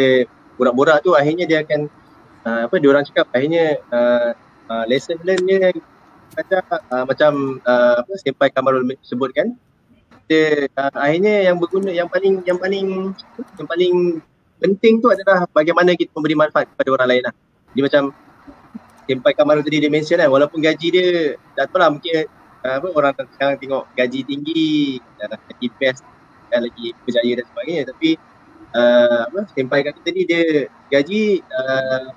borak-borak 0.59 0.97
tu 1.07 1.15
akhirnya 1.15 1.45
dia 1.47 1.63
akan 1.63 1.87
uh, 2.43 2.59
apa 2.67 2.75
dia 2.83 2.89
orang 2.91 3.07
cakap 3.07 3.31
akhirnya 3.31 3.79
uh, 3.87 4.35
uh, 4.67 4.83
lesson 4.91 5.15
learn 5.23 5.39
dia 5.47 5.71
macam 6.35 6.59
uh, 6.91 7.05
macam 7.07 7.31
uh, 7.63 7.95
apa 8.03 8.11
Senpai 8.19 8.51
Kamarul 8.51 8.83
sebutkan 9.07 9.55
kita 10.27 10.67
uh, 10.75 10.91
akhirnya 10.99 11.47
yang 11.47 11.55
berguna 11.55 11.95
yang 11.95 12.11
paling 12.11 12.43
yang 12.43 12.59
paling 12.59 13.15
yang 13.55 13.67
paling 13.71 13.95
penting 14.59 14.99
tu 14.99 15.07
adalah 15.07 15.47
bagaimana 15.55 15.95
kita 15.95 16.11
memberi 16.11 16.35
manfaat 16.35 16.67
kepada 16.75 16.89
orang 16.99 17.07
lain 17.15 17.23
lah. 17.23 17.33
Dia 17.71 17.83
macam 17.87 18.03
Senpai 19.07 19.31
Kamarul 19.31 19.63
tadi 19.63 19.79
dia 19.79 19.87
mention 19.87 20.19
kan 20.19 20.27
walaupun 20.27 20.59
gaji 20.59 20.87
dia 20.91 21.07
tak 21.55 21.71
tahu 21.71 21.79
lah 21.79 21.87
mungkin 21.87 22.27
uh, 22.67 22.75
apa 22.83 22.87
orang 22.91 23.11
sekarang 23.15 23.55
tengok 23.55 23.83
gaji 23.95 24.19
tinggi 24.27 24.99
dan 25.15 25.39
gaji 25.47 25.67
best 25.79 26.03
dan 26.51 26.67
lagi 26.67 26.91
berjaya 27.07 27.33
dan 27.39 27.45
sebagainya. 27.47 27.83
Tapi 27.87 28.09
uh, 28.75 29.21
apa 29.31 29.39
Senpai 29.55 29.79
kata 29.87 29.99
tadi 30.03 30.21
dia 30.27 30.67
gaji 30.91 31.39
uh, 31.39 32.11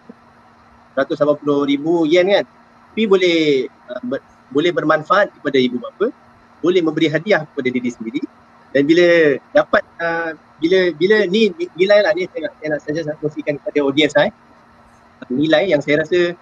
180 0.99 1.71
ribu 1.71 2.11
yen 2.11 2.27
kan. 2.27 2.45
Tapi 2.91 3.03
boleh 3.07 3.71
uh, 3.71 4.03
ber, 4.03 4.19
boleh 4.51 4.71
bermanfaat 4.75 5.31
kepada 5.39 5.59
ibu 5.63 5.79
bapa 5.79 6.11
boleh 6.61 6.83
memberi 6.83 7.07
hadiah 7.07 7.47
kepada 7.47 7.69
diri 7.71 7.91
sendiri. 7.95 8.23
Dan 8.75 8.83
bila 8.87 9.39
dapat 9.55 9.83
uh, 10.03 10.35
bila 10.59 10.91
bila 10.99 11.17
ni 11.31 11.55
nilai 11.79 12.03
lah 12.03 12.11
ni 12.19 12.27
saya 12.31 12.51
nak, 12.51 12.53
saya 12.59 12.69
nak 12.75 12.81
saja 12.83 13.01
kongsikan 13.23 13.63
kepada 13.63 13.79
audiens 13.87 14.11
saya 14.11 14.35
nilai 15.29 15.71
yang 15.71 15.83
saya 15.85 16.03
rasa 16.03 16.35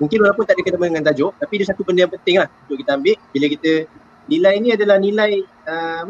mungkin 0.00 0.18
walaupun 0.24 0.44
tak 0.48 0.56
ada 0.56 0.62
kena 0.64 0.78
dengan 0.80 1.04
tajuk 1.04 1.36
tapi 1.36 1.54
dia 1.60 1.66
satu 1.68 1.84
benda 1.84 2.08
yang 2.08 2.12
penting 2.12 2.36
lah 2.40 2.48
untuk 2.66 2.76
kita 2.80 2.90
ambil. 2.96 3.14
Bila 3.30 3.46
kita 3.52 3.72
nilai 4.26 4.54
ni 4.58 4.68
adalah 4.72 4.96
nilai 4.96 5.32
uh, 5.68 6.04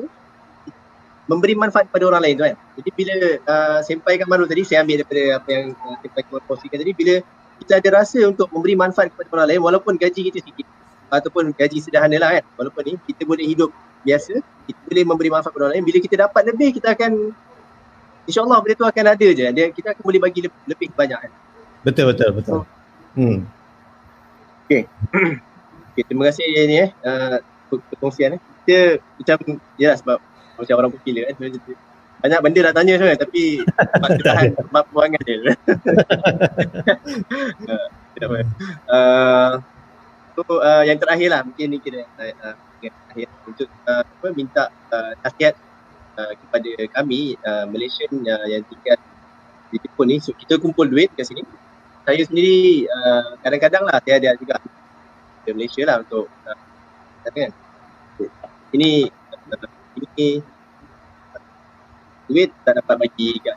memberi 1.26 1.55
manfaat 1.59 1.91
kepada 1.91 2.05
orang 2.11 2.22
lain 2.22 2.34
tu 2.38 2.45
kan. 2.47 2.57
Jadi 2.80 2.91
bila 2.95 3.14
uh, 3.45 3.78
Senpai 3.82 4.14
Kamaru 4.16 4.47
tadi 4.47 4.62
saya 4.64 4.86
ambil 4.86 5.03
daripada 5.03 5.22
apa 5.43 5.49
yang 5.51 5.64
uh, 5.74 5.97
Senpai 6.01 6.22
Kamaru 6.24 6.43
kongsikan 6.47 6.78
tadi 6.78 6.93
bila 6.95 7.14
kita 7.61 7.72
ada 7.76 7.88
rasa 8.01 8.18
untuk 8.24 8.49
memberi 8.55 8.74
manfaat 8.78 9.12
kepada 9.12 9.28
orang 9.36 9.49
lain 9.53 9.61
walaupun 9.61 9.99
gaji 10.01 10.32
kita 10.32 10.41
sikit 10.41 10.66
ataupun 11.11 11.53
gaji 11.53 11.78
sederhana 11.82 12.16
lah 12.16 12.41
kan 12.41 12.45
walaupun 12.57 12.82
ni 12.86 12.95
kita 13.05 13.26
boleh 13.26 13.45
hidup 13.45 13.68
biasa 14.01 14.41
kita 14.64 14.78
boleh 14.88 15.05
memberi 15.05 15.28
manfaat 15.28 15.53
kepada 15.53 15.64
orang 15.68 15.74
lain 15.76 15.84
bila 15.84 15.99
kita 16.01 16.16
dapat 16.24 16.43
lebih 16.49 16.68
kita 16.78 16.97
akan 16.97 17.12
insyaAllah 18.30 18.59
benda 18.62 18.74
tu 18.78 18.86
akan 18.86 19.05
ada 19.11 19.26
je. 19.26 19.47
Dia, 19.51 19.66
kita 19.74 19.88
akan 19.97 20.03
boleh 20.07 20.20
bagi 20.22 20.41
lebih, 20.47 20.61
lebih 20.70 20.88
banyak 20.95 21.18
kan. 21.18 21.30
Betul 21.82 22.05
betul 22.12 22.30
betul. 22.36 22.61
Hmm. 23.18 23.38
Okay, 24.70 24.86
terima 26.06 26.30
kasih 26.30 26.46
ni 26.46 26.76
eh. 26.86 26.90
Uh, 27.02 27.42
perkongsian 27.90 28.38
eh. 28.38 28.40
Kita 28.62 28.78
macam 29.18 29.58
ya 29.74 29.90
sebab 29.98 30.22
macam 30.54 30.74
orang 30.78 30.92
popular 30.94 31.26
kan 31.26 31.50
banyak 32.20 32.40
benda 32.44 32.60
nak 32.68 32.74
tanya 32.76 32.92
sebenarnya 33.00 33.20
tapi 33.24 33.42
terpaksa 33.90 34.22
tahan 34.22 34.48
sebab 34.54 34.84
pewangan 34.94 35.22
dia. 35.26 35.36
Uh, 37.70 37.86
tidak 38.14 38.26
apa 38.28 38.38
uh, 38.92 39.52
So 40.36 40.42
uh, 40.60 40.82
yang 40.84 41.00
terakhir 41.00 41.28
lah 41.32 41.40
mungkin 41.42 41.66
ni 41.74 41.78
kira 41.82 42.06
uh, 42.20 42.54
yang 42.84 42.94
terakhir. 43.08 43.28
Untuk 43.48 43.68
uh, 43.88 44.04
apa 44.04 44.26
minta 44.36 44.68
uh, 44.92 45.12
nasihat 45.26 45.56
uh, 46.14 46.32
kepada 46.38 46.70
kami 46.92 47.40
uh, 47.40 47.64
Malaysian 47.66 48.12
uh, 48.22 48.46
yang 48.46 48.62
tinggal 48.68 49.00
di 49.72 49.76
Jepun 49.80 50.06
ni. 50.06 50.16
So 50.20 50.36
kita 50.36 50.60
kumpul 50.60 50.86
duit 50.86 51.10
kat 51.16 51.26
sini 51.26 51.42
saya 52.11 52.24
sendiri 52.26 52.86
uh, 52.90 53.38
kadang-kadang 53.40 53.84
lah 53.86 53.96
saya 54.02 54.18
ada 54.18 54.30
juga 54.34 54.58
di 55.46 55.50
Malaysia 55.54 55.82
lah 55.86 55.96
untuk 56.02 56.26
uh, 56.26 56.58
kan? 57.30 57.50
Ini 58.74 58.90
uh, 59.06 59.68
ini 59.98 60.28
duit 62.30 62.50
tak 62.66 62.82
dapat 62.82 63.06
bagi 63.06 63.38
kat 63.42 63.56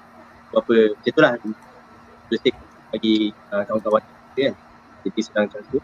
berapa 0.54 0.76
macam 0.94 1.12
tu 1.14 1.22
lah. 1.22 1.34
Bagi 2.94 3.34
uh, 3.50 3.64
kawan-kawan 3.66 4.02
kan? 4.38 4.54
Jadi 5.04 5.20
sedang 5.26 5.50
transfer 5.50 5.82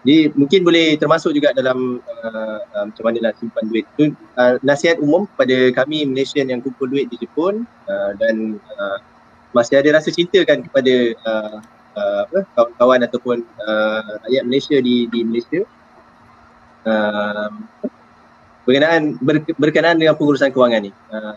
jadi 0.00 0.32
mungkin 0.32 0.64
boleh 0.64 0.96
termasuk 0.96 1.36
juga 1.36 1.52
dalam 1.52 2.00
uh, 2.00 2.60
uh, 2.72 2.84
macam 2.88 3.04
mana 3.04 3.28
nak 3.28 3.34
simpan 3.36 3.68
duit. 3.68 3.84
Itu 3.96 4.16
uh, 4.40 4.56
nasihat 4.64 4.96
umum 4.96 5.28
kepada 5.36 5.56
kami 5.76 6.08
Malaysian 6.08 6.48
yang 6.48 6.64
kumpul 6.64 6.88
duit 6.88 7.12
di 7.12 7.20
Jepun 7.20 7.68
uh, 7.84 8.10
dan 8.16 8.56
uh, 8.80 8.98
masih 9.52 9.76
ada 9.76 10.00
rasa 10.00 10.08
cinta 10.08 10.40
kan 10.48 10.64
kepada 10.64 11.12
uh, 11.20 11.60
uh, 11.96 12.24
kawan-kawan 12.54 13.00
ataupun 13.06 13.42
uh, 13.62 14.10
rakyat 14.26 14.42
Malaysia 14.46 14.76
di 14.78 15.06
di 15.08 15.20
Malaysia. 15.26 15.62
Uh, 16.80 17.50
berkenaan 18.64 19.18
ber, 19.20 19.42
berkenaan 19.56 19.98
dengan 19.98 20.14
pengurusan 20.14 20.52
kewangan 20.52 20.88
ni. 20.88 20.92
Uh, 21.10 21.34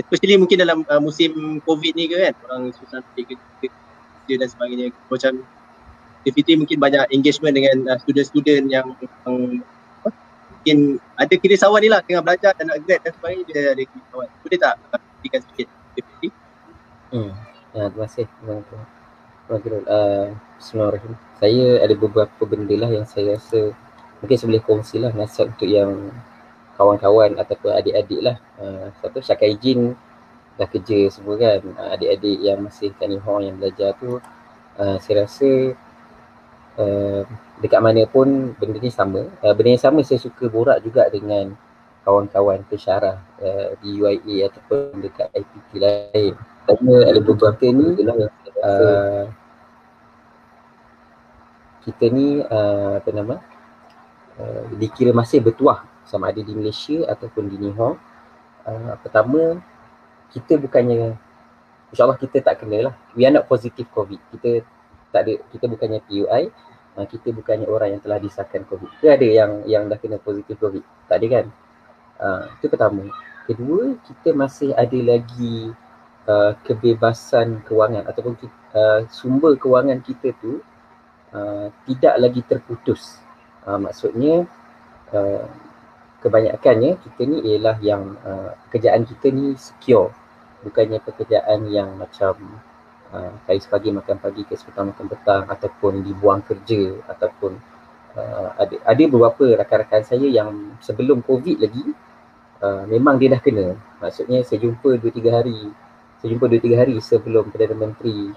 especially 0.00 0.34
mungkin 0.40 0.58
dalam 0.58 0.82
uh, 0.88 1.00
musim 1.00 1.60
COVID 1.62 1.92
ni 1.94 2.10
ke 2.10 2.18
kan 2.18 2.34
orang 2.50 2.62
susah 2.74 3.00
kerja 3.14 4.34
dan 4.40 4.48
sebagainya 4.48 4.90
macam 5.06 5.44
aktiviti 6.24 6.56
mungkin 6.56 6.78
banyak 6.80 7.04
engagement 7.12 7.54
dengan 7.54 7.76
uh, 7.92 7.98
student-student 8.00 8.64
yang 8.72 8.86
um, 9.28 9.60
mungkin 10.50 10.96
ada 11.20 11.34
kerisauan 11.36 11.84
ni 11.84 11.92
lah 11.92 12.00
tengah 12.00 12.24
belajar 12.24 12.56
dan 12.56 12.72
nak 12.72 12.80
grad 12.88 13.04
dan 13.04 13.12
sebagainya 13.20 13.44
dia 13.52 13.60
ada 13.76 13.82
kerisauan. 13.84 14.28
Boleh 14.40 14.58
tak 14.58 14.74
uh, 14.80 15.00
berikan 15.20 15.40
sikit 15.52 15.66
aktiviti? 15.68 16.28
Hmm. 17.12 17.30
Ya, 17.76 17.92
terima 17.92 18.06
kasih. 18.08 18.26
Terima 18.26 18.54
kasih. 18.64 19.03
Uh, 19.44 20.32
Bismillahirrahmanirrahim. 20.56 21.20
Saya 21.36 21.84
ada 21.84 21.92
beberapa 21.92 22.42
benda 22.48 22.80
lah 22.80 22.88
yang 22.88 23.04
saya 23.04 23.36
rasa 23.36 23.76
mungkin 24.24 24.40
saya 24.40 24.48
boleh 24.48 24.64
kongsi 24.64 24.96
lah 24.96 25.12
nasihat 25.12 25.52
untuk 25.52 25.68
yang 25.68 25.92
kawan-kawan 26.80 27.36
ataupun 27.36 27.76
adik-adik 27.76 28.24
lah. 28.24 28.40
Uh, 28.56 28.88
satu 29.04 29.20
syakat 29.20 29.52
izin 29.60 30.00
dah 30.56 30.64
kerja 30.64 31.12
semua 31.12 31.36
kan. 31.36 31.60
Uh, 31.60 31.92
adik-adik 31.92 32.40
yang 32.40 32.64
masih 32.64 32.96
Nihon 33.04 33.44
yang 33.44 33.60
belajar 33.60 33.92
tu 34.00 34.16
uh, 34.80 34.96
saya 35.04 35.28
rasa 35.28 35.76
uh, 36.80 37.28
dekat 37.60 37.84
mana 37.84 38.08
pun 38.08 38.56
benda 38.56 38.80
ni 38.80 38.88
sama. 38.88 39.28
Uh, 39.44 39.52
benda 39.52 39.76
yang 39.76 39.84
sama 39.84 40.00
saya 40.08 40.24
suka 40.24 40.48
borak 40.48 40.80
juga 40.80 41.04
dengan 41.12 41.52
kawan-kawan 42.08 42.64
pensyarah 42.64 43.20
uh, 43.44 43.76
di 43.84 43.92
UIA 44.00 44.48
ataupun 44.48 45.04
dekat 45.04 45.28
IPT 45.36 45.84
lain. 45.84 46.32
Saya 46.64 47.12
ada 47.12 47.20
beberapa 47.20 47.60
ni 47.68 47.92
uh, 48.64 49.28
kita 51.84 52.04
ni 52.08 52.40
uh, 52.40 52.96
apa 52.96 53.10
nama 53.12 53.36
uh, 54.40 54.64
dikira 54.80 55.12
masih 55.12 55.44
bertuah 55.44 55.84
sama 56.08 56.32
ada 56.32 56.40
di 56.40 56.56
Malaysia 56.56 57.04
ataupun 57.04 57.52
di 57.52 57.60
Nihon. 57.60 58.00
Uh, 58.64 58.96
pertama 59.04 59.60
kita 60.32 60.56
bukannya 60.56 61.20
insyaAllah 61.92 62.16
kita 62.16 62.40
tak 62.40 62.64
kena 62.64 62.88
lah. 62.88 62.94
We 63.12 63.28
are 63.28 63.34
not 63.36 63.44
positive 63.44 63.92
COVID. 63.92 64.20
Kita 64.32 64.64
tak 65.12 65.28
ada, 65.28 65.32
kita 65.52 65.68
bukannya 65.68 66.00
PUI. 66.08 66.48
Uh, 66.96 67.04
kita 67.04 67.28
bukannya 67.28 67.68
orang 67.68 67.98
yang 67.98 68.00
telah 68.00 68.16
disahkan 68.16 68.64
COVID. 68.64 69.04
Ke 69.04 69.12
ada 69.12 69.28
yang 69.28 69.68
yang 69.68 69.84
dah 69.92 70.00
kena 70.00 70.16
positif 70.16 70.56
COVID? 70.56 70.80
Tak 71.12 71.20
ada 71.20 71.26
kan? 71.28 71.46
Uh, 72.16 72.42
itu 72.56 72.66
pertama. 72.72 73.04
Kedua, 73.44 74.00
kita 74.08 74.32
masih 74.32 74.72
ada 74.72 74.98
lagi 75.04 75.76
uh, 76.28 76.52
kebebasan 76.64 77.64
kewangan 77.64 78.04
ataupun 78.08 78.36
uh, 78.76 79.04
sumber 79.08 79.56
kewangan 79.56 80.00
kita 80.04 80.32
tu 80.40 80.60
uh, 81.32 81.68
tidak 81.88 82.14
lagi 82.20 82.40
terputus. 82.44 83.20
Uh, 83.64 83.80
maksudnya 83.80 84.44
uh, 85.12 85.48
kebanyakannya 86.24 86.96
kita 87.04 87.20
ni 87.28 87.38
ialah 87.52 87.76
yang 87.84 88.16
uh, 88.24 88.56
pekerjaan 88.68 89.04
kita 89.04 89.28
ni 89.28 89.52
secure 89.60 90.08
bukannya 90.64 90.96
pekerjaan 91.04 91.68
yang 91.68 91.92
macam 92.00 92.40
uh, 93.12 93.36
kais 93.44 93.68
pagi 93.68 93.92
makan 93.92 94.16
pagi 94.16 94.48
kais 94.48 94.64
petang 94.64 94.88
makan 94.96 95.06
petang 95.12 95.44
ataupun 95.44 96.00
dibuang 96.00 96.40
kerja 96.40 96.96
ataupun 97.12 97.60
uh, 98.16 98.48
ada 98.56 98.76
ada 98.88 99.02
beberapa 99.04 99.60
rakan-rakan 99.60 100.02
saya 100.08 100.24
yang 100.24 100.80
sebelum 100.80 101.20
covid 101.20 101.60
lagi 101.60 101.92
uh, 102.64 102.88
memang 102.88 103.20
dia 103.20 103.36
dah 103.36 103.42
kena 103.44 103.76
maksudnya 104.00 104.40
saya 104.40 104.64
jumpa 104.64 104.96
2 104.96 105.04
3 105.04 105.28
hari 105.28 105.60
saya 106.24 106.40
jumpa 106.40 106.48
2 106.48 106.56
3 106.56 106.80
hari 106.80 106.96
sebelum 107.04 107.52
Perdana 107.52 107.76
Menteri 107.76 108.32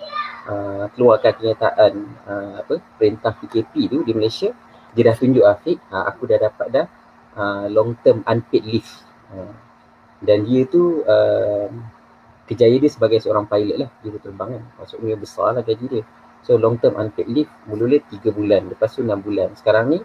uh, 0.52 0.92
keluarkan 0.92 1.32
kenyataan 1.40 1.94
uh, 2.28 2.54
apa 2.60 2.84
perintah 3.00 3.32
PKP 3.32 3.88
tu 3.88 4.04
di 4.04 4.12
Malaysia 4.12 4.52
dia 4.92 5.08
dah 5.08 5.16
tunjuk 5.16 5.48
Afiq 5.48 5.80
uh, 5.88 6.04
aku 6.04 6.28
dah 6.28 6.36
dapat 6.36 6.68
dah 6.68 6.86
uh, 7.38 7.66
long 7.70 7.94
term 8.02 8.26
unpaid 8.26 8.66
leave. 8.66 8.90
Uh, 9.30 9.54
dan 10.18 10.44
dia 10.44 10.66
tu 10.66 11.06
uh, 11.06 11.70
kejaya 12.50 12.82
dia 12.82 12.90
sebagai 12.90 13.22
seorang 13.22 13.46
pilot 13.46 13.78
lah, 13.86 13.90
dia 14.02 14.18
terbang 14.18 14.50
kan. 14.58 14.64
Maksudnya 14.82 15.16
besar 15.16 15.54
lah 15.54 15.62
gaji 15.62 15.86
dia. 15.86 16.04
So 16.42 16.58
long 16.58 16.82
term 16.82 16.98
unpaid 16.98 17.30
leave 17.30 17.52
mula-mula 17.70 18.02
3 18.02 18.34
bulan, 18.34 18.62
lepas 18.74 18.90
tu 18.90 19.06
6 19.06 19.14
bulan. 19.22 19.54
Sekarang 19.54 19.94
ni 19.94 20.02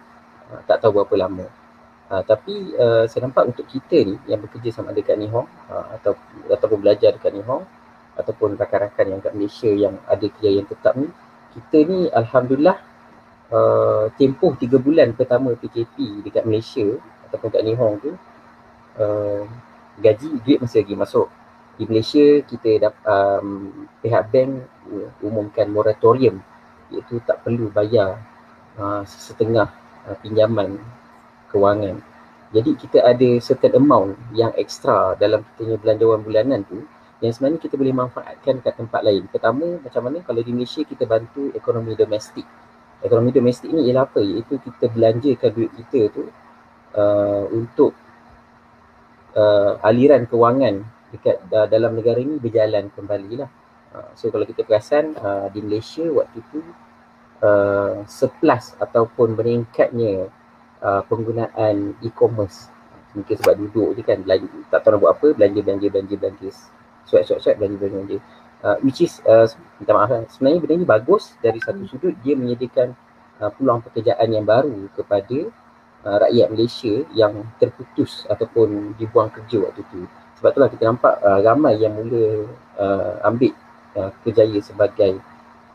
uh, 0.52 0.60
tak 0.68 0.84
tahu 0.84 1.00
berapa 1.00 1.26
lama. 1.26 1.48
Uh, 2.12 2.20
tapi 2.28 2.76
uh, 2.76 3.08
saya 3.08 3.24
nampak 3.24 3.56
untuk 3.56 3.64
kita 3.72 4.04
ni 4.04 4.20
yang 4.28 4.44
bekerja 4.44 4.68
sama 4.68 4.92
ada 4.92 5.00
kat 5.00 5.16
Nihong 5.16 5.48
uh, 5.48 5.96
atau 5.96 6.12
ataupun 6.44 6.84
belajar 6.84 7.16
dekat 7.16 7.32
Nihong 7.32 7.64
ataupun 8.20 8.60
rakan-rakan 8.60 9.16
yang 9.16 9.20
kat 9.24 9.32
Malaysia 9.32 9.72
yang 9.72 9.96
ada 10.04 10.20
kerja 10.20 10.60
yang 10.60 10.68
tetap 10.68 10.92
ni, 10.92 11.08
kita 11.56 11.88
ni 11.88 12.12
alhamdulillah 12.12 12.76
uh, 13.48 14.12
tempoh 14.20 14.52
3 14.52 14.76
bulan 14.76 15.16
pertama 15.16 15.56
PKP 15.56 16.20
dekat 16.20 16.44
Malaysia 16.44 16.84
ataupun 17.32 17.48
kat 17.48 17.64
Nihong 17.64 17.94
tu 18.04 18.12
uh, 19.00 19.48
gaji 19.96 20.36
duit 20.44 20.60
masih 20.60 20.84
lagi 20.84 20.92
masuk. 20.92 21.32
Di 21.80 21.88
Malaysia 21.88 22.44
kita 22.44 22.92
dapat 22.92 23.04
um, 23.40 23.88
pihak 24.04 24.28
bank 24.28 24.68
umumkan 25.24 25.64
moratorium 25.72 26.44
iaitu 26.92 27.24
tak 27.24 27.40
perlu 27.40 27.72
bayar 27.72 28.20
uh, 28.76 29.00
setengah 29.08 29.72
uh, 30.04 30.16
pinjaman 30.20 30.76
kewangan 31.52 32.00
jadi 32.52 32.70
kita 32.76 33.00
ada 33.00 33.30
certain 33.40 33.72
amount 33.80 34.12
yang 34.36 34.52
extra 34.60 35.16
dalam 35.16 35.40
kita 35.40 35.56
punya 35.56 35.76
belanjawan 35.80 36.20
bulanan 36.20 36.60
tu 36.68 36.84
yang 37.24 37.32
sebenarnya 37.32 37.64
kita 37.64 37.80
boleh 37.80 37.94
manfaatkan 37.96 38.60
kat 38.60 38.74
tempat 38.76 39.00
lain. 39.00 39.24
Pertama, 39.30 39.80
macam 39.80 40.02
mana 40.04 40.20
kalau 40.20 40.44
di 40.44 40.52
Malaysia 40.52 40.84
kita 40.84 41.08
bantu 41.08 41.48
ekonomi 41.56 41.96
domestik. 41.96 42.44
Ekonomi 43.00 43.32
domestik 43.32 43.72
ni 43.72 43.88
ialah 43.88 44.04
apa? 44.04 44.20
Iaitu 44.20 44.60
kita 44.60 44.92
belanjakan 44.92 45.50
duit 45.54 45.72
kita 45.80 46.00
tu 46.12 46.28
uh, 46.98 47.44
untuk 47.54 47.96
uh, 49.32 49.80
aliran 49.86 50.28
kewangan 50.28 50.84
dekat 51.08 51.40
uh, 51.48 51.70
dalam 51.70 51.96
negara 51.96 52.20
ini 52.20 52.36
berjalan 52.36 52.92
kembali 52.92 53.32
lah. 53.38 53.50
Uh, 53.96 54.10
so 54.12 54.28
kalau 54.28 54.44
kita 54.44 54.60
perasan 54.66 55.16
uh, 55.16 55.48
di 55.48 55.64
Malaysia 55.64 56.04
waktu 56.10 56.42
tu 56.52 56.60
uh, 57.40 58.02
sepelas 58.04 58.76
ataupun 58.76 59.38
meningkatnya 59.40 60.28
uh, 60.82 61.02
penggunaan 61.06 61.96
e-commerce 62.02 62.68
mungkin 63.12 63.34
sebab 63.38 63.54
duduk 63.60 63.88
je 63.96 64.02
kan 64.04 64.18
belanja, 64.24 64.48
tak 64.72 64.84
tahu 64.84 64.96
nak 64.96 65.00
buat 65.04 65.12
apa 65.16 65.26
belanja 65.36 65.60
belanja 65.60 65.86
belanja 65.92 66.14
belanja 66.16 66.50
swipe 67.04 67.24
swipe 67.28 67.40
swipe 67.44 67.58
belanja 67.60 67.76
belanja, 67.78 67.96
belanja. 67.96 68.18
Uh, 68.62 68.78
which 68.86 69.02
is 69.02 69.18
uh, 69.26 69.42
minta 69.82 69.90
maaf 69.90 70.06
lah. 70.06 70.22
sebenarnya 70.30 70.62
benda 70.62 70.74
ni 70.78 70.86
bagus 70.86 71.34
dari 71.42 71.58
satu 71.58 71.82
sudut 71.90 72.14
dia 72.22 72.38
menyediakan 72.38 72.94
uh, 73.42 73.50
peluang 73.50 73.82
pekerjaan 73.82 74.28
yang 74.30 74.46
baru 74.46 74.86
kepada 74.94 75.50
uh, 76.06 76.16
rakyat 76.22 76.46
Malaysia 76.46 76.94
yang 77.10 77.42
terputus 77.58 78.22
ataupun 78.30 78.94
dibuang 79.02 79.34
kerja 79.34 79.66
waktu 79.66 79.82
tu. 79.90 80.06
Sebab 80.38 80.54
itulah 80.54 80.70
kita 80.70 80.84
nampak 80.86 81.14
uh, 81.22 81.42
ramai 81.42 81.74
yang 81.78 81.94
mula 81.94 82.46
uh, 82.78 83.26
ambil 83.26 83.50
uh, 83.98 84.14
kerjaya 84.22 84.58
sebagai 84.62 85.18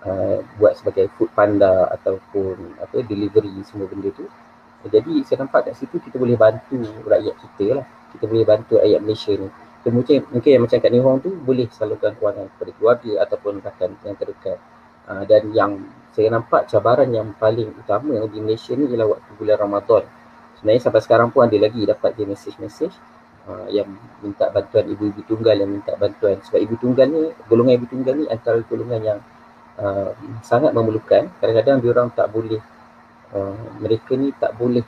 uh, 0.07 0.39
buat 0.55 0.79
sebagai 0.79 1.11
food 1.19 1.27
panda 1.35 1.91
ataupun 1.91 2.79
apa 2.79 3.03
delivery 3.03 3.51
semua 3.67 3.91
benda 3.91 4.15
tu. 4.15 4.27
Jadi 4.85 5.25
saya 5.25 5.45
nampak 5.45 5.71
kat 5.71 5.75
situ 5.79 5.97
kita 5.97 6.21
boleh 6.21 6.37
bantu 6.37 6.77
rakyat 7.05 7.35
kita 7.37 7.65
lah. 7.81 7.85
Kita 8.13 8.23
boleh 8.29 8.45
bantu 8.45 8.77
rakyat 8.77 8.99
Malaysia 9.01 9.33
ni. 9.33 9.49
So, 9.81 9.93
mungkin, 9.93 10.25
mungkin 10.29 10.49
yang 10.53 10.63
macam 10.67 10.77
kat 10.83 10.91
Nihong 10.91 11.17
tu 11.23 11.31
boleh 11.33 11.67
salurkan 11.73 12.13
kewangan 12.19 12.51
kepada 12.55 12.71
keluarga 12.75 13.11
ataupun 13.23 13.53
rakan 13.63 13.89
yang 14.03 14.15
terdekat. 14.15 14.57
Uh, 15.07 15.23
dan 15.23 15.41
yang 15.55 15.71
saya 16.11 16.33
nampak 16.33 16.67
cabaran 16.67 17.07
yang 17.13 17.31
paling 17.37 17.71
utama 17.77 18.17
di 18.27 18.41
Malaysia 18.41 18.75
ni 18.75 18.89
ialah 18.91 19.15
waktu 19.15 19.31
bulan 19.37 19.57
Ramadan 19.61 20.03
sebenarnya 20.57 20.81
sampai 20.89 21.01
sekarang 21.05 21.29
pun 21.29 21.45
ada 21.45 21.57
lagi 21.61 21.85
dapat 21.85 22.17
dia 22.17 22.25
message-message 22.25 22.95
uh, 23.45 23.69
yang 23.69 23.85
minta 24.25 24.49
bantuan 24.49 24.89
ibu-ibu 24.89 25.21
tunggal 25.29 25.53
yang 25.53 25.69
minta 25.69 25.93
bantuan 25.93 26.41
sebab 26.41 26.59
ibu 26.59 26.75
tunggal 26.81 27.05
ni, 27.05 27.29
golongan 27.45 27.73
ibu 27.77 27.85
tunggal 27.85 28.13
ni 28.17 28.25
antara 28.25 28.57
golongan 28.65 29.01
yang 29.05 29.19
uh, 29.77 30.11
sangat 30.41 30.73
memerlukan 30.73 31.29
kadang-kadang 31.37 31.77
dia 31.85 31.89
orang 31.93 32.09
tak 32.09 32.27
boleh 32.33 32.59
uh, 33.33 33.67
mereka 33.79 34.13
ni 34.15 34.31
tak 34.35 34.55
boleh 34.55 34.83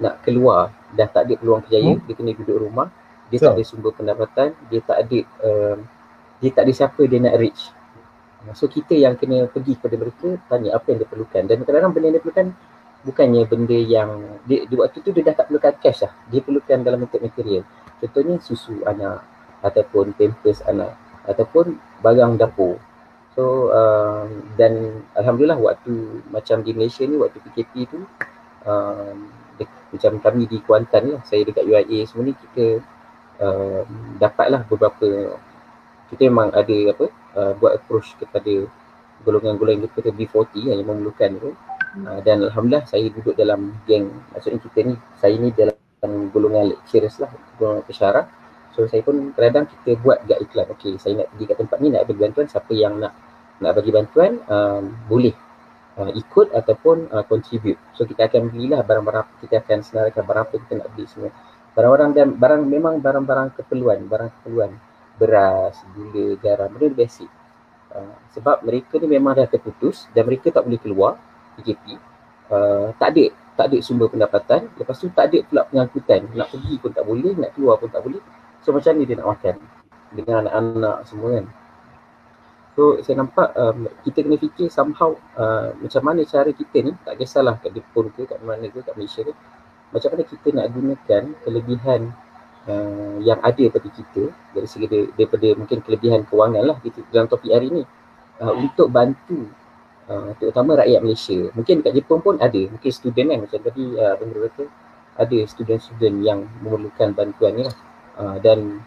nak 0.00 0.22
keluar. 0.22 0.74
Dah 0.94 1.06
tak 1.06 1.30
ada 1.30 1.34
peluang 1.38 1.62
kerjaya 1.66 1.96
hmm. 1.96 2.04
dia 2.06 2.14
kena 2.14 2.30
duduk 2.34 2.58
rumah. 2.68 2.88
Dia 3.30 3.38
so. 3.38 3.44
tak 3.50 3.54
ada 3.56 3.64
sumber 3.66 3.92
pendapatan 3.94 4.48
dia 4.68 4.80
tak 4.82 5.06
ada 5.06 5.18
uh, 5.46 5.76
dia 6.40 6.50
tak 6.50 6.62
ada 6.66 6.72
siapa 6.72 7.00
dia 7.06 7.18
nak 7.22 7.36
reach. 7.38 7.70
So 8.56 8.72
kita 8.72 8.96
yang 8.96 9.20
kena 9.20 9.44
pergi 9.52 9.76
kepada 9.76 10.00
mereka 10.00 10.28
tanya 10.48 10.72
apa 10.72 10.86
yang 10.90 10.98
dia 11.04 11.08
perlukan. 11.08 11.42
Dan 11.44 11.60
kadang-kadang 11.60 11.92
benda 11.92 12.06
yang 12.08 12.16
dia 12.16 12.24
perlukan 12.24 12.46
bukannya 13.00 13.42
benda 13.48 13.78
yang 13.78 14.10
dia, 14.48 14.64
di 14.64 14.74
waktu 14.76 15.00
tu 15.04 15.12
dia 15.12 15.22
dah 15.28 15.34
tak 15.44 15.52
perlukan 15.52 15.72
cash 15.76 16.00
lah. 16.08 16.12
Dia 16.32 16.40
perlukan 16.40 16.78
dalam 16.80 17.04
bentuk 17.04 17.20
material. 17.20 17.68
Contohnya 18.00 18.40
susu 18.40 18.80
anak 18.88 19.20
ataupun 19.60 20.16
pampers 20.16 20.64
anak 20.64 20.96
ataupun 21.28 21.76
barang 22.00 22.40
dapur 22.40 22.80
so 23.40 23.72
uh, 23.72 24.28
dan 24.60 25.00
Alhamdulillah 25.16 25.56
waktu 25.56 26.20
macam 26.28 26.60
di 26.60 26.76
Malaysia 26.76 27.08
ni 27.08 27.16
waktu 27.16 27.40
PKP 27.40 27.88
tu 27.88 28.04
uh, 28.68 29.16
de, 29.56 29.64
macam 29.96 30.20
kami 30.20 30.44
di 30.44 30.60
Kuantan 30.60 31.16
lah 31.16 31.24
saya 31.24 31.48
dekat 31.48 31.64
UIA 31.64 32.04
semua 32.04 32.28
ni 32.28 32.36
kita 32.36 32.84
uh, 33.40 33.88
dapatlah 34.20 34.68
beberapa 34.68 35.40
kita 36.12 36.28
memang 36.28 36.52
ada 36.52 36.76
apa 36.92 37.06
uh, 37.40 37.52
buat 37.56 37.80
approach 37.80 38.12
kepada 38.20 38.68
golongan-golongan 39.24 39.88
kita 39.94 40.10
B40 40.10 40.74
yang 40.74 40.82
memerlukan 40.82 41.30
tu. 41.38 41.50
Uh, 42.06 42.18
dan 42.22 42.42
Alhamdulillah 42.46 42.86
saya 42.86 43.10
duduk 43.10 43.34
dalam 43.34 43.74
geng 43.82 44.14
Maksudnya 44.30 44.62
kita 44.62 44.78
ni, 44.86 44.94
saya 45.18 45.34
ni 45.34 45.50
dalam 45.50 45.74
golongan 46.30 46.70
lecturers 46.70 47.18
lah 47.18 47.26
Golongan 47.58 47.82
pesyarah. 47.82 48.30
So 48.78 48.86
saya 48.86 49.02
pun 49.02 49.34
kadang 49.34 49.66
kita 49.66 49.98
buat 49.98 50.22
gak 50.22 50.38
iklan 50.38 50.70
Okay 50.78 50.94
saya 51.02 51.18
nak 51.18 51.34
pergi 51.34 51.44
kat 51.50 51.56
tempat 51.58 51.78
ni 51.82 51.90
nak 51.90 52.06
bagi 52.06 52.20
bantuan 52.22 52.46
Siapa 52.46 52.70
yang 52.78 53.02
nak 53.02 53.10
nak 53.60 53.72
bagi 53.76 53.92
bantuan 53.92 54.40
um, 54.48 54.90
Boleh 55.06 55.36
uh, 56.00 56.10
ikut 56.16 56.50
ataupun 56.56 57.12
uh, 57.12 57.24
contribute. 57.28 57.78
So 57.94 58.08
kita 58.08 58.26
akan 58.26 58.50
belilah 58.50 58.80
barang-barang 58.82 59.44
Kita 59.44 59.60
akan 59.60 59.78
senaraikan 59.84 60.24
barang 60.24 60.44
apa 60.48 60.56
kita 60.66 60.72
nak 60.80 60.88
beli 60.96 61.06
semua. 61.06 61.30
Barang-barang 61.76 62.10
dan 62.16 62.26
barang 62.34 62.62
memang 62.66 62.94
barang-barang 62.98 63.48
keperluan 63.60 64.08
Barang 64.08 64.32
keperluan. 64.40 64.72
Beras, 65.20 65.76
gula, 65.92 66.40
garam, 66.40 66.72
benda 66.72 66.88
basic. 66.96 67.28
Uh, 67.92 68.16
Sebab 68.32 68.64
mereka 68.64 68.96
ni 68.96 69.06
memang 69.06 69.36
dah 69.36 69.46
terputus 69.46 70.08
Dan 70.16 70.24
mereka 70.26 70.48
tak 70.48 70.64
boleh 70.64 70.80
keluar 70.80 71.20
PKP 71.60 72.00
uh, 72.50 72.90
tak 72.96 73.14
ada 73.14 73.26
tak 73.60 73.76
ada 73.76 73.78
sumber 73.84 74.08
pendapatan. 74.08 74.72
Lepas 74.80 75.04
tu 75.04 75.12
tak 75.12 75.28
ada 75.28 75.44
pula 75.44 75.68
pengangkutan. 75.68 76.24
Nak 76.32 76.48
pergi 76.48 76.80
pun 76.80 76.96
tak 76.96 77.04
boleh 77.04 77.36
nak 77.36 77.52
keluar 77.52 77.76
pun 77.76 77.92
tak 77.92 78.00
boleh. 78.00 78.22
So 78.64 78.72
macam 78.72 78.96
ni 78.96 79.04
dia 79.04 79.20
nak 79.20 79.36
makan? 79.36 79.60
Dengan 80.16 80.48
anak-anak 80.48 80.96
semua 81.04 81.28
kan 81.36 81.44
so 82.80 82.96
saya 83.04 83.20
nampak 83.20 83.52
um, 83.60 83.92
kita 84.08 84.24
kena 84.24 84.40
fikir 84.40 84.72
somehow 84.72 85.12
uh, 85.36 85.76
macam 85.76 86.00
mana 86.00 86.24
cara 86.24 86.48
kita 86.48 86.80
ni 86.80 86.96
tak 87.04 87.20
kisahlah 87.20 87.60
kat 87.60 87.76
Jepun 87.76 88.08
ke 88.16 88.24
kat 88.24 88.40
mana 88.40 88.72
ke 88.72 88.80
kat 88.80 88.96
Malaysia 88.96 89.20
ke 89.20 89.36
macam 89.92 90.08
mana 90.16 90.24
kita 90.24 90.48
nak 90.56 90.66
gunakan 90.72 91.22
kelebihan 91.44 92.00
uh, 92.64 93.20
yang 93.20 93.36
ada 93.44 93.64
pada 93.68 93.88
kita 93.92 94.32
dari 94.56 94.64
segi 94.64 94.88
daripada 95.12 95.48
mungkin 95.60 95.84
kelebihan 95.84 96.24
kewangan 96.24 96.64
lah 96.72 96.76
dalam 97.12 97.28
topik 97.28 97.52
hari 97.52 97.68
ni 97.68 97.84
uh, 98.40 98.54
untuk 98.56 98.88
bantu 98.88 99.44
uh, 100.08 100.32
terutama 100.40 100.80
rakyat 100.80 101.04
Malaysia. 101.04 101.52
Mungkin 101.52 101.84
dekat 101.84 101.92
Jepun 102.00 102.18
pun 102.24 102.34
ada, 102.40 102.62
mungkin 102.72 102.90
student 102.90 103.28
kan 103.28 103.38
macam 103.44 103.60
tadi 103.60 103.84
uh, 104.00 104.16
Abang 104.16 104.32
kata 104.32 104.64
ada 105.20 105.38
student-student 105.44 106.16
yang 106.24 106.48
memerlukan 106.64 107.12
bantuan 107.12 107.52
ni 107.60 107.62
lah. 107.68 107.76
Uh, 108.16 108.36
dan 108.40 108.80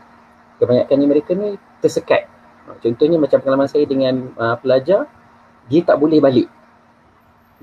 kebanyakan 0.58 1.06
mereka 1.06 1.38
ni 1.38 1.62
tersekat. 1.78 2.33
Uh, 2.70 2.78
contohnya 2.80 3.18
macam 3.20 3.40
pengalaman 3.44 3.70
saya 3.70 3.84
dengan 3.88 4.32
uh, 4.36 4.56
pelajar, 4.60 5.08
dia 5.68 5.82
tak 5.84 6.00
boleh 6.00 6.20
balik. 6.20 6.48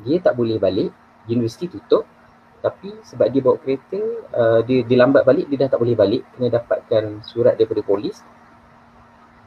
Dia 0.01 0.17
tak 0.21 0.37
boleh 0.37 0.57
balik, 0.57 0.91
universiti 1.29 1.69
tutup 1.69 2.09
tapi 2.61 2.93
sebab 3.09 3.27
dia 3.33 3.41
bawa 3.41 3.57
kereta, 3.57 4.01
uh, 4.37 4.61
dia, 4.61 4.85
dia 4.85 4.97
lambat 5.01 5.25
balik, 5.25 5.49
dia 5.49 5.65
dah 5.65 5.69
tak 5.73 5.81
boleh 5.81 5.97
balik, 5.97 6.23
kena 6.37 6.53
dapatkan 6.53 7.25
surat 7.25 7.57
daripada 7.57 7.81
polis. 7.81 8.21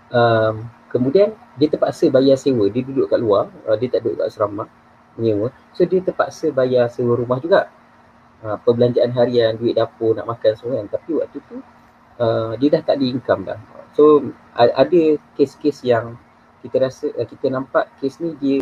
Um, 0.09 0.65
kemudian 0.89 1.37
dia 1.57 1.69
terpaksa 1.69 2.09
bayar 2.09 2.37
sewa, 2.41 2.65
dia 2.73 2.81
duduk 2.81 3.09
kat 3.13 3.21
luar, 3.21 3.53
uh, 3.69 3.77
dia 3.77 3.93
tak 3.93 4.01
duduk 4.01 4.25
kat 4.25 4.33
asrama, 4.33 4.65
menyewa. 5.13 5.53
So 5.77 5.85
dia 5.85 6.01
terpaksa 6.01 6.49
bayar 6.49 6.89
sewa 6.89 7.13
rumah 7.13 7.37
juga. 7.37 7.69
Uh, 8.41 8.57
perbelanjaan 8.65 9.13
harian, 9.13 9.61
duit 9.61 9.77
dapur, 9.77 10.17
nak 10.17 10.25
makan 10.25 10.51
semua 10.57 10.81
kan. 10.81 10.97
Tapi 10.97 11.11
waktu 11.21 11.37
tu 11.45 11.57
uh, 12.17 12.51
dia 12.57 12.67
dah 12.73 12.81
tak 12.81 12.97
ada 12.97 13.05
income 13.05 13.41
dah. 13.45 13.59
So 13.93 14.33
ada 14.53 15.01
kes-kes 15.37 15.85
yang 15.85 16.17
kita 16.65 16.79
rasa, 16.79 17.11
uh, 17.13 17.27
kita 17.27 17.51
nampak 17.51 17.91
kes 17.99 18.17
ni 18.23 18.33
dia 18.39 18.57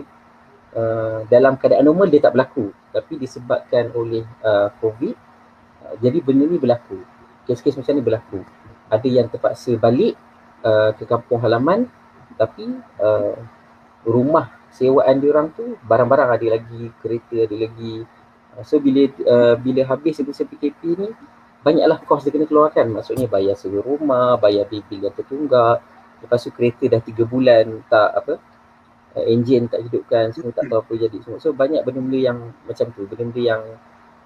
uh, 0.75 1.23
dalam 1.29 1.55
keadaan 1.55 1.88
normal 1.88 2.11
dia 2.11 2.23
tak 2.23 2.36
berlaku. 2.36 2.73
Tapi 2.91 3.13
disebabkan 3.15 3.95
oleh 3.95 4.25
uh, 4.43 4.73
COVID 4.84 5.15
uh, 5.88 5.95
jadi 6.03 6.19
benda 6.19 6.47
ni 6.49 6.59
berlaku. 6.59 6.99
Kes-kes 7.47 7.79
macam 7.79 7.93
ni 7.95 8.03
berlaku. 8.03 8.39
Ada 8.91 9.07
yang 9.07 9.27
terpaksa 9.32 9.79
balik 9.79 10.19
uh, 10.67 10.91
ke 10.97 11.07
kampung 11.07 11.39
halaman 11.39 11.88
tapi 12.36 12.67
uh, 12.99 13.38
rumah 14.07 14.49
sewaan 14.71 15.19
dia 15.19 15.29
orang 15.29 15.51
tu 15.53 15.77
barang-barang 15.84 16.29
ada 16.32 16.47
lagi 16.57 16.91
kereta 16.99 17.47
ada 17.47 17.55
lagi. 17.55 18.03
Uh, 18.57 18.63
so 18.67 18.82
bila 18.82 19.07
uh, 19.29 19.55
bila 19.55 19.88
habis 19.88 20.19
masa 20.25 20.43
PKP 20.43 20.82
ni 20.97 21.09
banyaklah 21.62 21.97
kos 22.05 22.26
dia 22.26 22.34
kena 22.34 22.49
keluarkan 22.49 22.89
maksudnya 22.89 23.30
bayar 23.30 23.53
sewa 23.53 23.86
rumah 23.86 24.38
bayar 24.41 24.66
bil 24.66 24.82
yang 24.89 25.14
tertunggak 25.14 25.82
lepas 26.22 26.41
tu 26.41 26.53
kereta 26.53 26.86
dah 26.89 27.01
3 27.01 27.26
bulan 27.26 27.66
tak 27.89 28.09
apa 28.18 28.34
uh, 29.16 29.26
engine 29.28 29.68
tak 29.68 29.84
hidupkan 29.88 30.32
semua 30.32 30.55
tak 30.55 30.68
tahu 30.72 30.80
apa 30.84 30.93
jadi 30.95 31.18
semua. 31.24 31.39
So 31.41 31.51
banyak 31.51 31.84
benda-benda 31.84 32.20
yang 32.20 32.38
macam 32.64 32.86
tu, 32.95 33.03
benda-benda 33.07 33.41
yang 33.41 33.62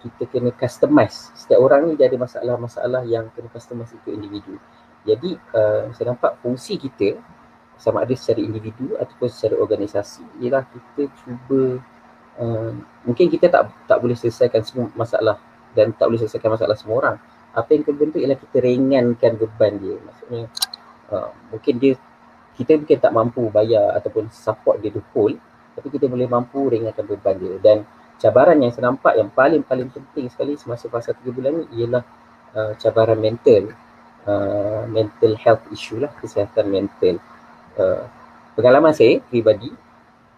kita 0.04 0.30
kena 0.30 0.54
customize. 0.54 1.34
Setiap 1.34 1.60
orang 1.62 1.90
ni 1.90 1.98
dia 1.98 2.06
ada 2.06 2.18
masalah-masalah 2.20 3.02
yang 3.10 3.32
kena 3.34 3.50
customize 3.50 3.94
itu 3.96 4.14
individu. 4.14 4.62
Jadi 5.06 5.38
uh, 5.54 5.90
saya 5.94 6.14
nampak 6.14 6.38
fungsi 6.42 6.78
kita 6.78 7.18
sama 7.76 8.08
ada 8.08 8.16
secara 8.16 8.40
individu 8.40 8.96
ataupun 8.96 9.28
secara 9.28 9.60
organisasi 9.60 10.24
ialah 10.40 10.64
kita 10.64 11.12
cuba 11.20 11.84
uh, 12.40 12.72
mungkin 13.04 13.28
kita 13.28 13.52
tak 13.52 13.68
tak 13.84 14.00
boleh 14.00 14.16
selesaikan 14.16 14.64
semua 14.64 14.88
masalah 14.96 15.36
dan 15.76 15.92
tak 15.94 16.08
boleh 16.08 16.20
selesaikan 16.24 16.56
masalah 16.56 16.80
semua 16.80 16.96
orang. 17.04 17.18
Apa 17.52 17.76
yang 17.76 17.84
kita 17.84 17.96
bentuk 17.96 18.20
ialah 18.24 18.40
kita 18.40 18.58
ringankan 18.64 19.32
beban 19.36 19.74
dia. 19.78 19.96
Maksudnya 20.00 20.44
uh, 21.12 21.30
mungkin 21.52 21.76
dia 21.78 21.94
kita 22.56 22.80
mungkin 22.80 22.98
tak 22.98 23.12
mampu 23.12 23.52
bayar 23.52 24.00
ataupun 24.00 24.32
support 24.32 24.80
dia 24.80 24.90
the 24.90 25.04
whole 25.12 25.36
tapi 25.76 25.88
kita 25.92 26.08
boleh 26.08 26.26
mampu 26.26 26.72
ringankan 26.72 27.04
beban 27.04 27.36
dia 27.36 27.56
dan 27.60 27.78
cabaran 28.16 28.56
yang 28.64 28.72
saya 28.72 28.96
nampak 28.96 29.14
yang 29.20 29.28
paling-paling 29.28 29.92
penting 29.92 30.32
sekali 30.32 30.56
semasa 30.56 30.88
fasa 30.88 31.12
3 31.12 31.36
bulan 31.36 31.52
ni 31.52 31.84
ialah 31.84 32.04
uh, 32.56 32.72
cabaran 32.80 33.20
mental 33.20 33.76
uh, 34.24 34.88
mental 34.88 35.36
health 35.36 35.68
issue 35.76 36.00
lah 36.00 36.12
kesihatan 36.16 36.72
mental 36.72 37.20
uh, 37.76 38.08
pengalaman 38.56 38.96
saya 38.96 39.20
pribadi 39.28 39.68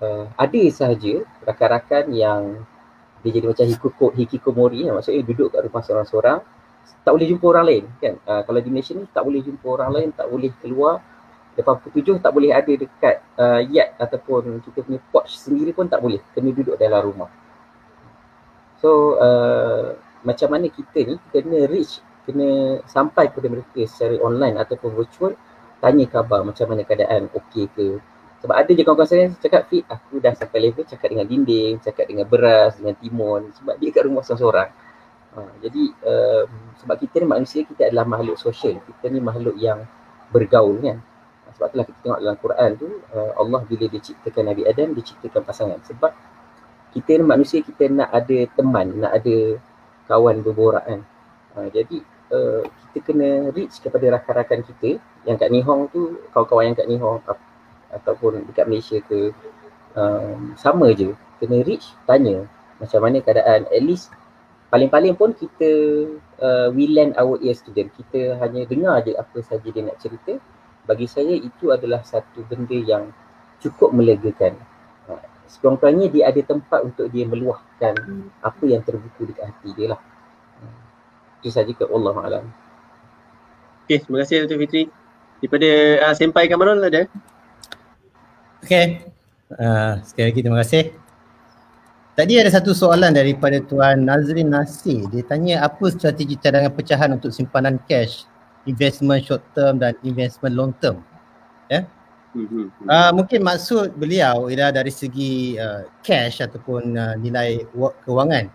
uh, 0.02 0.26
ada 0.34 0.62
sahaja 0.74 1.22
rakan-rakan 1.46 2.06
yang 2.10 2.42
dia 3.28 3.44
jadi 3.44 3.52
macam 3.52 3.66
hikiko, 3.68 4.06
hikikomori 4.16 4.88
maksudnya 4.88 5.22
duduk 5.28 5.52
kat 5.52 5.68
rumah 5.68 5.84
seorang-seorang 5.84 6.40
tak 7.04 7.16
boleh 7.16 7.28
jumpa 7.28 7.46
orang 7.56 7.66
lain 7.68 7.84
kan? 8.04 8.16
Uh, 8.28 8.42
kalau 8.44 8.60
di 8.60 8.68
Malaysia 8.68 8.92
ni 8.92 9.08
tak 9.08 9.24
boleh 9.24 9.40
jumpa 9.40 9.64
orang 9.64 9.90
lain 9.96 10.10
tak 10.12 10.28
boleh 10.28 10.52
keluar. 10.60 11.00
Lepas 11.56 11.80
pukul 11.80 12.04
tujuh 12.04 12.20
tak 12.20 12.32
boleh 12.36 12.52
ada 12.52 12.68
dekat 12.68 13.24
uh, 13.40 13.64
yard 13.64 13.96
ataupun 13.98 14.60
kita 14.62 14.84
punya 14.84 15.00
porch 15.10 15.40
sendiri 15.40 15.72
pun 15.72 15.88
tak 15.88 16.04
boleh. 16.04 16.20
Kena 16.36 16.52
duduk 16.52 16.76
dalam 16.76 17.02
rumah. 17.08 17.32
So 18.84 19.18
uh, 19.24 19.96
macam 20.28 20.52
mana 20.52 20.68
kita 20.68 21.00
ni 21.08 21.16
kena 21.32 21.66
reach 21.72 22.04
kena 22.28 22.84
sampai 22.92 23.32
kepada 23.32 23.48
mereka 23.56 23.88
secara 23.88 24.20
online 24.20 24.60
ataupun 24.60 24.92
virtual? 24.92 25.34
Tanya 25.80 26.06
khabar 26.12 26.44
macam 26.44 26.66
mana 26.68 26.84
keadaan 26.84 27.32
okey 27.32 27.72
ke 27.72 28.04
sebab 28.38 28.54
ada 28.54 28.70
je 28.70 28.84
kawan-kawan 28.86 29.10
saya 29.10 29.26
cakap 29.42 29.66
fit 29.66 29.82
aku 29.90 30.22
dah 30.22 30.34
sampai 30.38 30.70
level 30.70 30.86
cakap 30.86 31.10
dengan 31.10 31.26
dinding 31.26 31.82
cakap 31.82 32.06
dengan 32.06 32.30
beras 32.30 32.78
dengan 32.78 32.94
timun. 32.94 33.50
Sebab 33.58 33.76
dia 33.82 33.90
kat 33.90 34.06
rumah 34.06 34.22
seorang-seorang. 34.22 34.70
Uh, 35.38 35.54
jadi 35.62 35.84
uh, 36.06 36.44
sebab 36.82 36.96
kita 37.02 37.22
ni 37.26 37.28
manusia 37.30 37.62
kita 37.66 37.90
adalah 37.90 38.06
makhluk 38.06 38.38
sosial. 38.38 38.78
Kita 38.86 39.10
ni 39.10 39.18
makhluk 39.18 39.58
yang 39.58 39.82
bergaul 40.30 40.78
kan. 40.86 41.02
Sebab 41.58 41.74
itulah 41.74 41.86
kita 41.90 42.00
tengok 42.06 42.20
dalam 42.22 42.38
Quran 42.38 42.70
tu 42.78 42.88
uh, 43.18 43.32
Allah 43.42 43.62
bila 43.66 43.86
dia 43.90 44.02
ciptakan 44.06 44.44
Nabi 44.54 44.62
Adam 44.70 44.88
dia 44.94 45.04
ciptakan 45.10 45.42
pasangan. 45.42 45.80
Sebab 45.90 46.12
kita 46.94 47.10
ni 47.18 47.26
manusia 47.26 47.66
kita 47.66 47.90
nak 47.90 48.14
ada 48.14 48.38
teman 48.54 49.02
nak 49.02 49.18
ada 49.18 49.58
kawan 50.06 50.46
berborak 50.46 50.86
kan. 50.86 51.02
Uh, 51.58 51.74
jadi 51.74 52.06
uh, 52.30 52.62
kita 52.94 52.98
kena 53.02 53.50
reach 53.50 53.82
kepada 53.82 54.14
rakan-rakan 54.14 54.62
kita 54.62 55.02
yang 55.26 55.42
kat 55.42 55.50
Nihong 55.50 55.90
tu 55.90 56.22
kawan-kawan 56.30 56.70
yang 56.70 56.78
kat 56.78 56.86
Nihong 56.86 57.18
ataupun 57.94 58.48
dekat 58.52 58.66
Malaysia 58.68 59.00
ke 59.06 59.32
um, 59.96 60.54
sama 60.60 60.92
je 60.92 61.14
kena 61.40 61.64
reach 61.64 61.94
tanya 62.10 62.46
macam 62.78 63.00
mana 63.06 63.24
keadaan 63.24 63.66
at 63.70 63.84
least 63.84 64.14
paling-paling 64.68 65.16
pun 65.16 65.32
kita 65.32 65.70
uh, 66.44 66.68
we 66.76 66.92
lend 66.92 67.16
our 67.16 67.40
ears 67.40 67.64
to 67.64 67.72
them 67.72 67.88
kita 67.96 68.36
hanya 68.44 68.68
dengar 68.68 69.00
je 69.06 69.16
apa 69.16 69.40
saja 69.40 69.64
dia 69.64 69.84
nak 69.86 69.98
cerita 70.02 70.36
bagi 70.88 71.06
saya 71.06 71.36
itu 71.36 71.76
adalah 71.76 72.02
satu 72.08 72.48
benda 72.48 72.80
yang 72.80 73.12
cukup 73.60 73.92
melegakan. 73.92 74.56
Ha, 75.12 75.20
sekurang-kurangnya 75.52 76.08
dia 76.08 76.24
ada 76.32 76.42
tempat 76.42 76.80
untuk 76.88 77.12
dia 77.12 77.28
meluahkan 77.28 77.94
apa 78.40 78.64
yang 78.64 78.82
terbuku 78.82 79.28
dekat 79.28 79.52
hati 79.52 79.70
dia 79.76 79.94
lah. 79.94 80.02
Ha, 80.64 80.66
itu 81.44 81.52
saja 81.52 81.70
ke 81.76 81.84
Allah 81.92 82.16
Alam. 82.24 82.46
Okay, 83.84 84.00
terima 84.00 84.24
kasih 84.24 84.48
Dr. 84.48 84.58
Fitri. 84.64 84.84
Daripada 85.44 85.70
uh, 86.08 86.14
Senpai 86.18 86.50
Kamarul 86.50 86.82
ada? 86.82 87.06
Okay. 88.64 89.05
Uh, 89.47 90.01
sekali 90.03 90.26
lagi 90.34 90.39
terima 90.43 90.60
kasih. 90.64 90.84
Tadi 92.18 92.34
ada 92.41 92.49
satu 92.49 92.74
soalan 92.74 93.14
daripada 93.14 93.62
Tuan 93.62 94.01
Nazrin 94.01 94.49
Nasir. 94.49 95.05
Dia 95.14 95.22
tanya 95.22 95.62
apa 95.62 95.86
strategi 95.93 96.34
cadangan 96.34 96.74
pecahan 96.74 97.14
untuk 97.14 97.30
simpanan 97.30 97.78
cash 97.86 98.26
investment 98.66 99.22
short 99.22 99.45
term 99.53 99.78
dan 99.78 99.93
investment 100.01 100.58
long 100.58 100.74
term. 100.82 101.05
Ya. 101.70 101.72
Yeah? 101.72 101.84
Mm-hmm. 102.38 102.86
Uh, 102.86 103.12
mungkin 103.16 103.39
maksud 103.45 103.95
beliau 103.97 104.49
ialah 104.49 104.70
dari 104.70 104.89
segi 104.89 105.55
uh, 105.58 105.86
cash 106.01 106.41
ataupun 106.41 106.97
uh, 106.97 107.16
nilai 107.22 107.66
kewangan. 108.03 108.49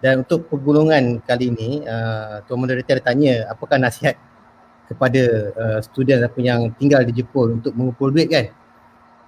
Dan 0.00 0.24
untuk 0.24 0.48
pergulungan 0.48 1.20
kali 1.26 1.52
ini, 1.52 1.84
uh, 1.84 2.40
Tuan 2.48 2.62
Moderator 2.62 3.02
tanya 3.04 3.50
apakah 3.52 3.76
nasihat 3.76 4.16
kepada 4.88 5.52
uh, 5.54 5.78
student 5.84 6.24
ataupun 6.24 6.42
yang 6.46 6.60
tinggal 6.78 7.04
di 7.04 7.10
Jepun 7.10 7.60
untuk 7.60 7.74
mengumpul 7.76 8.14
duit 8.14 8.30
kan. 8.30 8.48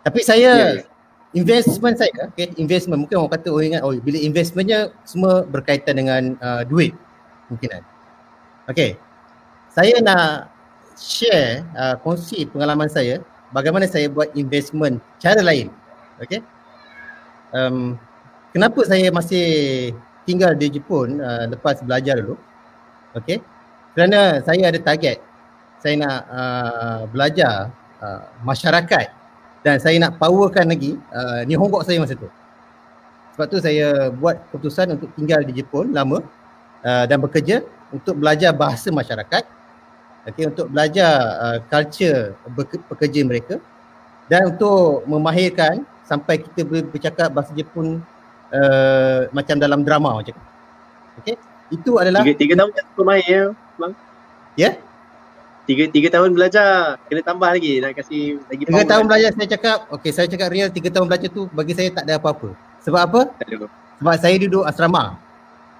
Tapi 0.03 0.21
saya 0.27 0.83
yeah. 0.83 1.35
investment 1.35 1.97
saya, 1.99 2.11
okay, 2.27 2.51
investment 2.59 3.07
mungkin 3.07 3.23
orang 3.23 3.33
kata 3.39 3.49
oh 3.55 3.63
ingat 3.63 3.83
oh 3.87 3.95
bila 4.03 4.19
investmentnya 4.19 4.91
semua 5.07 5.47
berkaitan 5.47 5.99
dengan 5.99 6.35
uh, 6.43 6.67
duit 6.67 6.91
mungkinan. 7.49 7.83
Okay, 8.67 8.99
saya 9.71 9.95
nak 10.03 10.51
share 10.99 11.63
uh, 11.79 11.95
kongsi 12.03 12.47
pengalaman 12.51 12.91
saya 12.91 13.23
bagaimana 13.55 13.87
saya 13.87 14.11
buat 14.11 14.35
investment 14.35 14.99
cara 15.23 15.41
lain. 15.41 15.71
Okay. 16.19 16.43
Um, 17.53 18.01
kenapa 18.51 18.81
saya 18.89 19.13
masih 19.13 19.47
tinggal 20.25 20.57
di 20.57 20.73
Jepun 20.73 21.21
uh, 21.21 21.47
lepas 21.47 21.79
belajar 21.85 22.19
dulu? 22.19 22.35
Okay. 23.15 23.39
Kerana 23.93 24.41
saya 24.41 24.73
ada 24.73 24.81
target. 24.81 25.21
Saya 25.83 25.95
nak 26.01 26.19
uh, 26.31 27.01
belajar 27.11 27.69
uh, 28.01 28.25
masyarakat 28.41 29.22
dan 29.63 29.79
saya 29.79 29.97
nak 30.03 30.19
powerkan 30.19 30.67
lagi 30.67 30.99
uh, 31.15 31.47
Nihongo 31.47 31.83
saya 31.87 32.03
masa 32.03 32.19
tu. 32.19 32.29
Sebab 33.33 33.47
tu 33.49 33.59
saya 33.63 34.13
buat 34.13 34.37
keputusan 34.51 34.93
untuk 34.93 35.09
tinggal 35.17 35.41
di 35.47 35.63
Jepun 35.63 35.95
lama 35.95 36.21
uh, 36.85 37.05
dan 37.09 37.17
bekerja 37.23 37.65
untuk 37.95 38.19
belajar 38.19 38.53
bahasa 38.53 38.93
masyarakat 38.93 39.43
okay, 40.27 40.45
untuk 40.47 40.69
belajar 40.69 41.13
uh, 41.41 41.59
culture 41.71 42.37
pekerja 42.91 43.21
mereka 43.25 43.57
dan 44.31 44.55
untuk 44.55 45.07
memahirkan 45.09 45.87
sampai 46.07 46.43
kita 46.43 46.67
boleh 46.67 46.85
bercakap 46.87 47.31
bahasa 47.33 47.55
Jepun 47.57 48.03
uh, 48.53 49.21
macam 49.33 49.57
dalam 49.57 49.87
drama 49.87 50.21
macam 50.21 50.35
tu. 50.35 50.45
Okey. 51.23 51.37
Itu 51.73 51.97
adalah 51.97 52.21
tiga, 52.21 52.37
tiga 52.37 52.69
tahun 52.69 53.07
mahir 53.09 53.25
ya, 53.25 53.43
bang. 53.81 53.93
Ya? 54.61 54.71
Tiga, 55.63 55.87
tiga 55.95 56.09
tahun 56.11 56.35
belajar, 56.35 56.99
kena 57.07 57.23
tambah 57.23 57.47
lagi, 57.47 57.79
nak 57.79 57.95
kasih 57.95 58.43
lagi 58.51 58.67
Tiga 58.67 58.83
tahun 58.83 59.07
kan? 59.07 59.11
belajar 59.15 59.31
saya 59.31 59.47
cakap, 59.47 59.79
okay 59.95 60.11
saya 60.11 60.27
cakap 60.27 60.51
real 60.51 60.67
tiga 60.75 60.91
tahun 60.91 61.07
belajar 61.07 61.31
tu 61.31 61.47
bagi 61.55 61.71
saya 61.71 61.87
tak 61.95 62.03
ada 62.03 62.19
apa-apa. 62.19 62.51
Sebab 62.83 62.99
apa? 62.99 63.21
Sebab 64.03 64.15
saya 64.19 64.35
duduk 64.43 64.67
asrama. 64.67 65.23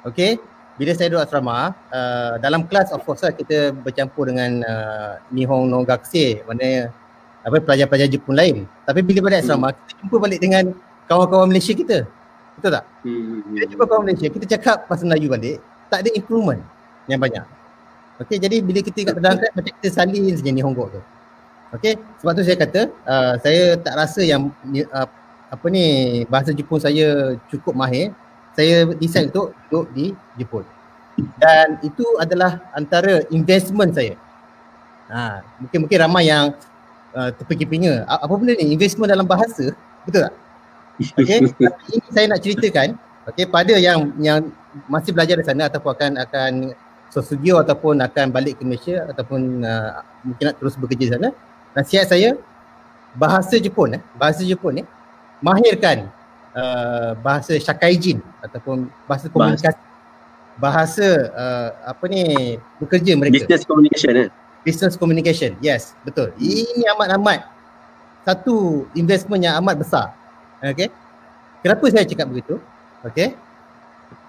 Okay. 0.07 0.39
Bila 0.79 0.95
saya 0.95 1.11
duduk 1.11 1.27
asrama, 1.27 1.75
uh, 1.91 2.35
dalam 2.39 2.63
kelas 2.71 2.95
of 2.95 3.03
course 3.03 3.27
lah 3.27 3.35
kita 3.35 3.75
bercampur 3.75 4.31
dengan 4.31 4.63
uh, 4.63 5.19
Nihon 5.35 5.67
no 5.67 5.83
Gakusei, 5.83 6.47
mana 6.47 6.95
apa 7.43 7.59
pelajar-pelajar 7.59 8.07
Jepun 8.07 8.39
lain. 8.39 8.71
Tapi 8.87 9.03
bila 9.03 9.27
balik 9.27 9.43
asrama, 9.43 9.75
kita 9.75 9.99
jumpa 9.99 10.17
balik 10.23 10.39
dengan 10.39 10.71
kawan-kawan 11.11 11.51
Malaysia 11.51 11.75
kita. 11.75 12.07
Betul 12.55 12.71
tak? 12.79 12.87
Hmm. 13.03 13.43
Bila 13.51 13.65
jumpa 13.67 13.85
kawan 13.91 14.03
Malaysia, 14.07 14.31
kita 14.31 14.47
cakap 14.47 14.87
pasal 14.87 15.11
Melayu 15.11 15.27
balik, 15.27 15.59
tak 15.91 16.07
ada 16.07 16.11
improvement 16.15 16.63
yang 17.11 17.19
banyak. 17.19 17.43
Okey, 18.23 18.39
jadi 18.39 18.57
bila 18.63 18.81
kita 18.81 18.99
kat 19.11 19.15
dalam 19.19 19.37
kelas 19.37 19.53
macam 19.59 19.73
kita 19.83 19.89
salin 19.91 20.31
saja 20.31 20.53
Nihongo 20.55 20.85
tu. 20.89 21.01
Okey, 21.75 21.99
sebab 22.21 22.33
tu 22.39 22.43
saya 22.45 22.57
kata 22.61 22.81
uh, 23.09 23.35
saya 23.43 23.63
tak 23.81 23.95
rasa 23.97 24.21
yang 24.23 24.53
ni- 24.63 24.87
uh, 24.87 25.09
apa 25.53 25.67
ni 25.69 25.85
bahasa 26.31 26.55
Jepun 26.55 26.79
saya 26.79 27.37
cukup 27.51 27.75
mahir. 27.75 28.15
Saya 28.53 28.85
decide 28.93 29.33
untuk 29.33 29.57
duduk 29.69 29.87
di 29.97 30.07
Jepun. 30.37 30.65
Dan 31.41 31.81
itu 31.81 32.05
adalah 32.21 32.61
antara 32.77 33.25
investment 33.33 33.97
saya. 33.97 34.17
Ha, 35.13 35.45
mungkin 35.61 35.85
mungkin 35.85 35.99
ramai 36.01 36.29
yang 36.29 36.57
uh, 37.13 37.31
terfikir-fikir 37.37 38.05
"A- 38.09 38.25
apa 38.25 38.33
benda 38.37 38.57
ni 38.57 38.73
investment 38.73 39.13
dalam 39.13 39.29
bahasa 39.29 39.77
betul 40.05 40.25
tak? 40.25 40.35
Okey, 41.21 41.49
ini 41.93 42.09
saya 42.13 42.27
nak 42.29 42.41
ceritakan 42.45 42.97
okey 43.33 43.45
pada 43.49 43.75
yang 43.77 44.13
yang 44.21 44.41
masih 44.89 45.13
belajar 45.13 45.37
di 45.37 45.45
sana 45.45 45.69
ataupun 45.69 45.91
akan 45.97 46.13
akan 46.29 46.53
sosugio 47.13 47.61
ataupun 47.61 48.01
akan 48.01 48.33
balik 48.33 48.57
ke 48.57 48.65
Malaysia 48.65 49.05
ataupun 49.13 49.61
uh, 49.61 50.01
mungkin 50.25 50.45
nak 50.49 50.57
terus 50.57 50.81
bekerja 50.81 51.21
sana. 51.21 51.37
Nasihat 51.77 52.09
saya 52.09 52.41
bahasa 53.13 53.61
Jepun 53.61 54.01
eh, 54.01 54.03
bahasa 54.17 54.41
Jepun 54.41 54.81
ni 54.81 54.85
mahirkan 55.45 56.09
uh, 56.57 57.13
bahasa 57.21 57.53
shakaijin 57.61 58.25
ataupun 58.41 58.89
bahasa 59.05 59.29
komunikasi 59.29 59.77
bahasa 60.57 61.33
uh, 61.33 61.69
apa 61.93 62.05
ni 62.09 62.57
bekerja 62.81 63.13
mereka 63.17 63.45
Business 63.45 63.65
communication 63.69 64.13
eh. 64.17 64.29
business 64.63 64.95
communication. 64.97 65.53
Yes, 65.61 65.93
betul. 66.07 66.33
Ini 66.41 66.87
amat-amat 66.97 67.45
satu 68.23 68.87
investment 68.95 69.43
yang 69.43 69.59
amat 69.59 69.77
besar. 69.83 70.15
Okay. 70.63 70.89
Kenapa 71.61 71.83
saya 71.91 72.07
cakap 72.07 72.31
begitu? 72.31 72.63
Okay. 73.03 73.35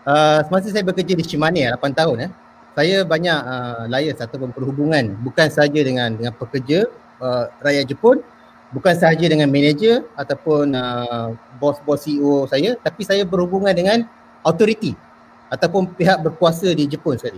Uh, 0.04 0.42
semasa 0.50 0.68
saya 0.74 0.84
bekerja 0.84 1.14
di 1.16 1.24
Shimane 1.24 1.70
8 1.70 1.80
tahun 1.96 2.28
eh, 2.28 2.32
saya 2.74 3.06
banyak 3.06 3.40
uh, 3.40 3.86
liaise 3.86 4.18
ataupun 4.18 4.50
perhubungan 4.50 5.14
bukan 5.22 5.48
sahaja 5.50 5.80
dengan 5.86 6.18
dengan 6.18 6.34
pekerja 6.34 6.90
uh, 7.22 7.46
rakyat 7.62 7.86
Jepun, 7.86 8.18
bukan 8.74 8.94
sahaja 8.98 9.26
dengan 9.30 9.48
manager 9.48 10.02
ataupun 10.18 10.74
uh, 10.74 11.38
bos-bos 11.62 12.02
CEO 12.02 12.50
saya, 12.50 12.74
tapi 12.82 13.06
saya 13.06 13.22
berhubungan 13.24 13.72
dengan 13.78 14.10
authority 14.42 14.98
ataupun 15.54 15.94
pihak 15.94 16.18
berkuasa 16.26 16.74
di 16.74 16.90
Jepun 16.90 17.16
sekali. 17.16 17.38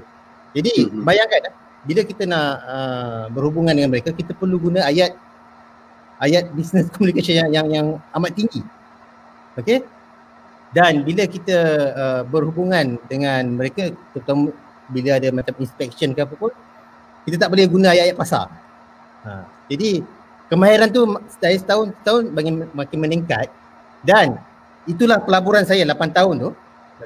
Jadi 0.56 0.88
Mhm. 0.88 1.04
bayangkan 1.04 1.52
eh, 1.52 1.54
bila 1.84 2.02
kita 2.08 2.24
nak 2.24 2.50
uh, 2.64 3.24
berhubungan 3.36 3.76
dengan 3.76 3.92
mereka 3.92 4.16
kita 4.16 4.32
perlu 4.32 4.58
guna 4.58 4.88
ayat 4.88 5.14
ayat 6.24 6.48
business 6.56 6.88
communication 6.96 7.44
yang 7.44 7.52
yang, 7.52 7.68
yang 7.68 7.88
amat 8.16 8.32
tinggi. 8.32 8.64
Okey? 9.60 9.84
Dan 10.72 11.08
bila 11.08 11.24
kita 11.28 11.58
uh, 11.96 12.22
berhubungan 12.28 13.00
dengan 13.08 13.48
mereka 13.56 13.92
terutama 14.12 14.52
bila 14.90 15.18
ada 15.18 15.30
macam 15.34 15.54
inspection 15.62 16.14
ke 16.14 16.22
apa 16.22 16.34
pun 16.38 16.54
kita 17.26 17.42
tak 17.42 17.50
boleh 17.50 17.66
guna 17.66 17.94
ayat-ayat 17.94 18.18
pasar. 18.18 18.48
Ha, 19.26 19.50
jadi 19.66 20.06
kemahiran 20.52 20.94
tu 20.94 21.10
dari 21.42 21.58
setahun 21.58 21.90
setahun 22.02 22.24
makin 22.30 22.70
makin 22.74 22.98
meningkat 23.02 23.50
dan 24.06 24.38
itulah 24.86 25.18
pelaburan 25.18 25.66
saya 25.66 25.82
8 25.84 26.14
tahun 26.14 26.36
tu. 26.38 26.52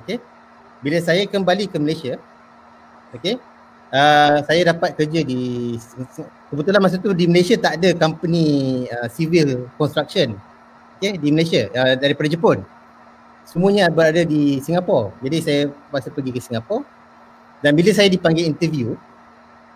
Okey. 0.04 0.20
Bila 0.80 0.98
saya 1.04 1.24
kembali 1.28 1.68
ke 1.72 1.76
Malaysia, 1.80 2.20
okey, 3.16 3.40
uh, 3.94 4.38
saya 4.46 4.62
dapat 4.74 4.96
kerja 4.96 5.22
di 5.26 5.76
kebetulan 6.50 6.82
masa 6.82 6.96
tu 6.98 7.14
di 7.14 7.26
Malaysia 7.26 7.58
tak 7.58 7.82
ada 7.82 7.94
company 7.98 8.86
uh, 8.90 9.08
civil 9.10 9.70
construction 9.76 10.38
okay, 10.98 11.18
di 11.18 11.30
Malaysia 11.34 11.70
uh, 11.74 11.94
daripada 11.98 12.30
Jepun 12.30 12.62
semuanya 13.46 13.90
berada 13.90 14.22
di 14.22 14.62
Singapura 14.62 15.14
jadi 15.26 15.38
saya 15.42 15.62
masa 15.90 16.14
pergi 16.14 16.32
ke 16.34 16.42
Singapura 16.42 16.86
dan 17.60 17.72
bila 17.76 17.92
saya 17.92 18.08
dipanggil 18.08 18.48
interview 18.48 18.96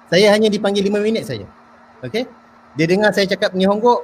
saya 0.07 0.29
hanya 0.31 0.47
dipanggil 0.51 0.83
5 0.87 0.99
minit 1.03 1.23
saja 1.27 1.47
okay. 2.03 2.27
dia 2.75 2.85
dengar 2.87 3.11
saya 3.11 3.27
cakap 3.27 3.55
Nihongo 3.55 4.03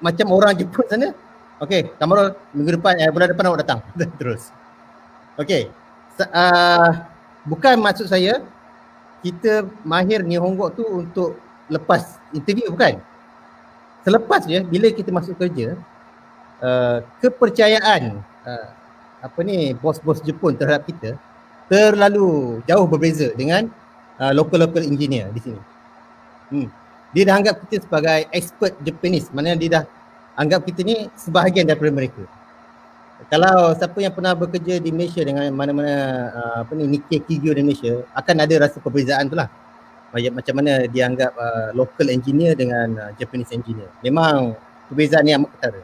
macam 0.00 0.26
orang 0.32 0.56
Jepun 0.56 0.84
sana 0.88 1.12
okay, 1.60 1.88
Kamarul 1.96 2.36
minggu 2.52 2.80
depan 2.80 2.94
eh, 3.00 3.08
bulan 3.12 3.28
depan 3.32 3.44
awak 3.48 3.60
datang 3.64 3.80
terus 4.20 4.52
okay. 5.36 5.68
Uh, 6.16 6.96
bukan 7.44 7.76
maksud 7.76 8.08
saya 8.08 8.40
kita 9.20 9.68
mahir 9.84 10.24
Nihongo 10.24 10.72
tu 10.72 10.84
untuk 10.86 11.36
lepas 11.66 12.18
interview 12.30 12.70
bukan. 12.70 13.02
Selepas 14.06 14.46
je 14.46 14.62
bila 14.62 14.86
kita 14.94 15.10
masuk 15.10 15.34
kerja 15.34 15.74
uh, 16.62 17.02
kepercayaan 17.18 18.22
uh, 18.22 18.68
apa 19.18 19.38
ni 19.42 19.74
bos-bos 19.74 20.22
Jepun 20.22 20.54
terhadap 20.54 20.86
kita 20.86 21.18
terlalu 21.66 22.60
jauh 22.66 22.86
berbeza 22.86 23.34
dengan 23.34 23.66
uh, 24.22 24.32
local-local 24.32 24.82
engineer 24.82 25.30
di 25.34 25.40
sini. 25.42 25.60
Hmm. 26.50 26.68
Dia 27.14 27.22
dah 27.26 27.34
anggap 27.40 27.54
kita 27.66 27.86
sebagai 27.86 28.28
expert 28.30 28.76
Japanese. 28.84 29.30
Maknanya 29.32 29.56
dia 29.58 29.70
dah 29.80 29.84
anggap 30.36 30.62
kita 30.68 30.84
ni 30.84 31.08
sebahagian 31.16 31.66
daripada 31.66 31.90
mereka. 31.90 32.22
Kalau 33.32 33.72
siapa 33.72 33.96
yang 34.04 34.12
pernah 34.12 34.36
bekerja 34.36 34.76
di 34.76 34.92
Malaysia 34.92 35.24
dengan 35.24 35.48
mana-mana 35.56 35.94
uh, 36.36 36.56
apa 36.68 36.72
ni 36.76 36.84
Nikkei 36.84 37.24
Kigyo 37.24 37.56
di 37.56 37.64
Malaysia 37.64 38.04
akan 38.12 38.44
ada 38.44 38.54
rasa 38.68 38.76
perbezaan 38.76 39.32
tu 39.32 39.36
lah. 39.40 39.48
Macam 40.12 40.54
mana 40.60 40.84
dia 40.84 41.08
anggap 41.08 41.32
uh, 41.32 41.72
local 41.72 42.12
engineer 42.12 42.52
dengan 42.52 42.92
uh, 43.00 43.10
Japanese 43.16 43.52
engineer. 43.56 43.88
Memang 44.04 44.52
perbezaan 44.92 45.24
ni 45.24 45.32
amat 45.32 45.48
ketara. 45.56 45.82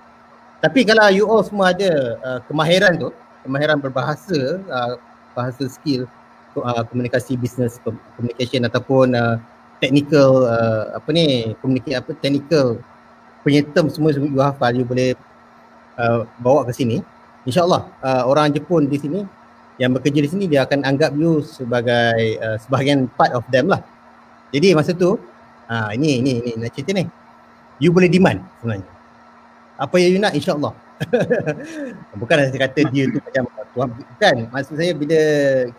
Tapi 0.63 0.81
kalau 0.87 1.09
you 1.11 1.25
all 1.27 1.43
semua 1.43 1.73
ada 1.73 1.91
uh, 2.21 2.41
kemahiran 2.47 2.95
tu, 3.01 3.11
kemahiran 3.43 3.81
berbahasa, 3.81 4.61
uh, 4.69 4.95
bahasa 5.33 5.65
skill, 5.69 6.07
uh, 6.57 6.83
komunikasi 6.89 7.41
com- 7.81 8.01
communication 8.17 8.65
ataupun 8.69 9.17
uh, 9.17 9.37
technical 9.81 10.47
uh, 10.47 10.95
apa 10.95 11.09
ni 11.11 11.57
komunikasi 11.59 11.99
apa 11.99 12.11
technical 12.21 12.79
punya 13.43 13.67
term 13.75 13.91
semua 13.91 14.15
you 14.15 14.39
hafal 14.39 14.71
you 14.71 14.87
boleh 14.87 15.19
uh, 15.99 16.29
bawa 16.39 16.63
ke 16.69 16.73
sini. 16.77 17.03
Insyaallah 17.43 17.83
uh, 18.05 18.23
orang 18.31 18.55
Jepun 18.55 18.87
di 18.87 19.03
sini 19.03 19.21
yang 19.81 19.91
bekerja 19.97 20.23
di 20.23 20.31
sini 20.31 20.45
dia 20.47 20.63
akan 20.63 20.87
anggap 20.87 21.11
you 21.19 21.43
sebagai 21.43 22.39
uh, 22.39 22.55
sebahagian 22.63 23.11
part 23.19 23.35
of 23.35 23.43
them 23.51 23.67
lah. 23.73 23.83
Jadi 24.55 24.77
masa 24.79 24.95
tu 24.95 25.19
uh, 25.67 25.91
ini 25.97 26.23
ini 26.23 26.39
ini 26.39 26.51
nak 26.61 26.71
cerita 26.77 26.95
ni. 26.95 27.09
You 27.83 27.91
boleh 27.91 28.07
demand 28.07 28.39
sebenarnya. 28.63 28.87
Apa 29.81 29.99
yang 29.99 30.11
you 30.15 30.21
nak 30.23 30.39
insyaallah 30.39 30.71
bukan 32.21 32.37
saya 32.49 32.61
kata 32.69 32.81
dia 32.93 33.11
tu 33.11 33.19
macam 33.19 33.45
tuan 33.75 33.89
bukan 33.91 34.37
maksud 34.53 34.75
saya 34.79 34.93
bila 34.95 35.21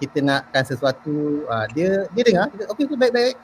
kita 0.01 0.20
nakkan 0.20 0.64
sesuatu 0.66 1.45
uh, 1.47 1.66
dia 1.72 2.09
dia 2.11 2.24
dengar 2.26 2.47
dia, 2.53 2.66
okey 2.74 2.84
okey 2.89 2.97
baik 2.97 3.14
baik. 3.14 3.36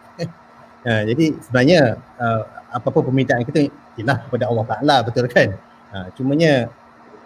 Uh, 0.83 1.03
jadi 1.09 1.25
sebenarnya 1.45 1.79
uh, 2.19 2.43
apa-apa 2.73 2.99
permintaan 3.05 3.43
kita 3.47 3.69
ialah 3.97 4.17
kepada 4.27 4.43
Allah 4.49 4.65
Taala 4.67 4.95
betul 5.05 5.25
kan? 5.29 5.49
Uh, 5.89 6.07
cumanya 6.13 6.69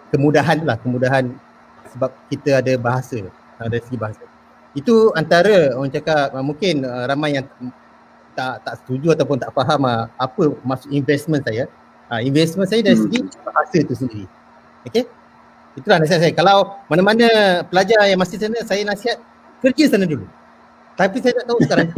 kemudahan 0.08 0.62
lah 0.64 0.76
kemudahan 0.80 1.34
sebab 1.92 2.10
kita 2.30 2.62
ada 2.62 2.72
bahasa 2.78 3.24
ada 3.58 3.76
segi 3.80 3.98
bahasa. 3.98 4.22
Itu 4.74 5.14
antara 5.14 5.74
orang 5.78 5.92
cakap 5.92 6.34
mungkin 6.42 6.82
uh, 6.82 7.06
ramai 7.06 7.38
yang 7.38 7.46
tak 8.34 8.66
tak 8.66 8.74
setuju 8.82 9.14
ataupun 9.14 9.38
tak 9.38 9.54
faham 9.54 9.86
uh, 9.86 10.10
apa 10.18 10.44
maksud 10.66 10.90
investment 10.90 11.46
saya 11.46 11.70
uh, 12.10 12.20
investment 12.20 12.68
saya 12.68 12.80
dari 12.84 12.98
segi 12.98 13.20
bahasa 13.44 13.78
tu 13.84 13.94
sendiri. 13.96 14.26
Okey? 14.88 15.04
Itulah 15.74 15.98
nasihat 16.02 16.20
saya. 16.22 16.32
Kalau 16.34 16.78
mana-mana 16.86 17.26
pelajar 17.66 18.06
yang 18.06 18.20
masih 18.20 18.38
sana 18.38 18.58
saya 18.62 18.82
nasihat 18.86 19.18
kerja 19.64 19.84
sana 19.96 20.06
dulu. 20.06 20.26
Tapi 20.94 21.18
saya 21.18 21.42
tak 21.42 21.46
tahu 21.50 21.58
sekarang 21.66 21.88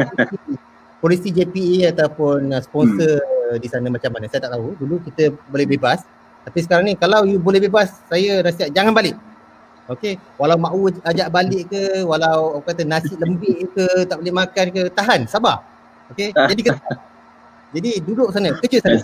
polisi 1.02 1.28
JPA 1.28 1.92
ataupun 1.92 2.56
uh, 2.56 2.62
sponsor 2.64 3.20
hmm. 3.20 3.60
di 3.60 3.68
sana 3.68 3.86
macam 3.92 4.10
mana 4.14 4.26
saya 4.32 4.48
tak 4.48 4.52
tahu. 4.56 4.72
Dulu 4.80 4.94
kita 5.04 5.34
boleh 5.52 5.66
bebas. 5.68 6.06
Tapi 6.46 6.58
sekarang 6.62 6.86
ni 6.86 6.94
kalau 6.94 7.26
you 7.26 7.42
boleh 7.42 7.58
bebas 7.58 7.90
saya 8.06 8.40
nasihat 8.40 8.70
jangan 8.72 8.94
balik. 8.94 9.18
Okey, 9.86 10.18
walau 10.34 10.58
mak 10.58 10.74
u 10.74 10.90
ajak 10.90 11.30
balik 11.30 11.70
ke, 11.70 12.02
walau 12.02 12.58
kata 12.66 12.82
nasi 12.82 13.14
lembik 13.14 13.70
ke, 13.70 13.86
tak 14.10 14.18
boleh 14.18 14.34
makan 14.34 14.66
ke, 14.74 14.82
tahan, 14.90 15.30
sabar. 15.30 15.62
Okey, 16.10 16.34
jadi 16.50 16.62
kena. 16.66 16.90
Jadi 17.70 17.90
duduk 18.02 18.34
sana, 18.34 18.50
kerja 18.58 18.82
sana. 18.82 18.98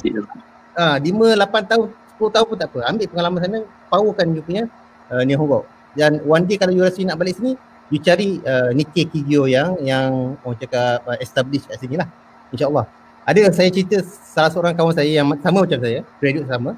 Ha, 0.73 0.97
5, 0.97 1.05
8 1.05 1.69
tahun, 1.69 1.87
10 2.17 2.35
tahun 2.35 2.47
pun 2.49 2.57
tak 2.57 2.69
apa. 2.73 2.79
Ambil 2.89 3.07
pengalaman 3.13 3.39
sana, 3.45 3.59
powerkan 3.93 4.33
you 4.33 4.41
punya 4.41 4.65
uh, 5.13 5.23
Nihongo. 5.25 5.69
Dan 5.93 6.25
one 6.25 6.49
day 6.49 6.57
kalau 6.57 6.73
you 6.73 6.81
rasa 6.81 7.05
nak 7.05 7.21
balik 7.21 7.37
sini, 7.37 7.53
you 7.93 8.01
cari 8.01 8.41
uh, 8.49 8.73
Nikkei 8.73 9.05
Kigyo 9.05 9.45
yang 9.45 9.77
yang 9.85 10.41
orang 10.41 10.57
cakap 10.57 11.05
uh, 11.05 11.19
establish 11.21 11.69
kat 11.69 11.77
sini 11.77 12.01
lah. 12.01 12.09
InsyaAllah. 12.49 12.89
Ada 13.23 13.55
saya 13.55 13.69
cerita 13.71 14.03
salah 14.03 14.51
seorang 14.51 14.75
kawan 14.75 14.97
saya 14.97 15.07
yang 15.07 15.29
sama 15.45 15.63
macam 15.63 15.79
saya, 15.79 16.01
graduate 16.19 16.49
sama. 16.49 16.71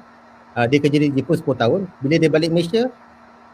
Uh, 0.55 0.65
dia 0.67 0.77
kerja 0.83 0.97
di 0.99 1.09
Jepun 1.15 1.35
10 1.39 1.55
tahun. 1.55 1.81
Bila 2.03 2.15
dia 2.19 2.29
balik 2.29 2.51
Malaysia, 2.51 2.91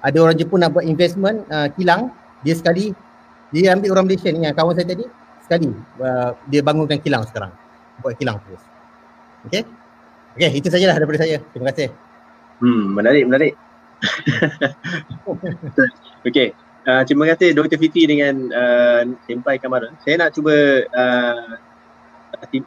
ada 0.02 0.18
orang 0.18 0.36
Jepun 0.36 0.58
nak 0.60 0.74
buat 0.74 0.86
investment 0.86 1.46
uh, 1.54 1.70
kilang, 1.78 2.10
dia 2.42 2.58
sekali 2.58 2.98
dia 3.54 3.78
ambil 3.78 3.94
orang 3.94 4.06
Malaysia 4.10 4.34
ni 4.34 4.48
yang 4.48 4.58
kawan 4.58 4.74
saya 4.74 4.90
tadi, 4.90 5.06
sekali 5.46 5.70
uh, 6.02 6.34
dia 6.50 6.62
bangunkan 6.66 6.98
kilang 6.98 7.22
sekarang. 7.30 7.54
Buat 8.02 8.18
kilang 8.18 8.42
terus. 8.44 8.64
Okay? 9.46 9.64
Okay, 10.32 10.52
itu 10.56 10.68
sajalah 10.72 10.96
daripada 10.96 11.28
saya. 11.28 11.44
Terima 11.52 11.68
kasih. 11.72 11.92
Hmm, 12.64 12.96
menarik, 12.96 13.28
menarik. 13.28 13.54
Okey, 16.28 16.56
uh, 16.88 17.04
terima 17.04 17.28
kasih 17.34 17.52
Dr. 17.52 17.78
Fiti 17.78 18.08
dengan 18.08 18.48
uh, 18.50 19.02
Senpai 19.28 19.60
Kamaran. 19.60 19.94
Saya 20.02 20.24
nak 20.24 20.34
cuba 20.34 20.88
uh, 20.88 21.52
tim, 22.50 22.64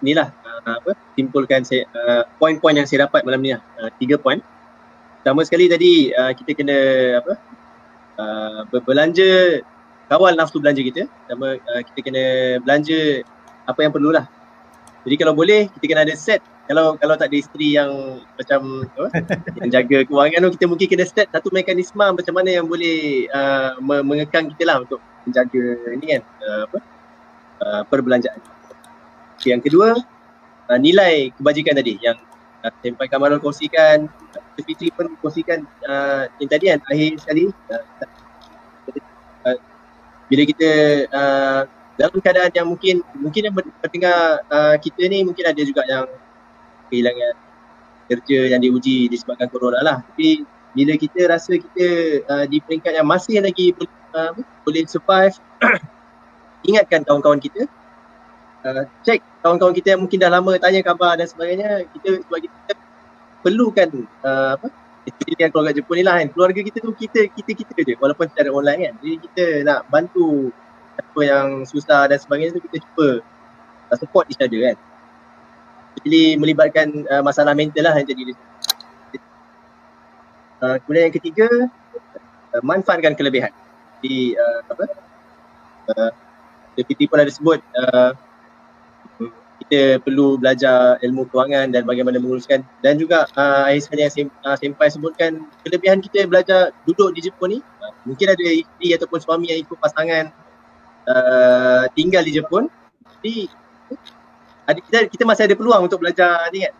ni 0.00 0.14
lah 0.14 0.30
uh, 0.30 0.78
apa 0.78 0.94
simpulkan 1.18 1.66
saya 1.66 1.84
uh, 1.92 2.22
poin-poin 2.38 2.78
yang 2.78 2.86
saya 2.86 3.10
dapat 3.10 3.26
malam 3.26 3.42
ni 3.42 3.50
lah. 3.56 3.62
Uh, 3.82 3.90
tiga 3.98 4.16
poin. 4.16 4.38
Pertama 5.20 5.42
sekali 5.42 5.66
tadi 5.66 6.14
uh, 6.14 6.32
kita 6.32 6.54
kena 6.54 6.78
apa 7.20 7.32
uh, 8.20 8.60
berbelanja 8.70 9.60
kawal 10.06 10.38
nafsu 10.38 10.62
belanja 10.62 10.80
kita. 10.86 11.02
Pertama 11.26 11.58
uh, 11.58 11.80
kita 11.92 12.00
kena 12.00 12.24
belanja 12.62 13.26
apa 13.66 13.80
yang 13.82 13.92
perlulah. 13.92 14.24
Jadi 15.02 15.14
kalau 15.18 15.34
boleh 15.34 15.66
kita 15.72 15.84
kena 15.84 16.06
ada 16.06 16.16
set 16.16 16.40
kalau 16.68 17.00
kalau 17.00 17.16
tak 17.16 17.32
ada 17.32 17.38
isteri 17.40 17.80
yang 17.80 18.20
macam 18.36 18.84
apa, 18.84 19.08
yang 19.64 19.68
jaga 19.72 20.04
kewangan 20.04 20.44
tu 20.44 20.50
kita 20.60 20.66
mungkin 20.68 20.86
kena 20.92 21.08
set 21.08 21.32
satu 21.32 21.48
mekanisme 21.48 22.04
macam 22.04 22.34
mana 22.36 22.60
yang 22.60 22.68
boleh 22.68 23.24
uh, 23.32 23.80
mengekang 23.80 24.52
kita 24.52 24.68
lah 24.68 24.84
untuk 24.84 25.00
menjaga 25.24 25.64
ni 25.96 26.06
kan 26.12 26.22
uh, 26.44 26.62
apa 26.68 26.78
uh, 27.64 27.82
perbelanjaan. 27.88 28.36
Okay, 29.40 29.56
yang 29.56 29.64
kedua 29.64 29.96
uh, 30.68 30.78
nilai 30.78 31.32
kebajikan 31.40 31.72
tadi 31.72 31.96
yang 32.04 32.20
uh, 32.60 32.72
Senpai 32.84 33.08
Kamarul 33.08 33.40
kongsikan, 33.40 34.04
uh, 34.36 34.60
Fitri 34.60 34.92
pun 34.92 35.08
kongsikan 35.24 35.64
uh, 35.88 36.28
yang 36.36 36.50
tadi 36.52 36.64
kan 36.68 36.80
akhir 36.92 37.16
sekali 37.24 37.48
uh, 37.72 37.84
uh, 39.48 39.58
bila 40.28 40.42
kita 40.44 40.70
uh, 41.16 41.62
dalam 41.96 42.20
keadaan 42.20 42.52
yang 42.52 42.68
mungkin 42.68 43.00
mungkin 43.16 43.48
yang 43.48 43.54
pendengar 43.56 44.44
uh, 44.52 44.76
kita 44.76 45.08
ni 45.08 45.24
mungkin 45.24 45.48
ada 45.48 45.62
juga 45.64 45.82
yang 45.88 46.06
kehilangan 46.88 47.34
kerja 48.08 48.56
yang 48.56 48.60
diuji 48.64 49.06
disebabkan 49.12 49.52
corona 49.52 49.84
lah. 49.84 49.96
Tapi 50.02 50.42
bila 50.72 50.96
kita 50.96 51.28
rasa 51.28 51.60
kita 51.60 51.86
uh, 52.24 52.44
di 52.48 52.58
peringkat 52.64 52.96
yang 52.96 53.06
masih 53.08 53.44
lagi 53.44 53.76
uh, 54.16 54.32
boleh 54.64 54.88
survive, 54.88 55.36
ingatkan 56.68 57.04
kawan-kawan 57.04 57.38
kita, 57.38 57.68
uh, 58.64 58.84
check 59.04 59.20
kawan-kawan 59.44 59.76
kita 59.76 59.94
yang 59.94 60.00
mungkin 60.02 60.18
dah 60.18 60.32
lama 60.32 60.56
tanya 60.56 60.80
khabar 60.80 61.20
dan 61.20 61.28
sebagainya, 61.28 61.84
kita 61.96 62.24
sebab 62.24 62.38
kita 62.42 62.72
perlukan 63.44 63.88
uh, 64.24 64.56
apa 64.58 64.68
yang 65.40 65.48
keluarga 65.48 65.72
Jepun 65.72 65.96
ni 66.00 66.04
lah 66.04 66.20
kan. 66.20 66.28
Keluarga 66.32 66.60
kita 66.60 66.78
tu 66.84 66.92
kita 66.92 67.32
kita 67.32 67.50
kita 67.56 67.72
je 67.80 67.94
walaupun 67.96 68.28
secara 68.28 68.48
online 68.52 68.80
kan. 68.88 68.94
Jadi 69.04 69.14
kita 69.24 69.44
nak 69.64 69.88
bantu 69.88 70.52
apa 70.98 71.20
yang 71.22 71.46
susah 71.64 72.10
dan 72.10 72.18
sebagainya 72.18 72.58
tu 72.58 72.62
kita 72.68 72.82
cuba 72.82 73.22
uh, 73.88 73.96
support 73.96 74.26
each 74.28 74.42
other 74.42 74.58
kan 74.58 74.76
actually 75.98 76.38
melibatkan 76.38 77.04
uh, 77.10 77.20
masalah 77.26 77.58
mental 77.58 77.82
lah 77.82 77.98
yang 77.98 78.06
jadi 78.06 78.32
uh, 80.62 80.76
kemudian 80.86 81.10
yang 81.10 81.16
ketiga 81.18 81.48
uh, 82.54 82.62
manfaatkan 82.62 83.18
kelebihan. 83.18 83.50
Di 83.98 84.38
uh, 84.38 84.60
apa? 84.70 84.84
Uh, 85.90 86.10
DPT 86.78 87.10
pun 87.10 87.18
ada 87.18 87.32
sebut 87.32 87.58
uh, 87.74 88.14
kita 89.66 89.98
perlu 90.00 90.38
belajar 90.38 90.96
ilmu 91.02 91.26
kewangan 91.28 91.74
dan 91.74 91.82
bagaimana 91.82 92.22
menguruskan. 92.22 92.62
Dan 92.80 92.96
juga 92.96 93.26
uh, 93.34 93.66
akhir 93.66 93.90
sekali 93.90 94.02
yang 94.06 94.30
uh, 94.46 94.56
Senpai 94.56 94.88
sebutkan 94.88 95.42
kelebihan 95.66 95.98
kita 95.98 96.30
belajar 96.30 96.70
duduk 96.86 97.10
di 97.18 97.26
Jepun 97.26 97.58
ni 97.58 97.60
uh, 97.60 97.92
mungkin 98.06 98.30
ada 98.30 98.46
isteri 98.46 98.94
ataupun 98.94 99.18
suami 99.18 99.50
yang 99.50 99.60
ikut 99.66 99.76
pasangan 99.82 100.30
uh, 101.10 101.84
tinggal 101.98 102.22
di 102.22 102.38
Jepun. 102.38 102.70
Jadi 103.18 103.50
ada 104.68 104.78
kita, 104.84 104.98
kita 105.08 105.24
masih 105.24 105.48
ada 105.48 105.56
peluang 105.56 105.88
untuk 105.88 106.04
belajar 106.04 106.44
ni 106.52 106.68
kan. 106.68 106.74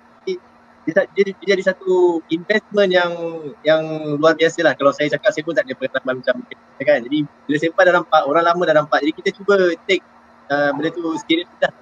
Dia, 0.89 1.05
dia, 1.13 1.25
dia 1.37 1.47
jadi 1.53 1.63
satu 1.69 2.25
investment 2.33 2.89
yang 2.89 3.13
yang 3.61 3.83
luar 4.17 4.37
biasa 4.37 4.61
lah. 4.65 4.73
Kalau 4.73 4.93
saya 4.93 5.13
cakap 5.13 5.37
saya 5.37 5.45
pun 5.45 5.53
tak 5.57 5.69
ada 5.69 5.77
pengetahuan 5.77 6.17
macam 6.21 6.35
kan. 6.81 6.99
Jadi 7.05 7.29
bila 7.49 7.57
sempat 7.61 7.83
dah 7.89 7.95
nampak, 8.01 8.23
orang 8.25 8.45
lama 8.45 8.63
dah 8.65 8.77
nampak. 8.77 8.99
Jadi 9.05 9.13
kita 9.21 9.31
cuba 9.37 9.57
take 9.85 10.05
uh, 10.49 10.73
benda 10.73 10.89
tu 10.93 11.05
serius 11.25 11.49
dah. 11.61 11.73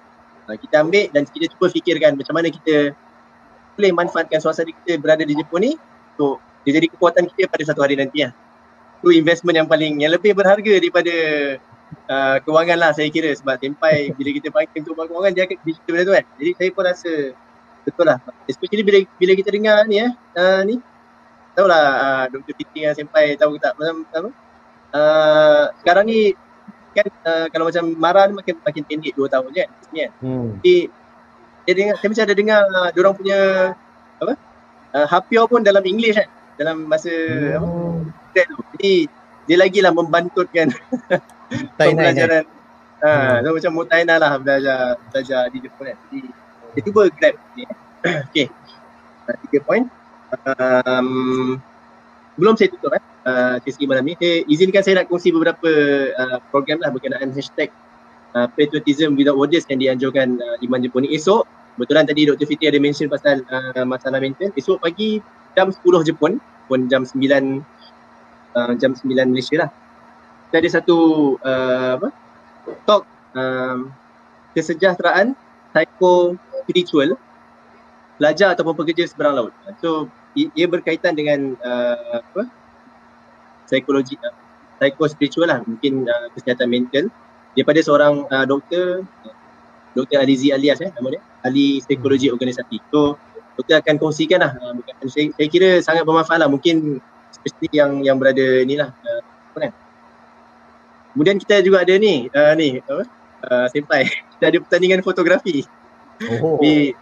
Uh, 0.47 0.55
kita 0.59 0.83
ambil 0.83 1.07
dan 1.11 1.23
kita 1.27 1.51
cuba 1.55 1.71
fikirkan 1.71 2.19
macam 2.19 2.33
mana 2.35 2.47
kita 2.51 2.95
boleh 3.79 3.91
manfaatkan 3.95 4.39
suasana 4.43 4.71
kita 4.83 4.99
berada 4.99 5.23
di 5.23 5.35
Jepun 5.37 5.59
ni 5.63 5.71
untuk 6.15 6.43
dia 6.67 6.75
jadi 6.83 6.87
kekuatan 6.91 7.23
kita 7.31 7.47
pada 7.47 7.63
satu 7.63 7.79
hari 7.83 7.95
nanti 7.95 8.27
lah. 8.27 8.35
Itu 8.99 9.15
investment 9.15 9.55
yang 9.55 9.67
paling, 9.71 10.03
yang 10.03 10.11
lebih 10.11 10.35
berharga 10.35 10.83
daripada 10.83 11.13
uh, 12.07 12.37
kewangan 12.43 12.77
lah 12.79 12.91
saya 12.95 13.07
kira 13.11 13.31
sebab 13.35 13.59
tempai 13.59 14.11
bila 14.15 14.29
kita 14.35 14.47
panggil 14.51 14.83
untuk 14.83 14.95
buat 14.95 15.07
kewangan 15.11 15.31
dia 15.35 15.43
akan 15.47 15.57
cerita 15.63 15.89
benda 15.91 16.03
tu 16.03 16.13
kan. 16.13 16.25
Jadi 16.39 16.51
saya 16.55 16.69
pun 16.71 16.83
rasa 16.83 17.13
betul 17.83 18.05
lah. 18.07 18.17
Especially 18.47 18.83
bila 18.83 18.99
bila 19.19 19.31
kita 19.35 19.49
dengar 19.51 19.77
ni 19.87 20.03
eh, 20.03 20.11
uh, 20.11 20.61
ni 20.63 20.75
tahu 21.57 21.67
lah 21.67 21.83
uh, 21.97 22.25
Dr. 22.29 22.53
Fiti 22.53 22.85
yang 22.85 22.93
Senpai 22.93 23.33
tahu 23.39 23.57
tak 23.57 23.73
macam 23.79 24.05
apa 24.13 24.29
uh, 24.93 25.63
sekarang 25.81 26.05
ni 26.07 26.19
kan 26.93 27.07
uh, 27.25 27.45
kalau 27.53 27.69
macam 27.69 27.83
marah 27.97 28.25
ni 28.29 28.33
makin 28.37 28.55
makin 28.61 28.83
pendek 28.85 29.13
2 29.13 29.29
tahun 29.29 29.49
je 29.53 29.61
kan 29.61 29.69
ni 29.93 29.99
kan. 30.05 30.11
Hmm. 30.21 30.47
Jadi 30.61 30.75
dia 31.67 31.73
dengar, 31.75 31.95
saya 31.99 32.09
macam 32.15 32.23
ada 32.23 32.35
dengar 32.35 32.59
uh, 32.63 32.89
diorang 32.95 33.15
punya 33.17 33.39
apa 34.17 34.33
uh, 34.95 35.07
Hapio 35.11 35.43
pun 35.51 35.61
dalam 35.61 35.83
English 35.83 36.15
kan 36.15 36.29
dalam 36.57 36.89
masa 36.89 37.11
hmm. 37.11 38.09
apa 38.33 38.55
jadi 38.77 39.05
dia 39.47 39.57
lagi 39.57 39.79
lah 39.79 39.93
membantutkan 39.93 40.73
pembelajaran. 41.75 42.43
Ha, 42.97 43.09
hmm. 43.13 43.45
so 43.45 43.49
macam 43.53 43.71
mutaina 43.77 44.17
lah 44.17 44.41
belajar 44.41 44.97
belajar 45.13 45.41
di 45.53 45.57
Jepun 45.61 45.85
kan. 45.93 45.97
Jadi 46.09 46.19
dia 46.73 46.81
cuba 46.81 47.01
grab 47.13 47.35
ni. 47.53 47.63
okay. 48.27 48.47
Uh, 49.29 49.35
tiga 49.47 49.59
point. 49.65 49.85
Um, 50.43 51.61
sebelum 52.35 52.53
saya 52.57 52.67
tutup 52.73 52.91
eh, 52.97 53.03
uh, 53.25 53.55
sesi 53.63 53.85
malam 53.85 54.03
ni, 54.03 54.13
saya 54.17 54.43
izinkan 54.49 54.81
saya 54.81 55.01
nak 55.01 55.07
kongsi 55.07 55.29
beberapa 55.31 55.69
uh, 56.17 56.37
program 56.49 56.81
lah 56.83 56.89
berkenaan 56.91 57.31
hashtag 57.31 57.71
uh, 58.35 58.49
patriotism 58.57 59.15
without 59.15 59.37
borders 59.37 59.63
yang 59.69 59.79
dianjurkan 59.79 60.41
uh, 60.41 60.57
Iman 60.65 60.81
Jepun 60.83 61.05
ni 61.05 61.15
esok. 61.15 61.45
Kebetulan 61.77 62.09
tadi 62.09 62.25
Dr. 62.25 62.45
Fiti 62.49 62.65
ada 62.65 62.81
mention 62.81 63.05
pasal 63.05 63.45
uh, 63.45 63.85
masalah 63.85 64.17
mental. 64.17 64.49
Esok 64.57 64.81
pagi 64.81 65.21
jam 65.53 65.69
10 65.69 66.09
Jepun, 66.09 66.41
pun 66.65 66.79
jam 66.89 67.05
9 67.05 67.13
uh, 68.57 68.73
jam 68.75 68.91
9 68.97 69.05
Malaysia 69.05 69.65
lah 69.65 69.69
kita 70.47 70.63
ada 70.63 70.69
satu 70.79 70.97
uh, 71.43 71.99
apa 71.99 72.09
talk 72.87 73.03
um, 73.35 73.91
kesejahteraan 74.55 75.35
psycho 75.75 76.39
spiritual 76.63 77.19
pelajar 78.17 78.55
ataupun 78.57 78.73
pekerja 78.73 79.05
seberang 79.11 79.35
laut. 79.37 79.53
So 79.83 80.09
ia 80.33 80.65
berkaitan 80.65 81.13
dengan 81.13 81.59
uh, 81.59 82.23
apa 82.23 82.47
psikologi 83.67 84.15
uh, 84.23 84.33
psycho 84.79 85.03
spiritual 85.11 85.51
lah 85.51 85.59
mungkin 85.67 86.07
uh, 86.07 86.27
kesihatan 86.33 86.71
mental 86.71 87.11
daripada 87.53 87.79
seorang 87.83 88.23
uh, 88.31 88.45
doktor 88.47 89.03
Dr. 89.97 90.21
Alizi 90.21 90.53
Alias 90.53 90.79
eh 90.79 90.93
nama 90.93 91.17
dia 91.17 91.21
ahli 91.43 91.83
psikologi 91.83 92.31
organisasi. 92.31 92.79
So 92.93 93.19
doktor 93.59 93.83
akan 93.83 93.95
kongsikan 93.99 94.39
lah 94.41 94.55
uh, 94.57 94.79
saya, 95.11 95.27
saya 95.35 95.47
kira 95.51 95.69
sangat 95.83 96.07
bermanfaat 96.07 96.39
lah 96.39 96.49
mungkin 96.49 97.03
especially 97.33 97.69
yang 97.73 97.91
yang 98.05 98.15
berada 98.15 98.63
ni 98.63 98.77
lah 98.77 98.93
uh, 98.93 99.21
apa 99.53 99.57
kan 99.67 99.71
Kemudian 101.17 101.41
kita 101.41 101.65
juga 101.65 101.81
ada 101.81 101.97
ni, 101.97 102.29
uh, 102.29 102.53
ni 102.53 102.77
apa? 102.77 103.09
Uh, 103.41 103.65
senpai. 103.73 104.05
Kita 104.37 104.53
ada 104.53 104.57
pertandingan 104.61 105.01
fotografi. 105.01 105.65
Oh. 106.29 106.61
Di 106.61 106.93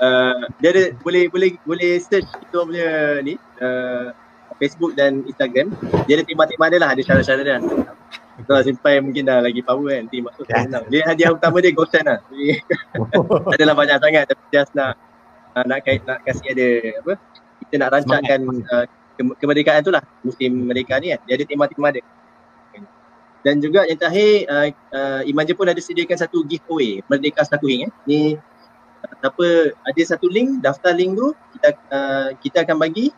uh, 0.00 0.48
dia 0.56 0.68
ada 0.72 0.82
boleh 1.04 1.28
boleh 1.28 1.60
boleh 1.68 2.00
search 2.00 2.24
itu 2.24 2.56
punya 2.56 3.20
ni 3.20 3.36
uh, 3.60 4.16
Facebook 4.56 4.96
dan 4.96 5.28
Instagram. 5.28 5.76
Dia 6.08 6.16
ada 6.16 6.24
tema-tema 6.24 6.72
dia 6.72 6.80
lah, 6.80 6.96
ada 6.96 7.04
syarat-syarat 7.04 7.44
dia. 7.44 7.60
Kalau 8.48 8.64
senpai 8.64 9.04
mungkin 9.04 9.28
dah 9.28 9.44
lagi 9.44 9.60
power 9.60 9.92
kan, 9.92 10.08
nanti 10.08 10.24
masuk 10.24 10.48
yeah. 10.48 10.64
senang. 10.64 10.84
Dia 10.88 11.00
hadiah 11.04 11.36
utama 11.36 11.60
dia 11.60 11.76
Goshen 11.76 12.04
lah. 12.08 12.24
oh. 12.96 13.52
Adalah 13.60 13.76
banyak 13.76 14.00
sangat 14.00 14.24
tapi 14.24 14.42
just 14.48 14.72
nak 14.72 14.96
uh, 15.52 15.64
nak 15.68 15.84
kait 15.84 16.00
nak 16.08 16.24
kasih 16.24 16.56
ada 16.56 16.68
apa? 17.04 17.12
Kita 17.68 17.74
nak 17.76 17.88
rancangkan 17.92 18.40
uh, 18.72 18.84
kemerdekaan 19.36 19.84
tu 19.84 19.92
lah 19.92 20.00
musim 20.24 20.48
mereka 20.64 20.96
ni 20.96 21.12
kan. 21.12 21.20
Dia 21.28 21.36
ada 21.36 21.44
tema-tema 21.44 21.92
dia 21.92 22.00
dan 23.40 23.56
juga 23.64 23.88
yang 23.88 23.96
terakhir 23.96 24.44
uh, 24.52 24.68
uh, 24.92 25.20
Iman 25.24 25.48
Jepun 25.48 25.68
ada 25.68 25.80
sediakan 25.80 26.16
satu 26.16 26.44
giveaway 26.44 27.00
Merdeka 27.08 27.40
Stakuing 27.40 27.88
eh. 27.88 27.90
Ni 28.04 28.20
uh, 28.36 29.14
apa 29.24 29.72
ada 29.72 30.02
satu 30.04 30.28
link 30.28 30.60
daftar 30.60 30.92
link 30.92 31.16
tu 31.16 31.32
kita 31.56 31.68
uh, 31.88 32.28
kita 32.44 32.68
akan 32.68 32.76
bagi 32.76 33.08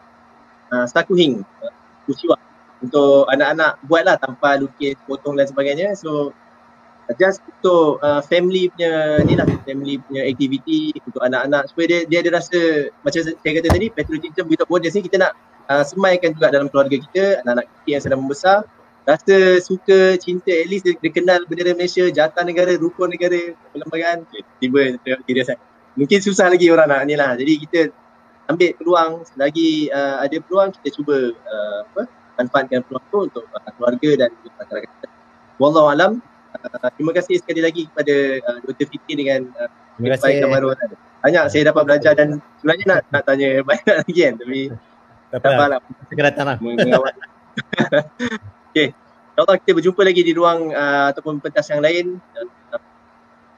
uh, 0.70 0.86
Stakuing 0.86 1.42
uh, 1.42 1.72
usiwa 2.06 2.38
untuk 2.82 3.26
anak-anak 3.30 3.78
buatlah 3.86 4.18
tanpa 4.18 4.58
lukis 4.58 4.98
potong 5.06 5.38
dan 5.38 5.46
sebagainya. 5.46 5.94
So 5.94 6.34
just 7.18 7.42
untuk 7.42 7.98
uh, 8.02 8.22
family 8.22 8.70
punya 8.74 9.22
ni 9.26 9.34
lah 9.34 9.46
family 9.66 9.98
punya 10.06 10.22
aktiviti 10.26 10.94
untuk 11.02 11.22
anak-anak. 11.22 11.70
Supaya 11.70 11.86
dia 11.86 12.00
dia 12.06 12.18
ada 12.22 12.38
rasa 12.38 12.90
macam 13.02 13.20
saya 13.22 13.52
kata 13.58 13.68
tadi 13.70 13.86
patriotism 13.90 14.46
without 14.50 14.70
borders 14.70 14.94
ni 14.94 15.02
kita 15.02 15.18
nak 15.18 15.32
uh, 15.66 15.82
semaikan 15.82 16.34
juga 16.34 16.54
dalam 16.54 16.70
keluarga 16.70 16.94
kita. 16.98 17.42
Anak-anak 17.42 17.66
kita 17.70 17.88
yang 17.90 18.02
sedang 18.02 18.20
membesar 18.22 18.66
rasa 19.02 19.58
suka 19.58 20.14
cinta 20.22 20.54
at 20.54 20.70
least 20.70 20.86
dia, 20.86 20.94
dia 20.98 21.10
kenal 21.10 21.42
bendera 21.50 21.74
Malaysia 21.74 22.06
jatah 22.06 22.46
negara 22.46 22.78
rukun 22.78 23.10
negara 23.10 23.50
perlembagaan 23.74 24.22
tiba 24.62 24.94
tiba 25.02 25.42
saya 25.42 25.58
mungkin 25.98 26.22
susah 26.22 26.46
lagi 26.46 26.70
orang 26.70 26.86
nak 26.86 27.02
ni 27.10 27.18
lah 27.18 27.34
jadi 27.34 27.52
kita 27.66 27.80
ambil 28.50 28.70
peluang 28.78 29.12
selagi 29.26 29.90
uh, 29.90 30.22
ada 30.22 30.36
peluang 30.42 30.70
kita 30.74 30.88
cuba 30.98 31.34
uh, 31.34 31.78
apa 31.94 32.02
manfaatkan 32.38 32.80
peluang 32.86 33.04
tu 33.10 33.18
untuk 33.30 33.44
uh, 33.52 33.70
keluarga 33.76 34.26
dan 34.26 34.30
masyarakat. 34.58 35.08
Wallahu 35.60 35.88
alam. 35.92 36.12
Uh, 36.52 36.90
terima 36.98 37.12
kasih 37.16 37.40
sekali 37.40 37.60
lagi 37.62 37.88
kepada 37.88 38.14
uh, 38.44 38.58
Dr. 38.66 38.86
Fiti 38.90 39.12
dengan 39.16 39.48
uh, 39.56 39.68
Terima 39.96 40.16
kasih. 40.16 40.48
baru 40.48 40.68
banyak 41.22 41.44
saya 41.54 41.62
dapat 41.70 41.82
belajar 41.86 42.12
dan 42.18 42.42
sebenarnya 42.58 42.84
nak 42.88 43.00
nak 43.14 43.22
tanya 43.24 43.48
banyak 43.68 43.94
lagi 44.04 44.18
kan 44.18 44.34
tapi 44.40 44.60
Tak 45.32 45.38
apa. 45.38 45.48
apalah 45.54 45.78
Segera 46.10 46.28
datang 46.34 46.46
lah. 46.50 46.56
Okey. 48.72 48.88
InsyaAllah 49.36 49.56
kita 49.60 49.72
berjumpa 49.76 50.00
lagi 50.00 50.22
di 50.24 50.32
ruang 50.32 50.72
uh, 50.72 51.12
ataupun 51.12 51.44
pentas 51.44 51.68
yang 51.68 51.84
lain. 51.84 52.16
Uh, 52.32 52.80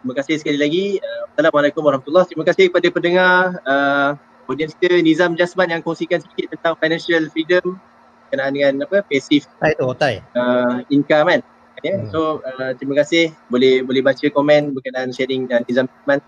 terima 0.02 0.14
kasih 0.18 0.34
sekali 0.42 0.58
lagi. 0.58 0.84
Uh, 0.98 1.22
Assalamualaikum 1.30 1.86
warahmatullahi 1.86 2.26
Terima 2.26 2.42
kasih 2.42 2.66
kepada 2.66 2.88
pendengar 2.90 3.34
uh, 3.62 4.18
audiens 4.50 4.74
kita 4.74 4.98
Nizam 4.98 5.38
Jasman 5.38 5.70
yang 5.70 5.86
kongsikan 5.86 6.18
sedikit 6.18 6.58
tentang 6.58 6.74
financial 6.82 7.30
freedom 7.30 7.78
berkenaan 8.26 8.52
dengan 8.58 8.74
apa 8.90 9.06
passive 9.06 9.46
Otai 9.46 9.72
tu, 9.78 9.84
otai. 9.86 10.14
uh, 10.34 10.82
income 10.90 11.30
kan. 11.30 11.40
Yeah. 11.86 12.02
Hmm. 12.02 12.10
So 12.10 12.42
uh, 12.42 12.74
terima 12.74 12.98
kasih 12.98 13.30
boleh 13.54 13.86
boleh 13.86 14.02
baca 14.02 14.26
komen 14.34 14.74
berkenaan 14.74 15.14
sharing 15.14 15.46
dan 15.46 15.62
Nizam 15.70 15.86
Jasman. 15.86 16.18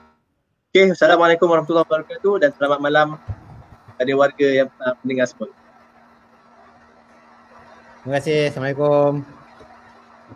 Okey, 0.70 0.95
Assalamualaikum 0.95 1.51
warahmatullahi 1.51 1.91
wabarakatuh 1.91 2.34
dan 2.39 2.51
selamat 2.55 2.78
malam 2.78 3.18
kepada 3.99 4.12
warga 4.14 4.49
yang 4.62 4.70
uh, 4.78 4.95
mendengar 5.03 5.26
semua. 5.26 5.51
Terima 8.07 8.22
kasih. 8.22 8.54
Assalamualaikum. 8.54 9.12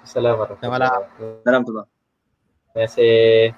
Assalamualaikum. 0.03 0.59
Selamat 0.59 0.81
malam. 0.83 1.87
Terima 2.67 2.83
kasih. 2.83 3.55